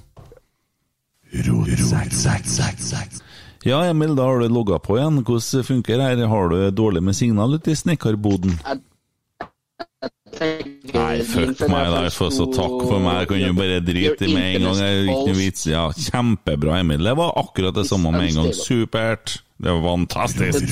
[3.66, 5.22] Ja, Emil, da har du logga på igjen.
[5.26, 6.26] Hvordan funker det her?
[6.30, 8.54] Har du dårlig med signal ute i snekkerboden?
[10.38, 12.04] Nei, fuck meg, da.
[12.14, 13.24] For så takk for meg.
[13.24, 14.78] Jeg kan jo bare drite i med en gang.
[14.78, 15.66] Det er ikke noe vits.
[15.66, 17.02] Ja, kjempebra, Emil.
[17.02, 18.52] Det var akkurat det samme med en gang.
[18.54, 19.40] Supert.
[19.58, 20.62] Det var fantastisk.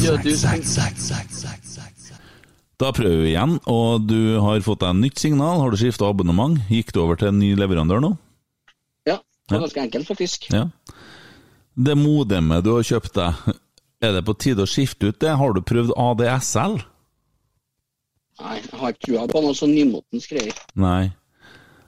[2.76, 5.62] Da prøver vi igjen, og du har fått deg nytt signal.
[5.62, 6.60] Har du skifta abonnement?
[6.70, 8.12] Gikk du over til en ny leverandør nå?
[9.08, 9.16] Ja,
[9.48, 10.50] det var ganske enkelt, faktisk.
[10.52, 10.66] Ja.
[11.76, 13.56] Det modemet du har kjøpt deg,
[14.04, 15.34] er det på tide å skifte ut det?
[15.36, 16.78] Har du prøvd ADSL?
[18.40, 20.56] Nei, jeg har ikke trua på noe sånn nymotens greier.
[20.76, 21.12] Nei.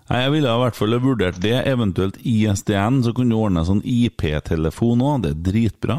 [0.08, 3.82] Nei, Jeg ville i hvert fall vurdert det, eventuelt ISDN, så kunne du ordne sånn
[3.84, 5.24] IP-telefon òg.
[5.24, 5.98] Det er dritbra.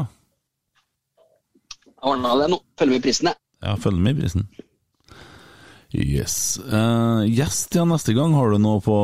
[1.86, 2.58] Jeg ordna det nå.
[2.78, 3.42] Følger med i prisen, jeg.
[3.60, 4.48] Ja, følg med i prisen.
[5.90, 6.34] Yes.
[6.62, 8.34] Uh, gjest, ja, neste gang.
[8.38, 8.96] Har du noe på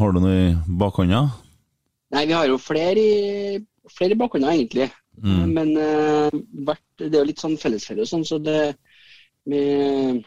[0.00, 0.48] Har du noe i
[0.80, 1.22] bakhånda?
[2.14, 3.60] Nei, vi har jo flere i,
[3.92, 4.90] flere bakgrunner, egentlig.
[5.22, 5.52] Mm.
[5.54, 8.74] Men uh, det er jo litt sånn fellesferie og sånn, så det
[9.50, 10.24] med,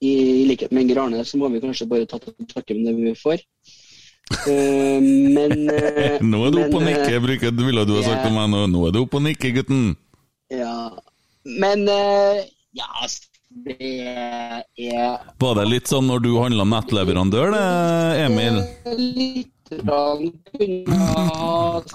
[0.00, 2.88] i, I likhet med Inger Arne, så må vi kanskje bare ta til takke med
[2.88, 3.44] det vi får.
[4.46, 8.26] Uh, men uh, Nå er du oppe og jeg nikker, bruker ville du ha sagt
[8.28, 8.66] til meg nå.
[8.70, 9.90] Nå er du oppe og nikker, gutten.
[10.50, 10.90] Ja,
[11.46, 17.64] men ja, altså, det er Var det litt sånn når du handla nettleverandør, det,
[18.26, 18.60] Emil?
[18.98, 19.54] litt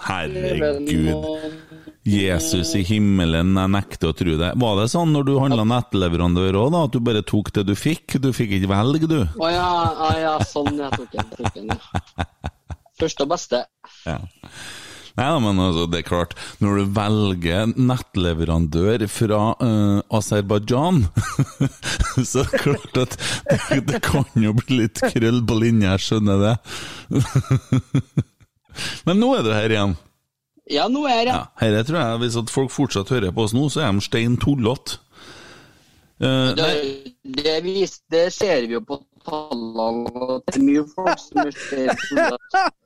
[0.05, 1.26] Herregud.
[2.05, 4.51] Jesus i himmelen, jeg nekter å tro det.
[4.61, 6.78] Var det sånn når du handla nettleverandør òg.
[6.86, 8.19] At du bare tok det du fikk?
[8.21, 9.19] Du fikk ikke velge, du?
[9.26, 9.69] Å ja,
[10.21, 11.09] ja, sånn jeg tok
[11.57, 11.73] den.
[13.01, 13.65] Første og beste.
[14.05, 14.19] Ja.
[15.16, 21.05] Nei, da, men altså, det er klart, når du velger nettleverandør fra uh, Aserbajdsjan,
[22.30, 23.16] så er det klart at
[23.70, 26.55] det, det kan jo bli litt krøll på linja, jeg skjønner det.
[29.07, 29.95] men nå er du her igjen.
[30.72, 31.76] Ja, nå er jeg Ja, her.
[31.86, 34.99] tror jeg, Hvis at folk fortsatt hører på oss nå, så er de stein tullete.
[36.20, 36.70] Uh, Det,
[37.39, 40.09] det, vis, det ser vi jo på tallene.
[40.16, 41.99] og Det er mye folk som er stedet.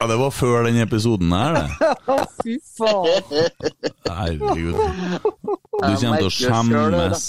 [0.00, 1.66] ja, det var før den episoden her, det.
[2.42, 3.22] Fy faen.
[4.08, 4.74] Herregud.
[4.74, 7.28] Du kommer til å skjemmes.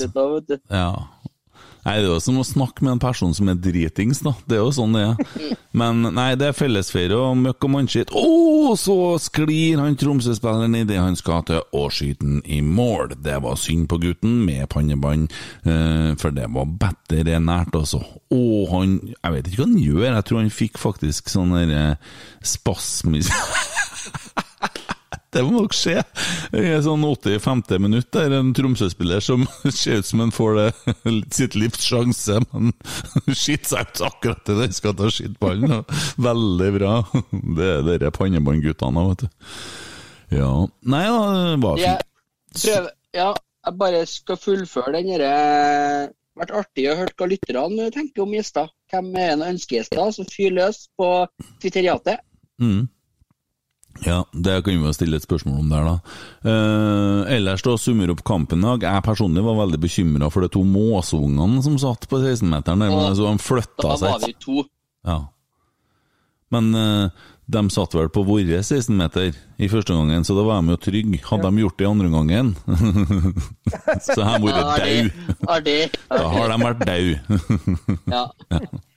[0.70, 0.90] Ja.
[1.84, 4.32] Nei, Det er jo som å snakke med en person som er dritings, da.
[4.48, 5.58] Det er jo sånn det er.
[5.80, 8.14] Men nei, det er fellesferie og møkk og mannskitt.
[8.16, 13.18] Å, så sklir han Tromsø-spilleren idet han skal til å skyte den i mål.
[13.26, 15.34] Det var synd på gutten med pannebånd,
[15.68, 18.04] eh, for det var bedre nært, altså.
[18.34, 21.86] Og han Jeg vet ikke hva han gjør, jeg tror han fikk faktisk sånn derre
[21.94, 22.12] eh,
[22.46, 23.32] spasmis...
[25.34, 26.00] Det må nok skje.
[26.54, 27.64] I sånn 85.
[27.82, 30.68] minutt der en Tromsø-spiller som ser ut som han får det,
[31.34, 32.72] sitt livs sjanse, men
[33.34, 35.80] skitter seg ut akkurat til den skal ta skittballen.
[36.22, 36.94] Veldig bra.
[37.32, 39.48] Det er de pannebåndguttene, vet du.
[40.34, 40.50] Ja
[40.90, 41.18] Nei da,
[41.52, 42.62] det var Jeg fint.
[42.64, 43.30] prøver, ja,
[43.68, 45.34] jeg bare skal fullføre den derre
[46.34, 48.72] vært artig å høre hva lytterne tenker om gjester.
[48.90, 51.10] Hvem er en ønskegjester som fyrer løs på
[51.62, 52.24] Twitteriatet?
[52.62, 52.88] Mm.
[54.02, 56.16] Ja, det kan vi jo stille et spørsmål om der, da.
[56.50, 58.88] Eh, ellers, da, summer opp kampen i dag.
[58.90, 62.82] Jeg personlig var veldig bekymra for de to måsungene som satt på 16-meteren.
[62.84, 64.66] der, men Så de flytta Da var vi to.
[65.08, 65.20] Ja.
[66.52, 67.10] Men eh,
[67.54, 71.22] de satt vel på våre 16-meter i første gangen, så da var de jo trygge.
[71.30, 72.54] Hadde de gjort det i andre gangen,
[74.08, 75.12] så hadde de vært Ja, artig.
[75.14, 75.54] dau.
[75.56, 75.80] Artig.
[76.10, 77.06] Da har de vært dau.
[78.10, 78.26] Ja.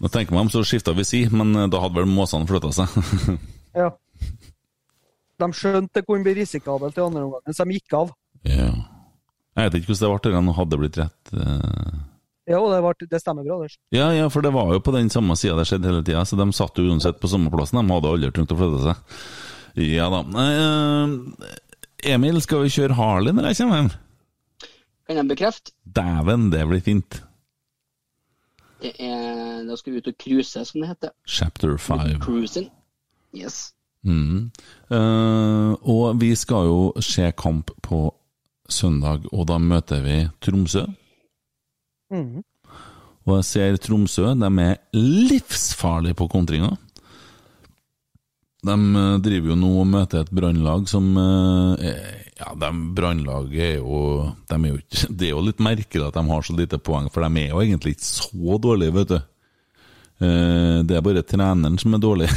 [0.00, 2.88] Nå tenker man så skifta vi si, men eh, da hadde vel måsene flytta seg.
[3.70, 3.86] Ja.
[5.38, 8.10] De skjønte det kunne bli risikabelt i andre omgang, så de gikk av.
[8.48, 8.72] ja.
[9.58, 11.32] Jeg vet ikke hvordan det ble, til det hadde blitt rett.
[11.34, 11.94] eh.
[12.50, 13.56] Ja, det, ble, det stemmer bra.
[13.62, 13.76] Det.
[13.94, 16.38] Ja, ja, for det var jo på den samme sida det skjedde hele tida, så
[16.38, 17.78] de satt jo uansett på samme plassen.
[17.82, 19.24] De hadde aldri trengt å flytte seg.
[19.86, 20.22] Ja da.
[20.44, 23.90] Eh, Emil, skal vi kjøre Harley når jeg kommer hjem?
[25.10, 25.74] Kan jeg bekrefte?
[25.98, 27.20] Dæven, det blir fint.
[28.80, 31.10] Det er, da skal vi ut og cruise, som det heter.
[31.28, 32.18] Chapter 5.
[32.22, 32.70] Cruising.
[33.36, 33.72] Yes.
[34.06, 34.50] Mm.
[34.90, 38.06] Uh, og vi skal jo se kamp på
[38.70, 40.86] søndag, og da møter vi Tromsø.
[42.10, 42.40] Mm.
[43.28, 46.72] Og jeg ser Tromsø, de er livsfarlige på kontringa.
[48.64, 53.60] De eh, driver jo nå og møter et brannlag som eh, er- Ja, de brannlaget
[53.60, 56.56] er jo de er jo ikke Det er jo litt merkelig at de har så
[56.56, 59.18] lite poeng, for de er jo egentlig ikke så dårlige, vet du.
[60.24, 62.30] Eh, Det er bare treneren som er dårlig.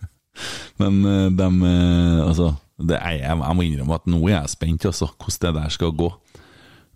[0.80, 2.52] Men eh, de eh, Altså,
[2.82, 5.92] det er, jeg, må innrømme at nå er jeg spent, altså, hvordan det der skal
[5.96, 6.10] gå.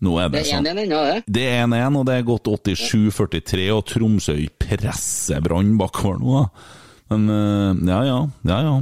[0.05, 1.21] Nå er det, Det er sånn 1-1 ennå, det.
[1.33, 6.43] det er 1-1, og det er gått 87-43, og Tromsø presser Brann bakover nå.
[6.43, 6.73] da.
[7.15, 8.19] Men ja, ja,
[8.51, 8.75] ja, ja.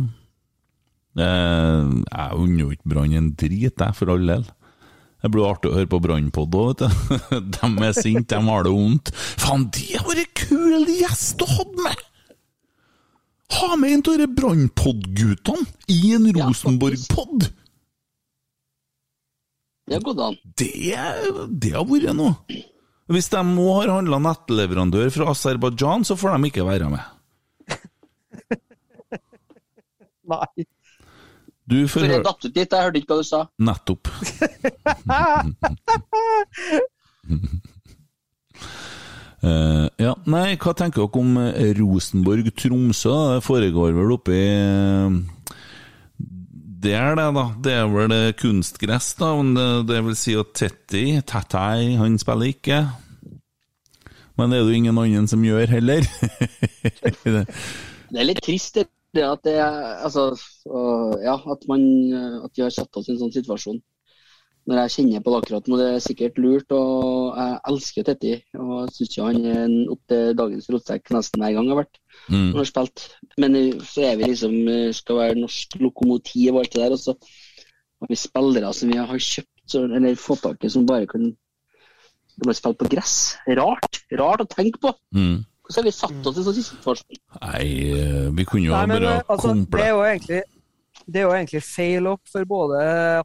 [1.14, 4.44] Eh, Jeg unner jo ikke Brann en drit, jeg, for all del.
[5.24, 6.88] Det blir artig å høre på Brannpod òg, vet du.
[7.56, 9.06] De er sinte, de har det vondt.
[9.40, 12.02] Faen, det har vært kul gjest å ha med!
[13.54, 15.64] Ha med en av de Brannpod-guttene
[15.94, 17.40] i en Rosenborg-pod!
[19.84, 20.36] Det har gått an.
[20.60, 20.70] Det,
[21.60, 22.34] det har vært noe.
[23.12, 27.04] Hvis de må har handla nettleverandør fra Aserbajdsjan, så får de ikke være med.
[30.34, 30.64] Nei.
[31.64, 33.40] Du får høre datt ut litt, jeg hørte ikke hva du sa.
[33.64, 34.10] Nettopp.
[39.40, 43.14] uh, ja, nei, hva tenker dere om eh, Rosenborg-Tromsø?
[43.36, 45.16] Det foregår vel oppe i eh,
[46.84, 47.46] Det er det, da.
[47.64, 49.32] Det er vel kunstgress, da.
[49.40, 52.82] Men det, det vil si at Tetti, Tettei, han spiller ikke.
[54.36, 56.04] Men det er det jo ingen andre som gjør heller.
[58.14, 58.84] Det er litt trist det,
[59.14, 60.28] det at det altså,
[61.24, 61.82] ja, at, man,
[62.12, 63.82] øh, at vi har satt oss i en sånn situasjon.
[64.64, 68.32] Når jeg kjenner på det akkurat nå, det er sikkert lurt, og jeg elsker Tetti.
[68.56, 72.00] Og syns ikke han er opp til dagens rotsekk nesten hver gang jeg har vært
[72.30, 72.54] Mm.
[72.54, 73.02] når jeg har spilt.
[73.42, 76.94] Men så er vi liksom øh, skal være norsk lokomotiv og alt det der.
[76.94, 77.12] Og så
[78.00, 81.26] har vi spillere som vi har kjøpt, så, eller fått tak i, som bare kan
[82.54, 83.16] spille på gress.
[83.60, 84.00] Rart.
[84.16, 84.94] Rart å tenke på.
[85.12, 85.44] Mm.
[85.64, 87.20] Hvordan har vi satt oss i sånn situasjon?
[87.40, 89.78] Nei, eh, vi kunne jo Nei, men bare eh, altså, komple...
[91.06, 92.80] det er jo egentlig feil opp, for både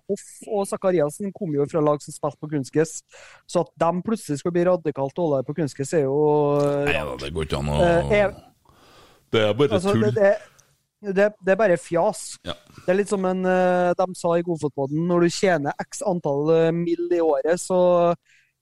[0.10, 3.02] Hoff og Sakariassen kom jo fra lag som spilte på kunstgress.
[3.48, 6.22] Så at de plutselig skal bli radikalt dårligere på kunstgress, er jo
[6.88, 8.32] Nei da, det går ikke an å Eh,
[9.30, 10.08] Det er bare altså, tull.
[10.08, 10.16] det,
[11.04, 12.24] det, det, det er bare fjas.
[12.48, 12.56] Ja.
[12.80, 16.50] Det er litt som en, eh, de sa i Godfotbåten, når du tjener x antall
[16.56, 17.06] eh, mill.
[17.12, 18.16] i året, så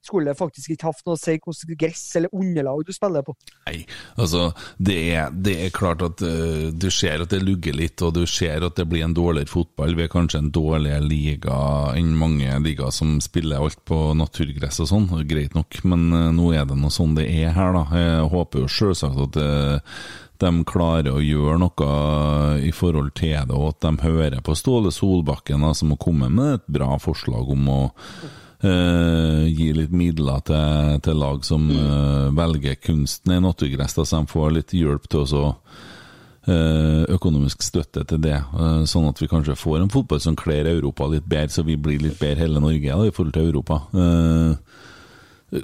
[0.05, 3.35] skulle faktisk ikke hatt noe å si hvilket gress eller underlag du spiller på.
[3.67, 3.81] Nei,
[4.15, 8.15] altså det er, det er klart at uh, du ser at det lugger litt, og
[8.17, 9.97] du ser at det blir en dårligere fotball.
[9.97, 11.57] Vi er kanskje en dårligere liga
[11.97, 16.53] enn mange ligaer som spiller alt på naturgress og sånn, greit nok, men uh, nå
[16.55, 17.85] er det noe sånn det er her, da.
[17.97, 19.99] Jeg håper jo selvsagt at uh,
[20.37, 21.93] de klarer å gjøre noe
[22.61, 26.59] i forhold til det, og at de hører på Ståle Solbakken, som har kommet med
[26.59, 27.79] et bra forslag om å
[28.63, 34.21] eh, gi litt midler til, til lag som eh, velger kunsten i naturgress, da, så
[34.21, 35.43] de får litt hjelp til å så,
[36.49, 38.41] eh, økonomisk støtte til det,
[38.89, 42.03] sånn at vi kanskje får en fotball som kler Europa litt bedre, så vi blir
[42.03, 43.81] litt bedre hele Norge da, i forhold til Europa.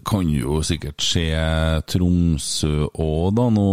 [0.07, 3.49] Kan jo sikkert skje Tromsø òg, da.
[3.51, 3.65] Nå,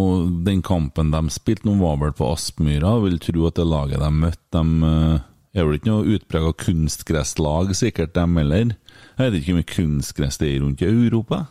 [0.42, 2.96] den kampen de spilte nå, var vel på Aspmyra.
[2.96, 7.70] Jeg Vil tro at det laget de møtte, de er vel ikke noe utprega kunstgresslag,
[7.78, 8.74] sikkert, dem heller.
[9.20, 11.42] Jeg vet ikke hvor mye kunstgress det er rundt i Europa.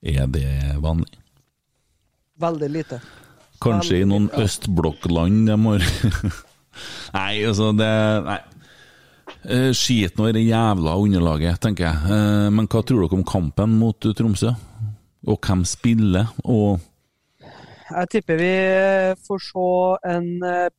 [0.00, 0.46] Er det
[0.80, 1.18] vanlig?
[2.40, 3.00] Veldig lite.
[3.60, 5.84] Kanskje i noen østblokkland de har
[7.18, 7.90] Nei, altså det
[8.24, 8.38] Nei.
[9.44, 12.12] Eh, Skit nå i det jævla underlaget, tenker jeg.
[12.16, 14.54] Eh, Men hva tror dere om kampen mot eh, Tromsø?
[15.28, 16.30] Og hvem spiller?
[16.48, 16.80] Og
[17.90, 18.54] Jeg tipper vi
[19.26, 19.68] får se
[20.14, 20.28] en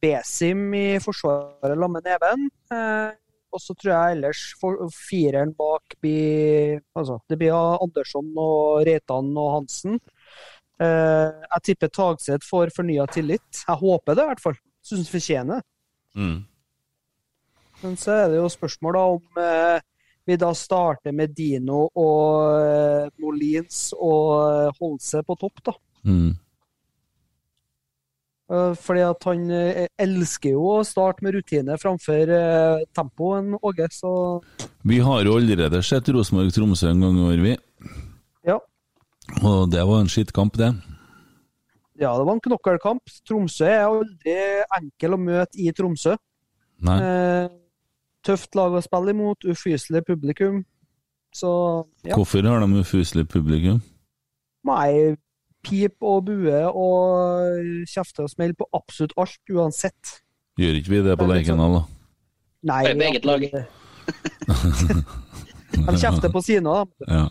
[0.02, 2.50] Besim i forsvaret sammen med Neven.
[3.50, 9.32] Og så tror jeg ellers for, fireren bak blir Altså, det blir Andersson og Reitan
[9.38, 9.98] og Hansen.
[10.80, 13.64] Eh, jeg tipper Tagseth får fornya tillit.
[13.66, 14.60] Jeg håper det, i hvert fall.
[14.86, 16.22] Syns fortjener det.
[16.22, 16.40] mm.
[17.80, 19.82] Men så er det jo spørsmål da om eh,
[20.28, 25.74] vi da starter med Dino og eh, Molins og eh, Holse på topp, da.
[26.06, 26.34] Mm.
[28.50, 33.58] Eh, fordi at han eh, elsker jo å starte med rutine framfor tempoen, tempo, en
[33.62, 34.14] Åge, så
[34.90, 37.58] Vi har jo allerede sett Rosenborg-Tromsø en gang i år, vi.
[38.50, 38.58] ja.
[39.46, 40.74] Og det var en skittkamp, det.
[42.00, 43.12] Ja, det var en knokkelkamp.
[43.28, 44.36] Tromsø er aldri
[44.80, 46.16] enkel å møte i Tromsø.
[46.88, 46.98] Nei.
[47.04, 47.50] Eh,
[48.26, 50.62] tøft lag å spille imot, ufyselig publikum.
[51.36, 51.50] Så
[52.08, 52.16] ja.
[52.16, 53.82] Hvorfor har de ufyselig publikum?
[54.66, 55.16] Nei,
[55.66, 60.20] pip og bue og kjefte og smell på absolutt alt, uansett.
[60.60, 61.84] Gjør ikke vi det på er Lerkendal, da?
[62.70, 63.46] Nei, På eget lag.
[65.70, 67.08] De kjefter på sine, da.
[67.08, 67.28] Ja.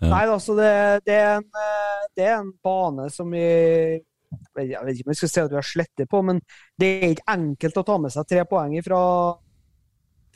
[0.00, 0.08] Ja.
[0.08, 0.68] Nei, altså, det,
[1.04, 4.06] det, er en, eh, det er en bane som vi Jeg
[4.56, 6.40] vet ikke om vi skal si at vi har slettet på, men
[6.80, 9.00] det er ikke enkelt å ta med seg tre poeng fra,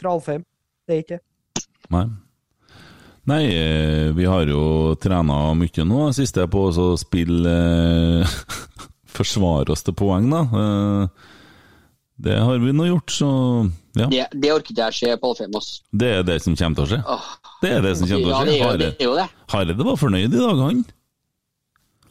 [0.01, 0.45] fra Alfheim.
[0.85, 1.67] Det er ikke det.
[1.95, 2.05] Nei.
[3.27, 7.55] Nei, eh, vi har jo trena mye nå, siste på å spille
[8.21, 8.35] eh,
[9.15, 10.43] Forsvare oss til poeng, da.
[10.61, 11.31] Eh,
[12.25, 13.29] det har vi nå gjort, så
[13.99, 14.09] ja.
[14.11, 15.57] Det, det orker ikke jeg se på alle fem
[16.03, 17.01] Det er det som kommer til å skje.
[17.15, 17.31] Åh.
[17.63, 18.45] Det er det som kommer til å Ja, skje.
[18.47, 19.27] det er jo- Hareide- det er jo det.
[19.55, 20.85] Hareide var fornøyd i dag, han.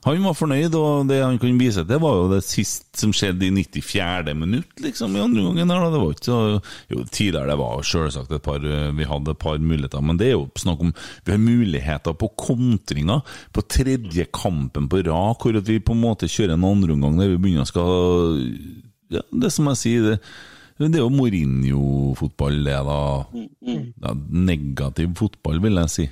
[0.04, 3.48] Han var fornøyd, og det han kunne vise til, var jo det sist som skjedde
[3.48, 4.34] i 94.
[4.36, 5.72] minutt, liksom, i andre gangen.
[5.72, 5.90] her.
[5.94, 6.40] Det var ikke så
[6.92, 10.36] Jo, tidligere det var selvsagt et par Vi hadde et par muligheter, men det er
[10.36, 10.94] jo snakk om
[11.26, 13.22] Vi har muligheter på kontringer
[13.54, 17.38] på tredje kampen på rad, hvor vi på en måte kjører en andreomgang der vi
[17.38, 18.42] begynner å skal
[19.14, 20.20] Ja, det som jeg sier, det
[20.82, 22.96] det er jo Mourinho-fotball, det, da.
[24.02, 26.08] Ja, negativ fotball, vil jeg si.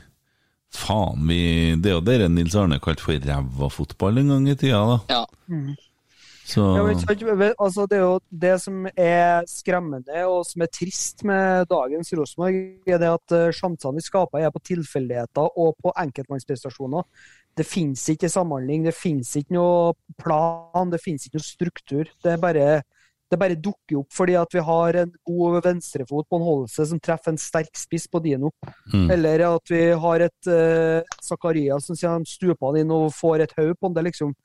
[0.72, 4.56] Faen, vi Det er jo det Nils Arne kalte for ræva fotball en gang i
[4.56, 5.00] tida, da.
[5.12, 5.24] Ja.
[6.52, 10.72] Så Ja, men ikke altså, det er jo det som er skremmende og som er
[10.74, 12.58] trist med dagens Rosenborg,
[12.88, 17.08] er det at eh, sjansene vi skaper, er på tilfeldigheter og på enkeltmannsprestasjoner.
[17.56, 22.12] Det finnes ikke samhandling, det finnes ikke noe plan, det finnes ikke noe struktur.
[22.24, 22.68] Det er bare,
[23.32, 27.00] det bare dukker opp fordi at vi har en god venstrefot på en holdelse som
[27.00, 28.52] treffer en sterk spiss på Dino.
[28.94, 29.06] Mm.
[29.16, 33.46] Eller at vi har et uh, Zakaria som sier han stuper han inn og får
[33.46, 33.94] et hode på.
[33.96, 34.36] Det liksom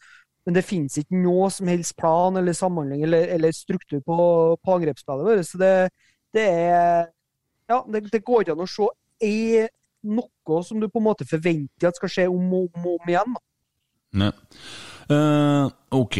[0.46, 4.16] men det finnes ikke noe som helst plan eller samhandling eller, eller struktur på,
[4.62, 5.48] på angrepsspillet vårt.
[5.48, 5.72] Så det,
[6.36, 7.08] det er
[7.66, 8.86] Ja, det, det går ikke an å se
[9.26, 9.66] er
[10.06, 13.34] noe som du på en måte forventer at skal skje om og om, om igjen.
[14.22, 14.30] Nei.
[15.10, 16.18] Eh, ok.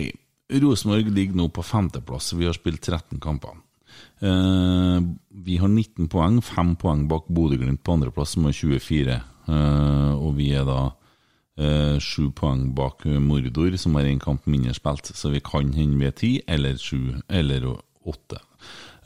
[0.53, 2.33] Rosenborg ligger nå på femteplass.
[2.33, 3.57] Vi har spilt 13 kamper.
[4.21, 5.01] Eh,
[5.31, 9.17] vi har 19 poeng, 5 poeng bak Bodø-Glimt på andreplass, som har 24.
[9.49, 10.81] Eh, og vi er da
[11.59, 15.11] eh, 7 poeng bak Mordor, som har én kamp mindre spilt.
[15.15, 17.69] Så vi kan hende vi er 10 eller 7 eller
[18.07, 18.41] 8.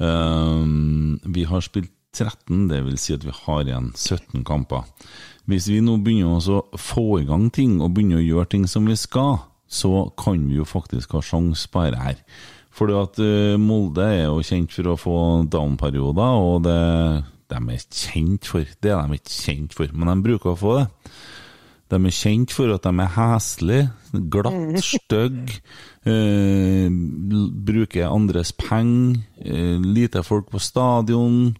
[0.00, 0.68] Eh,
[1.24, 4.82] vi har spilt 13, det vil si at vi har igjen 17 kamper.
[5.46, 8.88] Hvis vi nå begynner å få i gang ting, og begynner å gjøre ting som
[8.90, 9.38] vi skal,
[9.70, 12.22] så kan vi jo faktisk ha sjanse på dette her.
[12.74, 15.18] Fordi at eh, Molde er jo kjent for å få
[15.50, 16.78] down-perioder, og det
[17.50, 18.66] de er kjent for.
[18.82, 20.86] Det er de ikke kjent for, men de bruker å få det.
[21.90, 23.88] De er kjent for at de er heslige,
[24.30, 25.58] glatt, stygge,
[26.06, 26.86] eh,
[27.66, 31.56] bruker andres penger, eh, lite folk på stadion.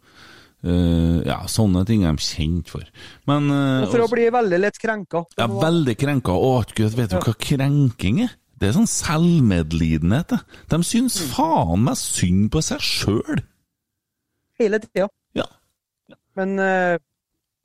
[0.64, 2.84] Eh, ja, sånne ting er de kjent for.
[3.30, 5.24] Men uh, for å bli veldig lett krenka.
[5.38, 6.36] ja, veldig krenka.
[6.36, 8.36] Å, Gud, vet du hva krenking er?
[8.60, 10.34] Det er sånn selvmedlidenhet.
[10.34, 10.40] det.
[10.68, 13.44] De syns faen meg synd på seg sjøl.
[14.60, 15.08] hele tida.
[15.36, 15.46] Ja.
[16.36, 17.00] Men uh,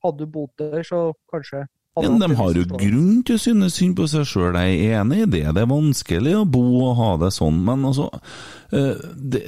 [0.05, 1.65] hadde du bodd der, så kanskje
[1.95, 5.01] ja, Men de har jo grunn til å synes synd på seg sjøl, jeg er
[5.01, 5.45] enig i det.
[5.55, 8.09] Det er vanskelig å bo og ha det sånn, men altså
[8.71, 9.45] Det,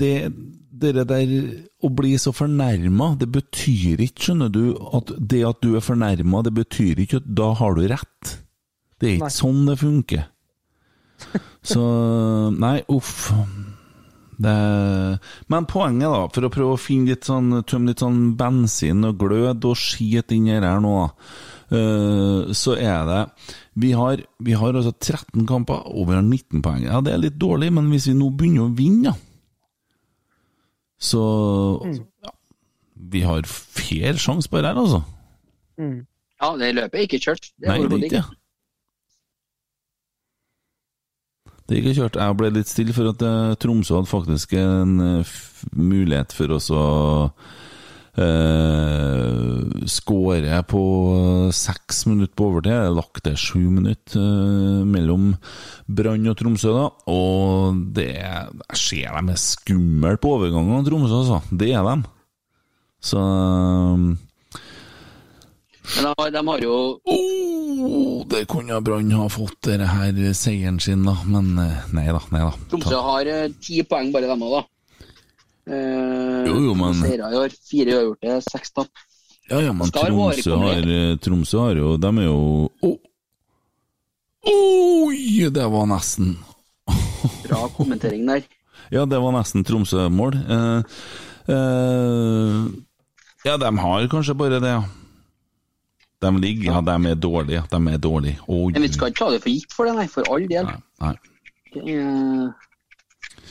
[0.00, 0.14] det,
[0.82, 1.32] det der
[1.84, 4.64] å bli så fornærma, det betyr ikke, skjønner du,
[4.96, 8.36] at det at du er fornærma, det betyr ikke at da har du rett.
[9.00, 9.38] Det er ikke Nei.
[9.38, 10.26] sånn det funker.
[11.62, 11.84] Så
[12.64, 13.30] Nei, uff.
[14.40, 14.52] Det,
[15.52, 19.18] men poenget, da, for å prøve å finne litt sånn, tømme litt sånn bensin og
[19.20, 20.94] glød og skit inni her nå,
[21.76, 23.18] eh, så er det
[23.80, 26.86] vi har, vi har altså 13 kamper, har 19 poeng.
[26.88, 29.29] Ja, det er litt dårlig, men hvis vi nå begynner å vinne, da,
[31.00, 31.22] så
[32.24, 32.34] ja,
[33.10, 35.00] Vi har fair sjanse på det her, altså.
[35.80, 36.06] Mm.
[36.40, 37.50] Ja, det løpet er ikke kjørt.
[37.56, 38.36] Det er Nei, det er ikke det.
[41.70, 42.16] Det er ikke kjørt.
[42.18, 45.34] Jeg ble litt stille for at eh, Tromsø hadde faktisk en eh,
[45.78, 46.84] mulighet for oss å
[48.22, 50.82] eh, skåre på
[51.54, 52.90] seks minutter på overtid.
[52.96, 55.32] Lagt det sju minutter eh, mellom
[55.90, 56.86] Brann og Tromsø, da.
[57.10, 61.40] Og det Jeg ser dem er skumle på overgangene, Tromsø, altså.
[61.50, 61.96] Det er de.
[63.00, 63.16] Så
[65.96, 66.74] Men de, har- de har jo
[67.08, 71.16] oh, Det kunne Brann ha fått, denne her seieren sin, da.
[71.26, 72.52] Men eh, nei da, nei da.
[72.70, 74.66] Tromsø har eh, ti poeng bare, dem òg, da.
[75.66, 77.52] Eh, Jo, jo, men- Seire i år.
[77.70, 78.88] Fire uavgjorte, seks tap.
[79.50, 82.90] Ja, ja, men Tromsø har, eh, Tromsø har jo De er jo Å!
[84.46, 86.36] Oi, det var nesten
[87.44, 88.44] Bra kommentering der.
[88.90, 90.34] Ja, det var nesten Tromsø-mål.
[90.48, 90.82] Eh,
[91.52, 92.62] eh,
[93.44, 94.82] ja, de har kanskje bare det, ja.
[96.20, 97.62] De ligger Ja, de er dårlige.
[97.70, 98.38] De er dårlige.
[98.48, 98.72] Oi.
[98.72, 100.06] Men vi skal ikke ta det for gitt for det, nei.
[100.12, 100.66] For all del.
[101.00, 101.14] Nei.
[101.72, 102.50] Det er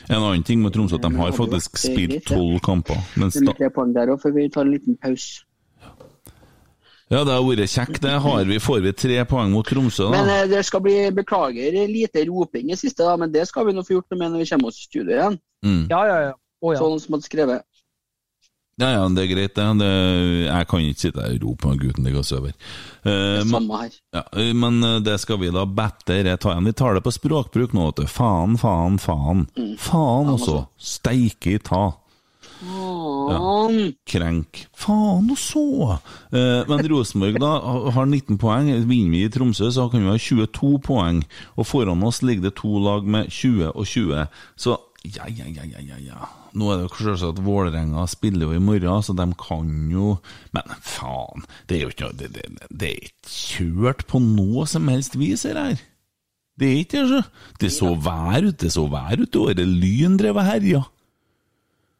[0.10, 2.98] En annen ting med Tromsø at de har faktisk spilt tolv kamper.
[3.20, 5.44] Mens det er da, tre poeng der òg, før vi tar en liten pause.
[7.10, 8.02] ja, det har vært kjekt.
[8.02, 8.58] Det har vi.
[8.62, 10.40] Får vi tre poeng mot Tromsø, Men da?
[10.44, 13.86] eh, det skal bli Beklager lite roping i siste, da, men det skal vi nå
[13.86, 15.40] få gjort noe med når vi kommer oss i studio igjen.
[15.66, 15.84] Mm.
[15.90, 16.34] Ja, ja, ja.
[16.62, 16.82] Oh, ja.
[16.82, 17.64] Sånn som hadde skrevet.
[18.80, 19.68] Ja, ja, det er greit, det.
[19.82, 19.94] det
[20.46, 22.54] jeg kan ikke sitte her og rope når gutten ligger og sover.
[23.04, 23.96] Eh, men, Samme her.
[24.16, 26.70] ja, eh, men eh, det skal vi da bedre ta igjen.
[26.70, 28.12] Vi tar det på språkbruk nå, vet du.
[28.12, 29.50] Faen, faen, faen.
[29.84, 30.62] Faen også.
[30.80, 31.90] Steike ta.
[32.60, 33.94] Faen.
[34.08, 34.64] Krenk.
[34.80, 35.68] Faen og så!
[36.32, 37.54] Eh, men Rosenborg da
[37.96, 38.72] har 19 poeng.
[38.88, 41.26] Vinner vi i Tromsø, så kan vi ha 22 poeng.
[41.60, 44.28] Og foran oss ligger det to lag med 20 og 20.
[44.56, 46.28] Så ja, ja, ja, ja, ja.
[46.58, 50.18] Nå er det jo selvsagt at Vålerenga spiller jo i morgen, så de kan jo
[50.56, 54.88] Men faen, det er jo ikke Det, det, det er ikke kjørt på noe som
[54.90, 55.80] helst vis, her.
[56.60, 57.22] Det er ikke det, så.
[57.62, 60.82] Det så vær ut, det så vær ut, og det lyn drev og herja.
[60.84, 60.99] Ja,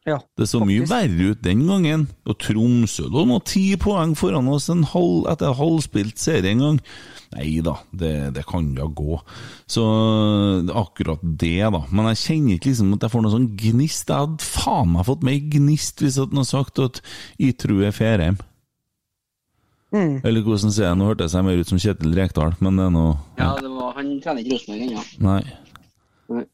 [0.08, 2.06] Det så mye verre ut den gangen.
[2.24, 6.78] Og Tromsø lå nå ti poeng foran oss en halv, etter halvspilt serie en gang.
[7.36, 9.20] Nei da, det, det kan da gå.
[9.70, 9.84] Så
[10.74, 11.82] akkurat det, da.
[11.92, 14.08] Men jeg kjenner ikke liksom at jeg får noe sånn gnist.
[14.08, 17.02] Jeg hadde faen meg fått mer gnist hvis jeg hadde sagt at
[17.38, 18.40] jeg tror jeg er Ferheim.
[19.90, 20.20] Mm.
[20.22, 22.92] Eller hvordan sier jeg Nå hørtes jeg mer ut som Kjetil Rekdal, men det er
[22.94, 25.02] noe Ja, det var, han trener ikke Rosenborg ennå.
[25.26, 25.40] Nei.
[26.30, 26.44] Nei.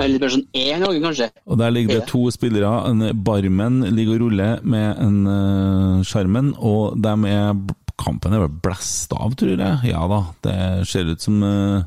[0.00, 1.30] Eller bare sånn én gang, kanskje.
[1.44, 2.70] Og der ligger det to spillere.
[2.88, 7.56] En Barmen ligger og ruller med en uh, Skjermen, og de er
[7.94, 9.90] Kampen er vel blæsta av, tror jeg.
[9.92, 10.54] Ja da, det
[10.90, 11.84] ser ut som uh,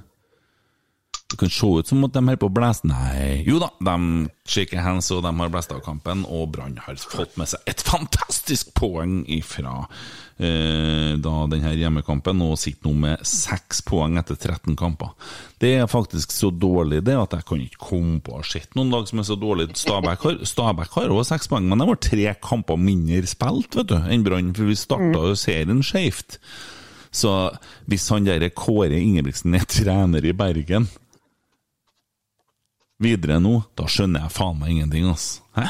[1.28, 4.30] Det kan se ut som at de holder på å blæse Nei, jo da, de
[4.48, 7.84] shaker hands, og de har blæsta av kampen, og Brann har fått med seg et
[7.84, 10.08] fantastisk poeng ifra eh,
[10.38, 15.16] da denne hjemmekampen, og sitter nå med seks poeng etter 13 kamper.
[15.58, 18.78] Det er faktisk så dårlig det at jeg kan ikke komme på å ha sett
[18.78, 19.72] noen lag som er så dårlig.
[19.80, 23.90] Stabæk har, Stabæk har også seks poeng, men de har tre kamper mindre spilt vet
[23.90, 26.38] du, enn Brann, for vi starta jo serien skjevt.
[27.18, 27.34] Så
[27.90, 30.86] hvis han der Kåre Ingebrigtsen er trener i Bergen
[33.02, 35.44] videre nå, da skjønner jeg faen meg ingenting, altså.
[35.58, 35.68] Hæ?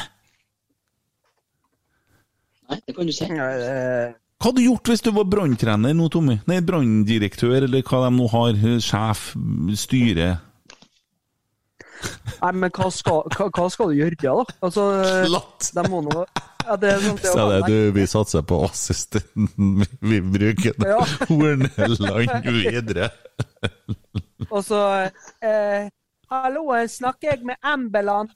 [2.68, 3.28] Nei, det kan du si.
[3.32, 6.36] Ja, eh, Hva hadde du gjort hvis du var branntrener nå, Tommy?
[6.46, 8.60] Nei, branndirektør, eller hva de nå har.
[8.84, 9.32] Sjef,
[9.74, 10.28] styre.
[12.44, 14.36] Nei, men hva skal, hva, hva skal du gjøre, da?
[14.62, 14.84] Altså,
[15.26, 15.72] Slatt!
[15.74, 16.22] De må nå
[16.68, 19.86] ja, det er sånn, det er det, du, vi satser på assistenten.
[20.10, 20.90] Vi bruker den.
[20.90, 20.98] Ja.
[21.30, 23.08] Horneland videre.
[24.50, 24.82] Og så
[25.40, 25.88] eh,
[26.28, 28.34] Hallo, snakker jeg med Ambeland?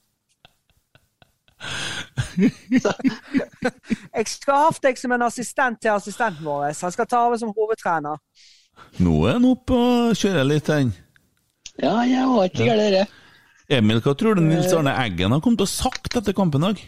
[4.17, 6.73] jeg skal ha deg som en assistent til assistenten vår.
[6.73, 8.21] Han skal ta over som hovedtrener.
[9.03, 10.93] Nå er han oppe og kjører litt, den.
[11.81, 13.07] Ja, jeg var ikke gæren, det.
[13.73, 16.73] Emil, hva tror du Nils Arne Eggen har kommet til å sagt etter kampen i
[16.73, 16.83] dag?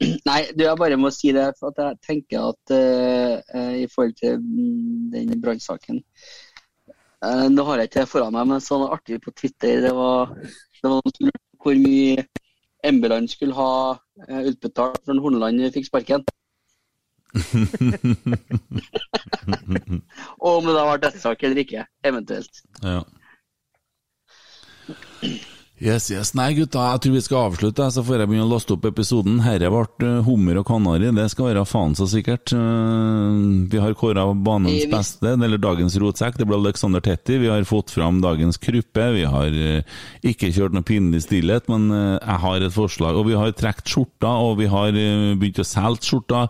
[0.28, 4.16] Nei, du, jeg bare må si det, for at jeg tenker at uh, i forhold
[4.18, 6.00] til mm, den brannsaken
[7.22, 10.32] uh, Nå har jeg ikke det foran meg, men sånn artig på Twitter Det var,
[10.80, 12.24] det var hvor mye
[12.84, 13.70] Embeland skulle ha
[14.22, 16.24] utbetalt når Horneland fikk sparken.
[20.44, 22.54] Og om det da var dødssak eller ikke, eventuelt.
[22.82, 23.00] Ja.
[25.82, 26.30] Yes, yes.
[26.38, 29.40] Nei, gutta, jeg tror vi skal avslutte, så får jeg begynne å laste opp episoden.
[29.42, 32.52] Herre ble uh, hummer og kanari, det skal være faen så sikkert.
[32.54, 37.40] Uh, vi har kåra banens beste, eller dagens rotsekk, det ble Alexander Tetti.
[37.42, 39.08] Vi har fått fram dagens kruppe.
[39.16, 43.18] Vi har uh, ikke kjørt noe pinlig stillhet, men jeg har et forslag.
[43.18, 46.44] Og vi har trukket skjorta, og vi har begynt å selge skjorta.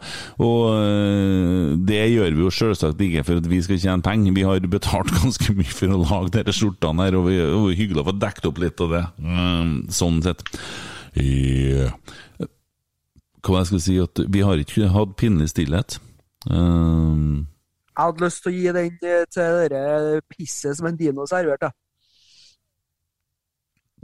[0.45, 4.37] Og det gjør vi jo selvsagt ikke for at vi skal tjene penger.
[4.37, 8.05] Vi har betalt ganske mye for å lage disse skjortene her, og vi er hyggelig
[8.05, 9.05] å få dekket opp litt av det.
[9.19, 10.43] Mm, sånn sett.
[11.21, 11.87] I,
[13.45, 15.99] hva jeg skal si at Vi har ikke hatt pinlig stillhet.
[16.51, 17.47] Um,
[17.95, 18.97] jeg hadde lyst til å gi den
[19.33, 21.71] til det pisset som en dino serverte.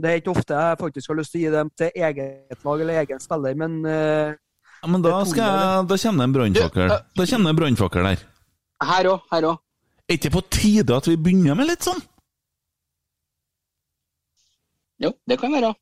[0.01, 2.85] Det er ikke ofte jeg faktisk har lyst til å gi dem til eget lag
[2.85, 4.31] eller egen spiller, men uh,
[4.81, 6.93] ja, Men da, skal jeg, da kommer det en brannfakkel.
[7.19, 8.23] Da kommer det en brannfakkel der.
[8.81, 9.27] Her òg.
[9.29, 9.59] Her òg.
[10.01, 12.01] Er det ikke på tide at vi begynner med litt sånn?
[15.01, 15.73] Jo, det kan være.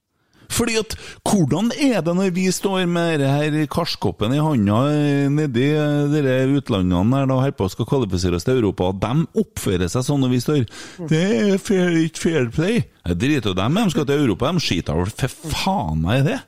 [0.49, 0.95] Fordi at,
[1.29, 5.67] Hvordan er det når vi står med denne karskoppen i handa eh, nedi
[6.13, 9.43] dere de utlandene der da holder på å skal kvalifisere oss til Europa, og de
[9.43, 10.63] oppfører seg sånn når vi står
[11.11, 12.81] Det er fair, ikke fair play.
[13.05, 16.25] Jeg driter i dem de skal til Europa, de skiter vel for faen meg i
[16.31, 16.39] det.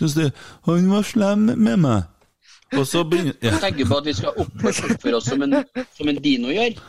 [0.00, 0.24] Syns du
[0.70, 2.08] Han var slem med meg.
[2.78, 3.58] Og så begynner ja.
[3.60, 5.60] Tenker på at vi skal oppføre oss som en,
[5.98, 6.80] som en dino gjør?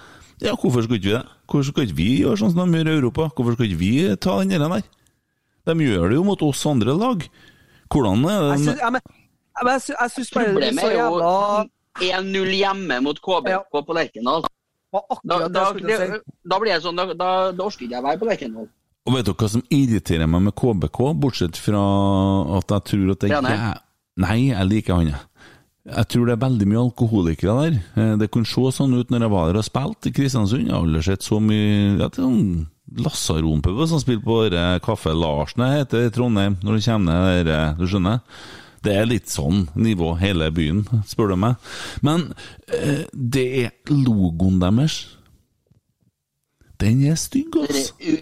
[0.41, 1.25] Ja, hvorfor skal ikke vi det?
[1.51, 3.29] Hvorfor skal ikke vi gjøre sånn som de gjør i Europa?
[3.35, 4.87] Hvorfor skal ikke vi ta den der?
[5.67, 7.27] De gjør det jo mot oss andre lag.
[7.91, 9.01] Hvordan er det Jeg jeg, men,
[9.61, 11.31] jeg, jeg syns bare det er så jævla
[12.01, 14.45] 1-0 hjemme mot KBK på Lerkendal.
[14.91, 18.69] Da, da, da, blir jeg sånn, da, da, da orker ikke jeg være på Lerkendal.
[19.07, 21.81] Og vet dere hva som irriterer meg med KBK, bortsett fra
[22.59, 23.79] at jeg tror at det ikke er
[24.21, 25.47] Nei, jeg liker han, jeg.
[25.87, 27.77] Jeg tror det er veldig mye alkoholikere der.
[27.97, 30.67] Eh, det kunne se sånn ut når jeg var der og spilte i Kristiansund.
[30.67, 32.67] Jeg har aldri sett så mye ja, sånn
[32.97, 34.39] Lasaronpub som spiller på
[34.83, 38.19] Kaffe Larsen heter i Trondheim, når du kommer ned der, du skjønner?
[38.81, 41.71] Det er litt sånn nivå hele byen, spør du meg.
[42.01, 42.31] Men
[42.73, 45.03] eh, det er logoen deres.
[46.81, 48.17] Den er stygg, altså.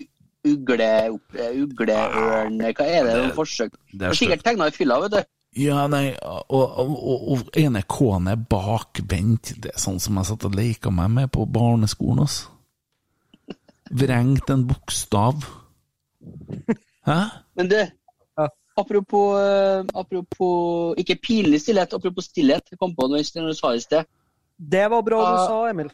[0.49, 0.87] Ugle,
[1.35, 3.15] ugleørn Hva er det?
[3.15, 3.73] det forsøk?
[3.91, 5.19] Det er sikkert tegna i fylla, vet du.
[5.59, 9.55] Ja, nei, og, og, og ene K-en er bakvendt.
[9.63, 12.23] Det er sånn som jeg satt og leika meg med på barneskolen.
[12.27, 12.58] altså
[13.89, 15.45] vrengt en bokstav.
[17.07, 17.19] Hæ?
[17.57, 17.79] Men du,
[18.79, 22.63] Apropos, uh, apropos Ikke pinlig stillhet, apropos stillhet.
[22.71, 24.07] Jeg kom på noe når du sa i sted.
[24.59, 25.89] Det var bra hva, du sa, Emil.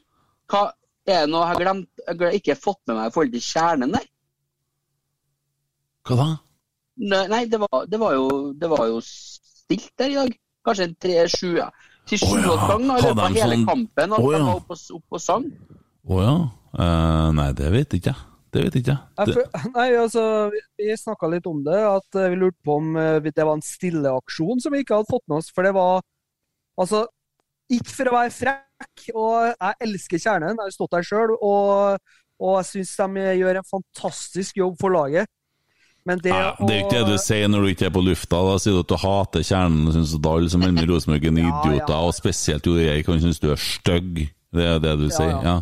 [0.52, 0.64] Hva
[1.06, 3.46] er det noe jeg har glemt, jeg har ikke fått med meg i forhold til
[3.46, 4.08] kjernen der?
[6.06, 6.28] Hva da?
[6.96, 8.28] Nei, nei det, var, det, var jo,
[8.58, 10.38] det, var, jo, stilt der i dag.
[10.66, 11.68] Kanskje en tre-sju ja.
[12.10, 12.70] til sju-åtte oh, ja.
[12.72, 13.66] ganger i løpet av hele sånn...
[13.70, 14.16] kampen.
[14.18, 14.40] At oh, ja.
[14.40, 15.50] de var oppe og, opp og sang.
[16.06, 16.36] Å oh, ja.
[16.76, 18.32] Uh, nei, det vet ikke jeg.
[18.56, 19.48] Det vet ikke jeg.
[19.76, 20.22] Nei, altså,
[20.80, 24.62] Vi snakka litt om det, at vi lurte på om eh, det var en stilleaksjon
[24.64, 25.50] som vi ikke hadde fått med oss.
[25.52, 26.04] For det var
[26.76, 27.06] Altså,
[27.72, 32.02] ikke for å være frekk, og jeg elsker Kjernen, jeg har stått der sjøl, og,
[32.42, 35.32] og, jeg syns de gjør en fantastisk jobb for laget.
[36.06, 38.38] Men det, Nei, det er ikke det du sier når du ikke er på lufta.
[38.46, 41.24] Da sier du at du hater Kjernen og syns at alle som er med Rosenborg
[41.26, 42.02] er idioter, ja, ja.
[42.04, 44.28] og spesielt jo jeg kan synes du er stygg.
[44.56, 45.40] Det er det du ja, sier.
[45.42, 45.56] ja.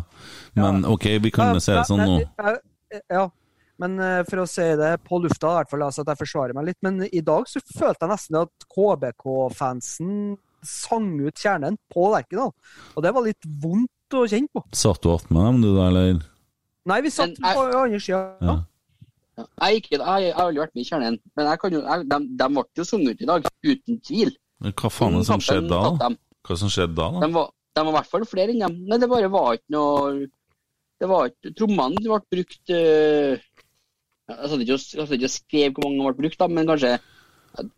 [0.58, 2.20] Men OK, vi kan se det sånn nå.
[3.10, 3.26] Ja,
[3.82, 6.56] men eh, for å si det på lufta, i hvert fall, altså at jeg forsvarer
[6.56, 6.80] meg litt.
[6.86, 12.54] Men i dag så følte jeg nesten at KBK-fansen sang ut kjernen på Lerkendal.
[12.94, 14.62] Og det var litt vondt å kjenne på.
[14.76, 16.22] Satt du attmed dem, du da, eller?
[16.88, 18.22] Nei, vi satt jeg, på andre sida.
[18.44, 18.56] Ja.
[19.34, 22.46] Jeg, ikke, jeg, jeg, har aldri vært med i Kjernen, men jo, jeg, de, de,
[22.54, 24.30] ble jo sunget ut i dag, uten tvil.
[24.62, 26.10] Men Hva faen er det som skjedde da?
[26.46, 27.08] Hva som skjedde da?
[27.16, 27.24] da?
[27.24, 28.76] De var, de var i hvert fall flere enn dem.
[28.86, 30.28] Nei, det bare var ikke noe
[31.02, 33.34] det var ikke, Trommene ble brukt uh,
[34.30, 36.94] Jeg satt ikke, og skrev hvor mange ble brukt, da, men kanskje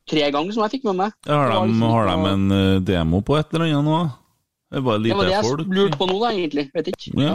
[0.09, 1.17] tre ganger, som jeg fikk med meg.
[1.29, 3.99] Har de, liksom, har de en uh, demo på et eller annet nå?
[4.73, 5.69] Det var det var det jeg folk.
[5.71, 6.67] lurte på nå, da, egentlig.
[6.75, 7.13] Vet ikke.
[7.23, 7.35] Ja.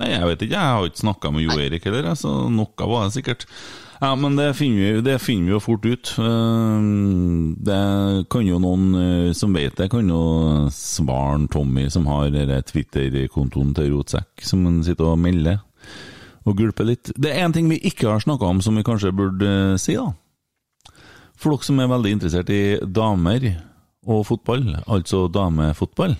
[0.00, 0.56] Nei, jeg vet ikke.
[0.56, 3.44] Jeg har ikke snakka med Jo Erik heller, så noe var det sikkert.
[4.02, 6.10] Ja, men det finner, vi, det finner vi jo fort ut.
[6.18, 6.86] Eh,
[7.68, 7.82] det
[8.34, 10.22] kan jo noen eh, som vet det, kan jo
[10.74, 12.34] svaren Tommy, som har
[12.66, 15.62] Twitter-kontoen til Rotsekk, som han sitter og melder
[16.42, 17.12] og gulper litt.
[17.14, 20.10] Det er én ting vi ikke har snakka om, som vi kanskje burde si, da.
[21.38, 23.52] For dere som er veldig interessert i damer
[24.10, 26.18] og fotball, altså damefotball.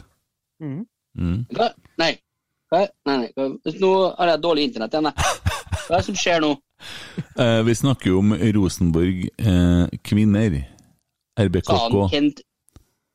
[0.62, 0.84] Mm.
[1.18, 1.38] Mm.
[1.50, 1.72] Nei.
[1.98, 2.12] Nei.
[2.72, 3.48] Nei, nei.
[3.82, 5.41] Nå har jeg dårlig internett igjen, jeg.
[5.72, 6.52] Hva er det som skjer nå?
[7.38, 10.56] Eh, vi snakker jo om Rosenborg eh, kvinner.
[11.36, 11.70] Sa RBKK.
[11.72, 12.42] han Kent,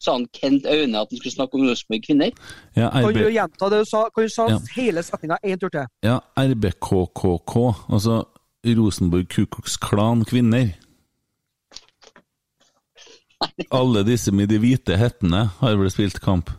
[0.01, 2.31] sa han Kent Aune at han skulle snakke om Rosenborg kvinner?
[2.77, 4.05] Ja, Kan du gjenta det du sa?
[4.15, 4.59] Kan du sa Ja.
[4.77, 5.85] hele setninga en tur til?
[6.03, 7.55] ja, RBKKK,
[7.89, 8.23] altså
[8.67, 10.73] Rosenborg Kukoks Klan kvinner.
[13.71, 16.49] Alle disse med de hvite hettene har vel spilt kamp.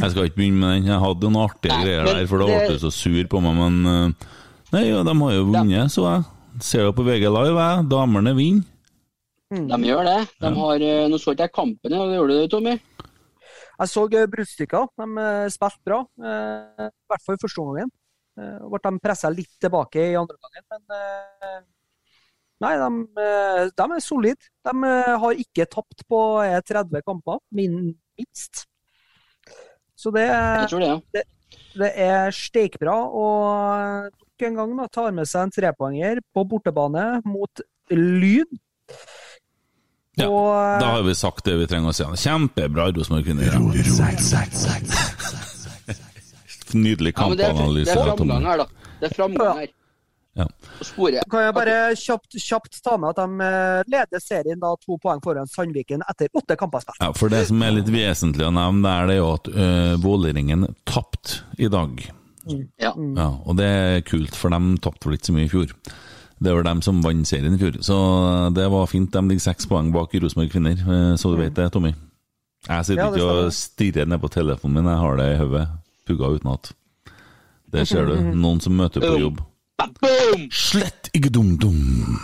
[0.00, 0.88] Jeg skal ikke begynne med den.
[0.90, 3.76] Jeg hadde noen artige greier der, for da ble du så sur på meg, men
[3.92, 4.30] eh,
[4.72, 6.22] Nei, ja, de har jo vunnet, så jeg.
[6.64, 7.84] Ser det på VG Live, jeg.
[7.92, 8.68] Damene vinner.
[9.52, 10.18] De gjør det.
[10.40, 12.04] De har, eh, nå så ikke jeg kampen, ja.
[12.16, 12.72] gjorde du det, Tommy?
[13.82, 14.86] Jeg så eh, bruddstykker.
[15.02, 15.98] De eh, spilte bra.
[16.24, 17.90] eh, I hvert fall i første omgang.
[18.40, 21.60] Eh, Ble de pressa litt tilbake i andre omgang, men eh,
[22.62, 23.28] Nei, de,
[23.74, 24.48] de er solide.
[24.64, 24.90] De
[25.24, 28.64] har ikke tapt på eh, 30 kamper, minst.
[29.98, 30.98] Så det, Jeg tror det, ja.
[31.16, 31.24] det,
[31.82, 32.94] det er steikbra.
[33.12, 37.60] Og nok en gang da, tar med seg en trepoenger på bortebane mot
[37.90, 38.48] Lyn.
[40.16, 42.04] Ja, Og, Da har vi sagt det vi trenger å si.
[42.26, 43.54] Kjempebra, Rosenborg kvinner.
[46.72, 47.92] Nydelig ja men det er, kampanalyse.
[47.92, 48.66] er framgang her, da.
[49.00, 49.72] Det er framgang her.
[50.32, 50.46] Ja.
[50.80, 51.26] Sporet.
[51.28, 55.20] Kan jeg bare kjapt, kjapt ta med at de eh, leder serien da to poeng
[55.20, 57.02] foran Sandviken etter åtte kamper spilt.
[57.04, 59.92] Ja, for det som er litt vesentlig å nevne, det er det jo at uh,
[60.00, 62.00] Vålerengen tapte i dag.
[62.48, 62.92] Ja.
[62.96, 65.74] Ja, og det er kult, for de tapte vel ikke så mye i fjor.
[66.42, 67.96] Det var dem som vant serien i fjor, så
[68.54, 69.12] det var fint.
[69.14, 71.92] De ligger seks poeng bak i Rosenborg kvinner, eh, så du vet det, Tommy.
[72.68, 75.68] Jeg sitter Ja, ikke og stirrer ned på telefonen min, jeg har det i hodet.
[76.06, 76.72] Pugga utenat.
[77.72, 78.16] Der ser du.
[78.34, 79.40] Noen som møter på jobb.
[80.02, 80.48] Boom!
[80.50, 82.18] Slett ikke dum-dum!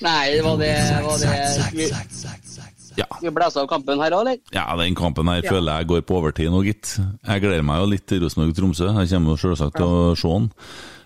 [0.00, 4.38] Nei, det var det, var det Vi, Skal vi blæsa av kampen her òg, eller?
[4.54, 6.96] Ja, den kampen her føler jeg går på overtid nå, gitt.
[6.98, 8.90] Jeg gleder meg jo litt til Rosenborg-Tromsø.
[8.90, 10.48] Jeg kommer jo selvsagt til å se den.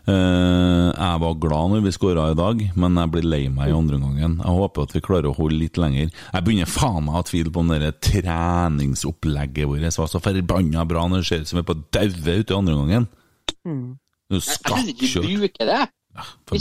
[0.02, 3.76] Eh, jeg var glad når vi skåra i dag, men jeg blir lei meg i
[3.76, 4.38] andre omgangen.
[4.40, 6.08] Jeg håper at vi klarer å holde litt lenger.
[6.10, 11.04] Jeg begynner faen meg å tvile på om det treningsopplegget vårt var så forbanna bra
[11.06, 13.10] når det ser ut som vi er på daue ute i andre omgangen.
[13.68, 13.90] Mm.
[14.32, 15.82] Jeg trodde ikke vi bruker det.
[16.50, 16.58] Vi,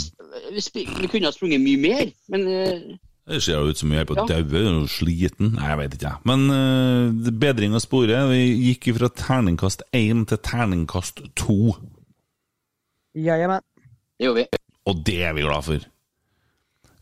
[0.52, 2.92] vi, vi kunne ha sprunget mye mer, men eh,
[3.28, 4.24] Det ser jo ut som vi er på Ja.
[4.26, 5.52] daue og sliten.
[5.54, 6.18] Nei, jeg vet ikke, jeg.
[6.26, 8.24] Men uh, bedring av sporet.
[8.32, 8.40] Vi
[8.72, 11.76] gikk fra terningkast én til terningkast to.
[13.14, 13.60] men
[14.18, 14.46] det gjorde vi.
[14.86, 15.78] Og det er vi glad for.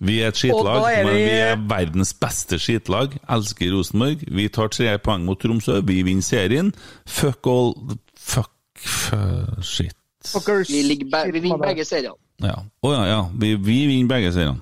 [0.01, 1.09] Vi er et skitlag, er vi...
[1.11, 3.17] men vi- er verdens beste skitlag.
[3.29, 4.23] Elsker Rosenborg.
[4.33, 5.81] Vi tar tre poeng mot Tromsø.
[5.85, 6.73] Vi vinner serien.
[7.07, 7.75] Fuck all
[8.17, 9.97] Fuck, fuck shit.
[10.25, 10.69] Fuckers.
[10.69, 12.17] Vi, ligger be vi vinner begge seriene.
[12.45, 12.59] Ja.
[12.85, 13.21] Å ja, ja.
[13.41, 14.61] Vi, vi vinner begge seriene.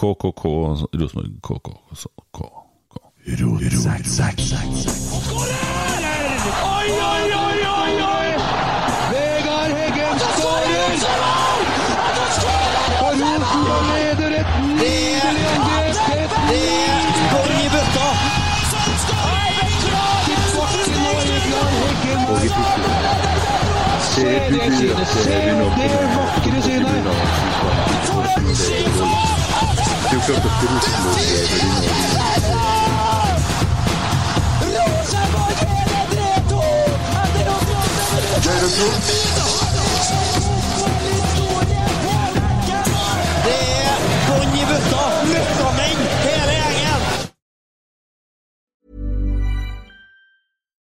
[0.00, 0.42] KKK
[1.00, 1.32] Rosenborg.
[1.42, 1.68] KK.
[6.70, 8.28] Oi, oi, oi, oi, oi!
[9.10, 10.92] Vegard Heggen skårer!
[13.00, 15.96] Og Rosenborg leder et nydelig angrep!
[16.16, 18.08] Et nydelig i bøtta!
[20.40, 22.20] Tilbake nå, Vegard Heggen.
[24.00, 25.08] Se det synet!
[25.12, 25.54] Se det
[26.16, 27.04] vakre synet!
[30.10, 30.52] Det er jo klart at
[34.74, 35.80] Rosenborg er
[38.50, 39.59] begynner å